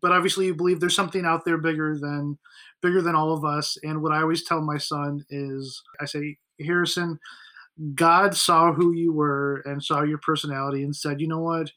but 0.00 0.12
obviously 0.12 0.46
you 0.46 0.54
believe 0.54 0.78
there's 0.78 0.94
something 0.94 1.24
out 1.24 1.44
there 1.44 1.58
bigger 1.58 1.98
than 1.98 2.38
bigger 2.80 3.02
than 3.02 3.16
all 3.16 3.32
of 3.32 3.44
us. 3.44 3.76
And 3.82 4.02
what 4.02 4.12
I 4.12 4.20
always 4.20 4.44
tell 4.44 4.60
my 4.60 4.78
son 4.78 5.24
is, 5.28 5.82
I 6.00 6.04
say, 6.04 6.38
Harrison, 6.64 7.18
God 7.94 8.34
saw 8.36 8.72
who 8.72 8.92
you 8.92 9.12
were 9.12 9.62
and 9.64 9.82
saw 9.82 10.02
your 10.02 10.18
personality 10.18 10.82
and 10.82 10.96
said, 10.96 11.20
you 11.20 11.28
know 11.28 11.40
what, 11.40 11.70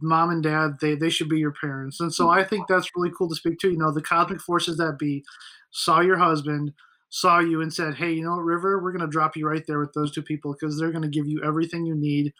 mom 0.00 0.30
and 0.30 0.42
dad, 0.42 0.78
they 0.80 0.94
they 0.94 1.10
should 1.10 1.28
be 1.28 1.38
your 1.38 1.52
parents. 1.52 2.00
And 2.00 2.12
so 2.12 2.30
I 2.30 2.44
think 2.44 2.66
that's 2.66 2.90
really 2.96 3.12
cool 3.16 3.28
to 3.28 3.34
speak 3.34 3.58
to. 3.60 3.70
You 3.70 3.78
know, 3.78 3.92
the 3.92 4.02
cosmic 4.02 4.40
forces 4.40 4.76
that 4.78 4.98
be 4.98 5.24
saw 5.70 6.00
your 6.00 6.16
husband, 6.16 6.72
saw 7.10 7.40
you, 7.40 7.60
and 7.60 7.72
said, 7.72 7.94
hey, 7.94 8.12
you 8.12 8.24
know 8.24 8.36
what, 8.36 8.44
River, 8.44 8.82
we're 8.82 8.92
gonna 8.92 9.10
drop 9.10 9.36
you 9.36 9.46
right 9.46 9.64
there 9.66 9.80
with 9.80 9.92
those 9.92 10.12
two 10.12 10.22
people 10.22 10.54
because 10.54 10.78
they're 10.78 10.92
gonna 10.92 11.08
give 11.08 11.26
you 11.26 11.42
everything 11.44 11.84
you 11.84 11.94
need 11.94 12.32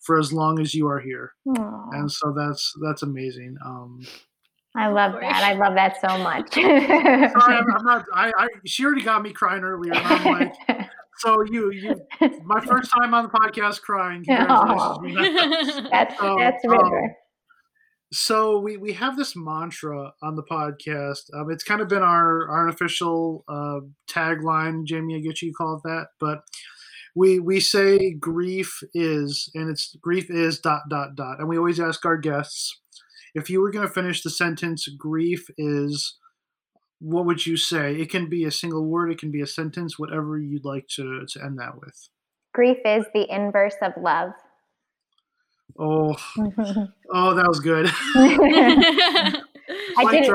for 0.00 0.18
as 0.18 0.32
long 0.32 0.60
as 0.60 0.74
you 0.74 0.86
are 0.88 1.00
here. 1.00 1.32
Aw. 1.48 1.90
And 1.92 2.10
so 2.10 2.32
that's 2.32 2.72
that's 2.82 3.02
amazing. 3.02 3.56
Um, 3.64 4.00
I 4.74 4.88
love 4.88 5.12
that. 5.20 5.42
I 5.42 5.52
love 5.52 5.74
that 5.74 6.00
so 6.00 6.18
much. 6.18 6.54
sorry, 6.54 7.56
I'm, 7.56 7.64
I'm 7.76 7.84
not. 7.84 8.06
I, 8.14 8.32
I 8.38 8.48
she 8.64 8.84
already 8.84 9.02
got 9.02 9.22
me 9.22 9.32
crying 9.32 9.64
earlier. 9.64 9.92
And 9.92 10.06
I'm 10.06 10.24
like, 10.24 10.54
so 11.18 11.42
you 11.50 11.70
you 11.72 11.94
my 12.44 12.60
first 12.60 12.90
time 12.90 13.14
on 13.14 13.24
the 13.24 13.30
podcast 13.30 13.80
crying. 13.82 14.24
Aw. 14.28 14.98
That's 15.90 16.18
So, 16.18 16.36
that's 16.38 16.64
um, 16.64 16.70
River. 16.70 17.16
So 18.12 18.58
we 18.58 18.76
we 18.76 18.92
have 18.92 19.16
this 19.16 19.34
mantra 19.34 20.12
on 20.22 20.36
the 20.36 20.42
podcast. 20.42 21.32
Um, 21.34 21.50
it's 21.50 21.64
kind 21.64 21.80
of 21.80 21.88
been 21.88 22.02
our 22.02 22.48
our 22.48 22.68
unofficial 22.68 23.44
uh, 23.48 23.80
tagline. 24.10 24.84
Jamie, 24.84 25.16
I 25.16 25.20
get 25.20 25.40
you 25.40 25.52
call 25.54 25.76
it 25.76 25.88
that, 25.88 26.08
but 26.20 26.42
we 27.14 27.38
we 27.38 27.60
say 27.60 28.12
grief 28.12 28.82
is, 28.94 29.50
and 29.54 29.70
it's 29.70 29.96
grief 30.00 30.30
is 30.30 30.58
dot 30.58 30.82
dot 30.90 31.14
dot, 31.14 31.40
and 31.40 31.48
we 31.48 31.56
always 31.56 31.80
ask 31.80 32.04
our 32.04 32.18
guests 32.18 32.80
if 33.34 33.48
you 33.48 33.60
were 33.60 33.70
going 33.70 33.86
to 33.86 33.92
finish 33.92 34.22
the 34.22 34.30
sentence, 34.30 34.88
grief 34.98 35.46
is. 35.56 36.18
What 37.02 37.26
would 37.26 37.44
you 37.44 37.56
say? 37.56 37.96
It 37.96 38.10
can 38.10 38.28
be 38.28 38.44
a 38.44 38.50
single 38.52 38.86
word. 38.86 39.10
It 39.10 39.18
can 39.18 39.32
be 39.32 39.40
a 39.40 39.46
sentence. 39.46 39.98
Whatever 39.98 40.38
you'd 40.38 40.64
like 40.64 40.86
to 40.96 41.26
to 41.26 41.44
end 41.44 41.58
that 41.58 41.80
with. 41.80 42.08
Grief 42.54 42.78
is 42.84 43.04
the 43.12 43.26
inverse 43.34 43.74
of 43.82 43.92
love. 44.00 44.30
Oh, 45.78 46.14
oh, 47.12 47.34
that 47.34 47.48
was 47.48 47.60
good. 47.60 47.90
I 48.14 49.40
didn't. 50.10 50.32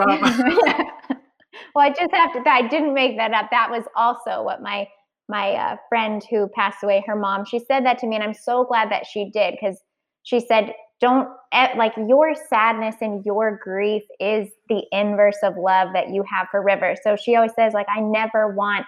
well, 1.74 1.86
I 1.86 1.90
just 1.90 2.14
have 2.14 2.34
to. 2.34 2.44
I 2.46 2.68
didn't 2.68 2.94
make 2.94 3.18
that 3.18 3.34
up. 3.34 3.50
That 3.52 3.70
was 3.70 3.84
also 3.96 4.44
what 4.44 4.62
my 4.62 4.88
my 5.30 5.52
uh, 5.54 5.76
friend 5.88 6.22
who 6.30 6.50
passed 6.50 6.84
away, 6.84 7.04
her 7.08 7.16
mom, 7.16 7.46
she 7.46 7.60
said 7.60 7.86
that 7.86 8.00
to 8.00 8.08
me, 8.08 8.16
and 8.16 8.24
I'm 8.24 8.34
so 8.34 8.66
glad 8.66 8.92
that 8.92 9.06
she 9.06 9.30
did 9.30 9.56
because 9.60 9.82
she 10.24 10.40
said, 10.42 10.74
"Don't 11.00 11.30
like 11.52 11.94
your 11.98 12.36
sadness 12.50 12.96
and 13.02 13.26
your 13.26 13.60
grief 13.64 14.04
is 14.20 14.50
the 14.70 14.84
inverse 14.92 15.38
of 15.44 15.56
love 15.58 15.90
that 15.94 16.10
you 16.10 16.24
have 16.24 16.48
for 16.50 16.62
River." 16.62 16.96
So 17.04 17.16
she 17.16 17.36
always 17.36 17.54
says, 17.56 17.74
like, 17.74 17.88
I 17.90 18.00
never 18.00 18.54
want 18.54 18.86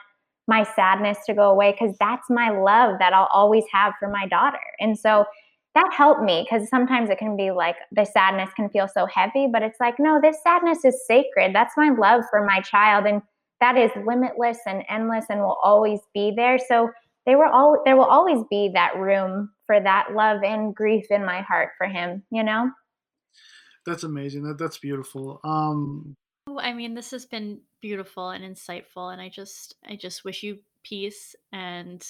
my 0.47 0.63
sadness 0.63 1.19
to 1.27 1.33
go 1.33 1.49
away 1.49 1.71
because 1.71 1.95
that's 1.99 2.29
my 2.29 2.49
love 2.49 2.99
that 2.99 3.13
I'll 3.13 3.29
always 3.31 3.63
have 3.71 3.93
for 3.99 4.09
my 4.09 4.27
daughter, 4.27 4.59
and 4.79 4.97
so 4.97 5.25
that 5.75 5.93
helped 5.93 6.23
me 6.23 6.47
because 6.49 6.67
sometimes 6.67 7.11
it 7.11 7.19
can 7.19 7.37
be 7.37 7.51
like 7.51 7.75
the 7.91 8.03
sadness 8.03 8.49
can 8.55 8.69
feel 8.69 8.87
so 8.87 9.05
heavy, 9.05 9.47
but 9.51 9.61
it's 9.61 9.79
like, 9.79 9.99
no, 9.99 10.19
this 10.19 10.41
sadness 10.41 10.83
is 10.83 11.05
sacred. 11.05 11.53
That's 11.53 11.77
my 11.77 11.89
love 11.89 12.23
for 12.31 12.43
my 12.43 12.59
child. 12.61 13.05
And 13.05 13.21
that 13.61 13.77
is 13.77 13.91
limitless 14.03 14.57
and 14.65 14.83
endless 14.89 15.25
and 15.29 15.41
will 15.41 15.59
always 15.61 15.99
be 16.11 16.33
there. 16.35 16.57
So 16.57 16.89
they 17.29 17.35
were 17.35 17.45
all 17.45 17.81
there 17.85 17.95
will 17.95 18.05
always 18.05 18.43
be 18.49 18.71
that 18.73 18.97
room 18.97 19.51
for 19.67 19.79
that 19.79 20.15
love 20.15 20.41
and 20.43 20.73
grief 20.73 21.05
in 21.11 21.23
my 21.23 21.41
heart 21.41 21.69
for 21.77 21.85
him, 21.85 22.23
you 22.31 22.43
know? 22.43 22.71
That's 23.85 24.03
amazing. 24.03 24.43
That 24.43 24.57
that's 24.57 24.79
beautiful. 24.79 25.39
Um, 25.43 26.15
Oh, 26.47 26.59
I 26.59 26.73
mean, 26.73 26.95
this 26.95 27.11
has 27.11 27.27
been 27.27 27.61
beautiful 27.79 28.31
and 28.31 28.43
insightful, 28.43 29.13
and 29.13 29.21
I 29.21 29.29
just, 29.29 29.75
I 29.87 29.95
just 29.95 30.25
wish 30.25 30.41
you 30.41 30.57
peace 30.83 31.35
and 31.53 32.03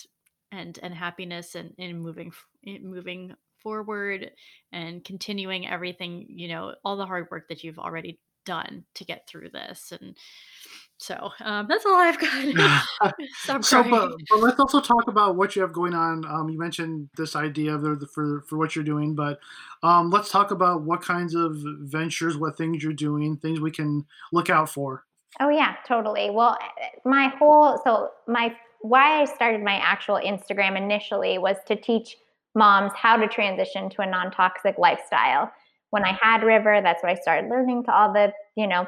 and 0.54 0.80
and 0.82 0.94
happiness 0.94 1.56
and 1.56 1.74
in 1.78 2.00
moving 2.00 2.32
in 2.64 2.90
moving 2.90 3.36
forward 3.62 4.32
and 4.72 5.04
continuing 5.04 5.68
everything 5.68 6.26
you 6.30 6.48
know 6.48 6.74
all 6.86 6.96
the 6.96 7.06
hard 7.06 7.28
work 7.30 7.50
that 7.50 7.64
you've 7.64 7.80
already 7.80 8.20
done 8.46 8.86
to 8.96 9.04
get 9.04 9.28
through 9.28 9.50
this 9.50 9.92
and 10.00 10.16
so 11.00 11.32
um, 11.42 11.66
that's 11.68 11.86
all 11.86 11.96
i've 11.96 12.20
got 12.20 12.84
Stop 13.34 13.64
so, 13.64 13.84
but, 13.84 14.12
but 14.30 14.40
let's 14.40 14.60
also 14.60 14.82
talk 14.82 15.08
about 15.08 15.36
what 15.36 15.56
you 15.56 15.62
have 15.62 15.74
going 15.74 15.94
on. 15.94 16.26
Um, 16.26 16.50
you 16.50 16.60
mentioned 16.60 17.10
this 17.16 17.36
idea 17.36 17.74
of 17.74 17.82
the, 17.82 17.96
the, 17.96 18.08
for 18.08 18.42
for 18.48 18.58
what 18.58 18.76
you're 18.76 18.84
doing, 18.84 19.16
but 19.16 19.40
um, 19.84 20.10
let's 20.10 20.30
talk 20.30 20.52
about 20.52 20.82
what 20.82 21.02
kinds 21.02 21.36
of 21.36 21.56
ventures, 21.56 22.38
what 22.38 22.58
things 22.58 22.84
you're 22.84 22.94
doing, 22.94 23.38
things 23.38 23.60
we 23.60 23.72
can 23.72 24.06
look 24.34 24.50
out 24.50 24.70
for. 24.70 25.06
Oh 25.40 25.50
yeah, 25.50 25.76
totally. 25.88 26.30
Well, 26.30 26.58
eh, 26.82 26.88
my 27.06 27.28
whole 27.40 27.80
so 27.84 28.10
my 28.28 28.56
why 28.82 29.22
I 29.22 29.26
started 29.26 29.64
my 29.64 29.76
actual 29.76 30.16
Instagram 30.16 30.78
initially 30.78 31.38
was 31.38 31.58
to 31.68 31.76
teach 31.76 32.18
moms 32.56 32.92
how 32.96 33.16
to 33.18 33.28
transition 33.28 33.90
to 33.92 34.02
a 34.02 34.06
non-toxic 34.06 34.78
lifestyle. 34.78 35.52
When 35.92 36.04
I 36.04 36.18
had 36.22 36.44
River, 36.44 36.82
that's 36.82 37.02
what 37.02 37.12
I 37.12 37.16
started 37.16 37.50
learning 37.50 37.84
to 37.86 37.94
all 37.94 38.14
the, 38.14 38.32
you 38.56 38.68
know, 38.68 38.88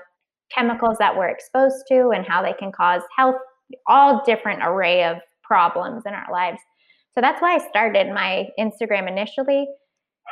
chemicals 0.53 0.97
that 0.99 1.15
we're 1.15 1.29
exposed 1.29 1.85
to 1.87 2.09
and 2.09 2.25
how 2.25 2.41
they 2.41 2.53
can 2.53 2.71
cause 2.71 3.01
health 3.17 3.35
all 3.87 4.21
different 4.25 4.61
array 4.63 5.03
of 5.03 5.17
problems 5.43 6.03
in 6.05 6.13
our 6.13 6.31
lives. 6.31 6.59
So 7.13 7.21
that's 7.21 7.41
why 7.41 7.55
I 7.55 7.69
started 7.69 8.13
my 8.13 8.47
Instagram 8.59 9.07
initially. 9.07 9.67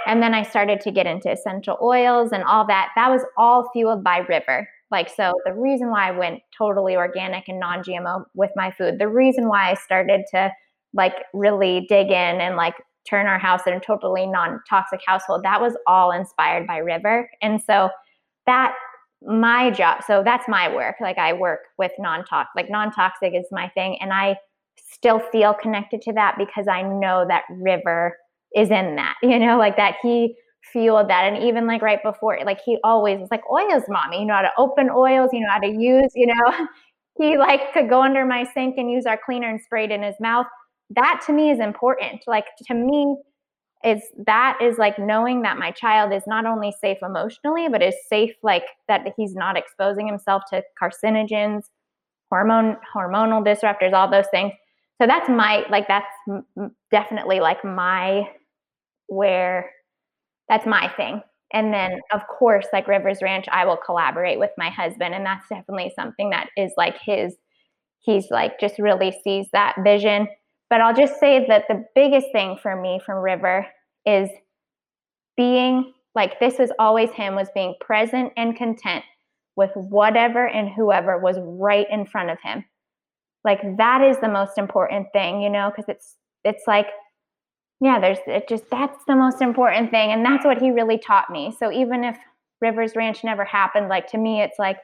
And 0.06 0.24
then 0.24 0.34
I 0.34 0.44
started 0.44 0.80
to 0.82 0.92
get 0.92 1.08
into 1.08 1.32
essential 1.32 1.78
oils 1.82 2.32
and 2.32 2.44
all 2.44 2.66
that. 2.68 2.90
That 2.96 3.10
was 3.10 3.22
all 3.38 3.70
fueled 3.74 4.04
by 4.04 4.20
River. 4.20 4.68
Like, 4.92 5.10
so 5.10 5.34
the 5.46 5.54
reason 5.54 5.90
why 5.92 6.08
I 6.08 6.12
went 6.12 6.40
totally 6.58 6.96
organic 6.96 7.48
and 7.48 7.60
non 7.60 7.84
GMO 7.84 8.24
with 8.34 8.52
my 8.56 8.72
food, 8.72 8.98
the 8.98 9.08
reason 9.08 9.48
why 9.48 9.72
I 9.72 9.74
started 9.76 10.22
to 10.32 10.52
like 10.94 11.14
really 11.34 11.86
dig 11.90 12.08
in 12.08 12.42
and 12.42 12.56
like 12.56 12.76
turn 13.08 13.28
our 13.28 13.40
house 13.40 13.62
into 13.68 13.78
a 13.78 13.82
totally 13.82 14.26
non 14.26 14.62
toxic 14.70 15.02
household, 15.06 15.44
that 15.44 15.62
was 15.62 15.76
all 15.86 16.12
inspired 16.12 16.66
by 16.66 16.78
River. 16.78 17.30
And 17.42 17.62
so 17.62 17.90
that 18.46 18.74
my 19.22 19.70
job, 19.72 20.04
so 20.06 20.24
that's 20.24 20.48
my 20.48 20.74
work. 20.74 20.96
Like, 21.02 21.18
I 21.18 21.34
work 21.34 21.60
with 21.78 21.92
non 22.00 22.26
toxic, 22.26 22.52
like, 22.56 22.70
non 22.70 22.92
toxic 22.92 23.34
is 23.34 23.46
my 23.52 23.70
thing. 23.70 23.98
And 24.02 24.14
I 24.14 24.38
still 24.92 25.20
feel 25.32 25.54
connected 25.54 26.02
to 26.04 26.14
that 26.14 26.36
because 26.38 26.68
I 26.68 26.82
know 26.82 27.26
that 27.28 27.44
River 27.50 28.18
is 28.56 28.72
in 28.72 28.96
that, 28.96 29.16
you 29.24 29.40
know, 29.40 29.58
like 29.58 29.78
that 29.78 29.96
he 30.02 30.36
fueled 30.74 31.10
that. 31.10 31.24
And 31.32 31.44
even 31.44 31.68
like 31.68 31.82
right 31.82 32.02
before, 32.04 32.40
like 32.46 32.60
he 32.66 32.78
always 32.84 33.20
was 33.20 33.30
like, 33.32 33.44
oils, 33.52 33.84
mommy, 33.88 34.20
you 34.22 34.26
know 34.26 34.36
how 34.36 34.42
to 34.42 34.52
open 34.58 34.90
oils, 34.90 35.30
you 35.34 35.42
know 35.42 35.50
how 35.52 35.60
to 35.60 35.68
use, 35.72 36.12
you 36.16 36.28
know, 36.28 36.68
he 37.18 37.38
like 37.38 37.74
could 37.74 37.90
go 37.90 38.02
under 38.02 38.26
my 38.26 38.46
sink 38.54 38.76
and 38.78 38.90
use 38.92 39.06
our 39.06 39.20
cleaner 39.24 39.50
and 39.50 39.62
spray 39.62 39.86
it 39.86 39.92
in 39.92 40.04
his 40.04 40.16
mouth. 40.20 40.46
That 40.92 41.22
to 41.28 41.34
me 41.34 41.52
is 41.52 41.60
important. 41.60 42.22
Like 42.28 42.46
to 42.68 42.74
me, 42.74 43.16
is 43.84 44.02
that 44.26 44.58
is 44.62 44.78
like 44.78 45.00
knowing 45.00 45.42
that 45.44 45.58
my 45.58 45.72
child 45.72 46.12
is 46.14 46.24
not 46.28 46.46
only 46.46 46.74
safe 46.82 46.98
emotionally, 47.02 47.70
but 47.70 47.82
is 47.82 47.96
safe 48.10 48.34
like 48.44 48.66
that 48.88 49.14
he's 49.18 49.36
not 49.36 49.58
exposing 49.58 50.08
himself 50.08 50.44
to 50.52 50.64
carcinogens, 50.82 51.64
hormone 52.32 52.78
hormonal 52.96 53.46
disruptors, 53.46 53.94
all 53.94 54.10
those 54.10 54.28
things. 54.32 54.54
So 55.02 55.08
that's 55.08 55.30
my 55.30 55.66
like 55.70 55.88
that's 55.88 56.08
definitely 56.92 57.40
like 57.40 57.64
my 57.64 58.30
where 59.08 59.72
that's 60.50 60.66
my 60.66 60.90
thing 60.98 61.22
And 61.54 61.74
then, 61.74 62.00
of 62.14 62.22
course, 62.28 62.68
like 62.74 62.88
Rivers 62.88 63.20
Ranch, 63.22 63.46
I 63.52 63.66
will 63.66 63.78
collaborate 63.78 64.40
with 64.40 64.52
my 64.58 64.70
husband. 64.70 65.16
And 65.16 65.26
that's 65.26 65.48
definitely 65.50 65.92
something 65.96 66.32
that 66.32 66.50
is 66.58 66.74
like 66.78 66.98
his, 67.06 67.36
he's 68.02 68.32
like 68.32 68.60
just 68.60 68.80
really 68.80 69.12
sees 69.24 69.48
that 69.54 69.76
vision. 69.84 70.28
But 70.70 70.82
I'll 70.82 70.96
just 70.96 71.20
say 71.20 71.46
that 71.48 71.66
the 71.68 71.86
biggest 71.96 72.28
thing 72.32 72.58
for 72.62 72.80
me 72.80 73.00
from 73.06 73.18
River 73.24 73.66
is 74.06 74.30
being 75.36 75.94
like 76.16 76.40
this 76.40 76.60
was 76.60 76.72
always 76.80 77.12
him 77.12 77.36
was 77.36 77.50
being 77.54 77.76
present 77.80 78.34
and 78.36 78.56
content 78.56 79.04
with 79.56 79.72
whatever 79.74 80.48
and 80.48 80.70
whoever 80.70 81.18
was 81.18 81.38
right 81.40 81.88
in 81.90 82.06
front 82.06 82.30
of 82.30 82.38
him. 82.42 82.66
Like 83.44 83.78
that 83.78 84.02
is 84.02 84.18
the 84.20 84.28
most 84.28 84.58
important 84.58 85.08
thing 85.14 85.42
you 85.42 85.50
know 85.50 85.72
because 85.72 85.90
it's 85.90 86.18
it's 86.44 86.64
like 86.68 86.88
yeah 87.80 88.00
there's 88.00 88.20
it 88.28 88.48
just 88.50 88.70
that's 88.70 89.04
the 89.08 89.16
most 89.16 89.42
important 89.42 89.92
thing 89.92 90.12
and 90.12 90.26
that's 90.26 90.46
what 90.46 90.62
he 90.62 90.72
really 90.72 90.98
taught 90.98 91.30
me. 91.30 91.56
So 91.58 91.72
even 91.72 92.04
if 92.04 92.18
rivers 92.62 92.96
ranch 92.96 93.24
never 93.24 93.46
happened 93.46 93.88
like 93.88 94.08
to 94.08 94.18
me 94.18 94.42
it's 94.42 94.60
like 94.60 94.78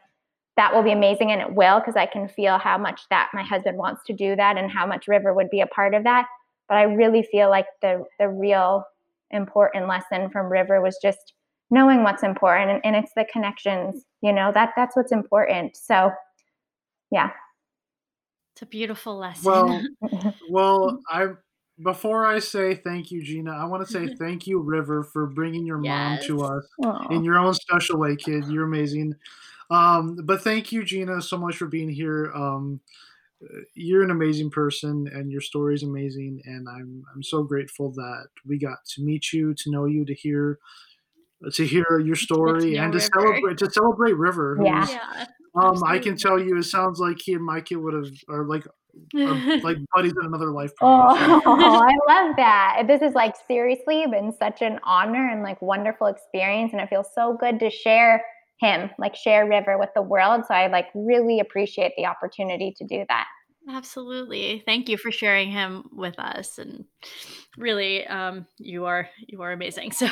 that 0.58 0.74
will 0.74 0.84
be 0.84 0.92
amazing 0.92 1.32
and 1.32 1.42
it 1.42 1.54
will 1.54 1.80
because 1.80 1.96
i 1.96 2.06
can 2.06 2.28
feel 2.28 2.58
how 2.58 2.78
much 2.78 3.02
that 3.10 3.30
my 3.34 3.44
husband 3.44 3.78
wants 3.78 4.02
to 4.06 4.14
do 4.14 4.36
that 4.36 4.58
and 4.58 4.72
how 4.72 4.86
much 4.86 5.08
river 5.08 5.34
would 5.34 5.50
be 5.50 5.62
a 5.62 5.68
part 5.68 5.94
of 5.94 6.04
that 6.04 6.26
but 6.68 6.76
i 6.76 6.84
really 6.84 7.24
feel 7.24 7.50
like 7.50 7.66
the 7.82 8.04
the 8.20 8.28
real 8.28 8.84
important 9.32 9.88
lesson 9.88 10.30
from 10.30 10.52
river 10.52 10.82
was 10.82 10.98
just 11.02 11.34
knowing 11.72 12.04
what's 12.04 12.24
important 12.24 12.72
and, 12.72 12.82
and 12.84 12.96
it's 12.96 13.12
the 13.16 13.26
connections 13.32 14.04
you 14.22 14.32
know 14.32 14.52
that 14.54 14.72
that's 14.76 14.96
what's 14.96 15.12
important 15.12 15.76
so 15.76 16.12
yeah 17.12 17.32
it's 18.54 18.62
a 18.62 18.66
beautiful 18.66 19.18
lesson 19.18 19.44
well 19.44 19.82
well 20.50 20.92
mm-hmm. 20.92 20.98
i 21.10 21.28
before 21.84 22.26
I 22.26 22.40
say 22.40 22.76
thank 22.76 23.12
you, 23.12 23.22
Gina, 23.22 23.52
I 23.52 23.66
want 23.66 23.86
to 23.86 23.92
say 23.92 24.06
mm-hmm. 24.06 24.24
thank 24.24 24.48
you, 24.48 24.60
River, 24.60 25.04
for 25.04 25.28
bringing 25.28 25.66
your 25.66 25.84
yes. 25.84 25.92
mom 25.92 26.28
to 26.28 26.46
us 26.46 26.68
Aww. 26.82 27.12
in 27.12 27.24
your 27.24 27.38
own 27.38 27.54
special 27.54 28.00
way, 28.00 28.16
kid. 28.16 28.46
You're 28.48 28.64
amazing. 28.64 29.14
Um, 29.70 30.20
but 30.24 30.42
thank 30.42 30.72
you, 30.72 30.84
Gina, 30.84 31.22
so 31.22 31.38
much 31.38 31.58
for 31.58 31.68
being 31.68 31.90
here. 31.90 32.32
Um, 32.36 32.82
you're 33.74 34.04
an 34.04 34.12
amazing 34.12 34.50
person, 34.50 35.10
and 35.14 35.32
your 35.32 35.42
story 35.42 35.76
is 35.76 35.84
amazing. 35.84 36.42
And 36.46 36.68
I'm 36.70 37.04
I'm 37.14 37.24
so 37.24 37.44
grateful 37.44 37.92
that 37.92 38.28
we 38.46 38.58
got 38.58 38.78
to 38.96 39.04
meet 39.04 39.34
you, 39.34 39.54
to 39.56 39.72
know 39.72 39.86
you, 39.86 40.06
to 40.06 40.14
hear 40.14 40.60
to 41.54 41.66
hear 41.66 42.00
your 42.00 42.16
story, 42.16 42.78
and 42.78 42.94
to 42.94 43.00
River. 43.00 43.10
celebrate 43.14 43.58
to 43.58 43.72
celebrate 43.72 44.14
River. 44.14 44.58
Yeah. 44.62 44.88
yeah 44.88 45.26
um, 45.62 45.84
I 45.86 46.00
can 46.00 46.18
tell 46.18 46.40
you, 46.40 46.58
it 46.58 46.64
sounds 46.64 47.00
like 47.00 47.18
he 47.24 47.34
and 47.34 47.44
my 47.44 47.62
kid 47.62 47.78
would 47.78 47.94
have, 47.94 48.12
or 48.28 48.46
like 48.46 48.68
like 49.14 49.78
buddies 49.94 50.14
in 50.20 50.26
another 50.26 50.52
life. 50.52 50.72
Oh, 50.82 50.86
I 51.46 51.96
love 52.08 52.36
that. 52.38 52.84
This 52.88 53.02
is 53.02 53.14
like 53.14 53.36
seriously 53.48 54.06
been 54.08 54.34
such 54.38 54.62
an 54.62 54.80
honor 54.84 55.30
and 55.30 55.44
like 55.44 55.62
wonderful 55.62 56.08
experience, 56.08 56.72
and 56.74 56.82
it 56.82 56.90
feels 56.90 57.08
so 57.14 57.38
good 57.40 57.60
to 57.60 57.70
share 57.70 58.24
him, 58.60 58.90
like 58.98 59.16
share 59.16 59.48
River 59.48 59.78
with 59.78 59.90
the 59.96 60.02
world. 60.02 60.44
So 60.48 60.54
I 60.54 60.68
like 60.68 60.88
really 60.94 61.40
appreciate 61.40 61.94
the 61.98 62.06
opportunity 62.06 62.74
to 62.78 62.86
do 62.86 63.06
that. 63.10 63.28
Absolutely. 63.70 64.62
Thank 64.66 64.90
you 64.90 64.98
for 64.98 65.12
sharing 65.12 65.52
him 65.52 65.90
with 65.92 66.20
us 66.20 66.60
and 66.60 66.86
really 67.58 68.06
um 68.08 68.46
you 68.60 68.86
are 68.86 69.10
you 69.28 69.42
are 69.42 69.52
amazing. 69.52 69.92
So 69.92 70.08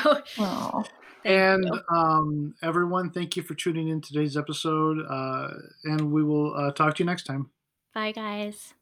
and 1.24 1.64
um 1.90 2.54
everyone 2.62 3.10
thank 3.10 3.34
you 3.36 3.42
for 3.42 3.54
tuning 3.54 3.88
in 3.88 4.02
today's 4.02 4.36
episode 4.36 4.98
uh 5.08 5.48
and 5.84 6.12
we 6.12 6.22
will 6.22 6.54
uh, 6.54 6.70
talk 6.72 6.94
to 6.96 7.02
you 7.02 7.06
next 7.06 7.24
time. 7.24 7.50
Bye, 7.94 8.12
guys. 8.12 8.74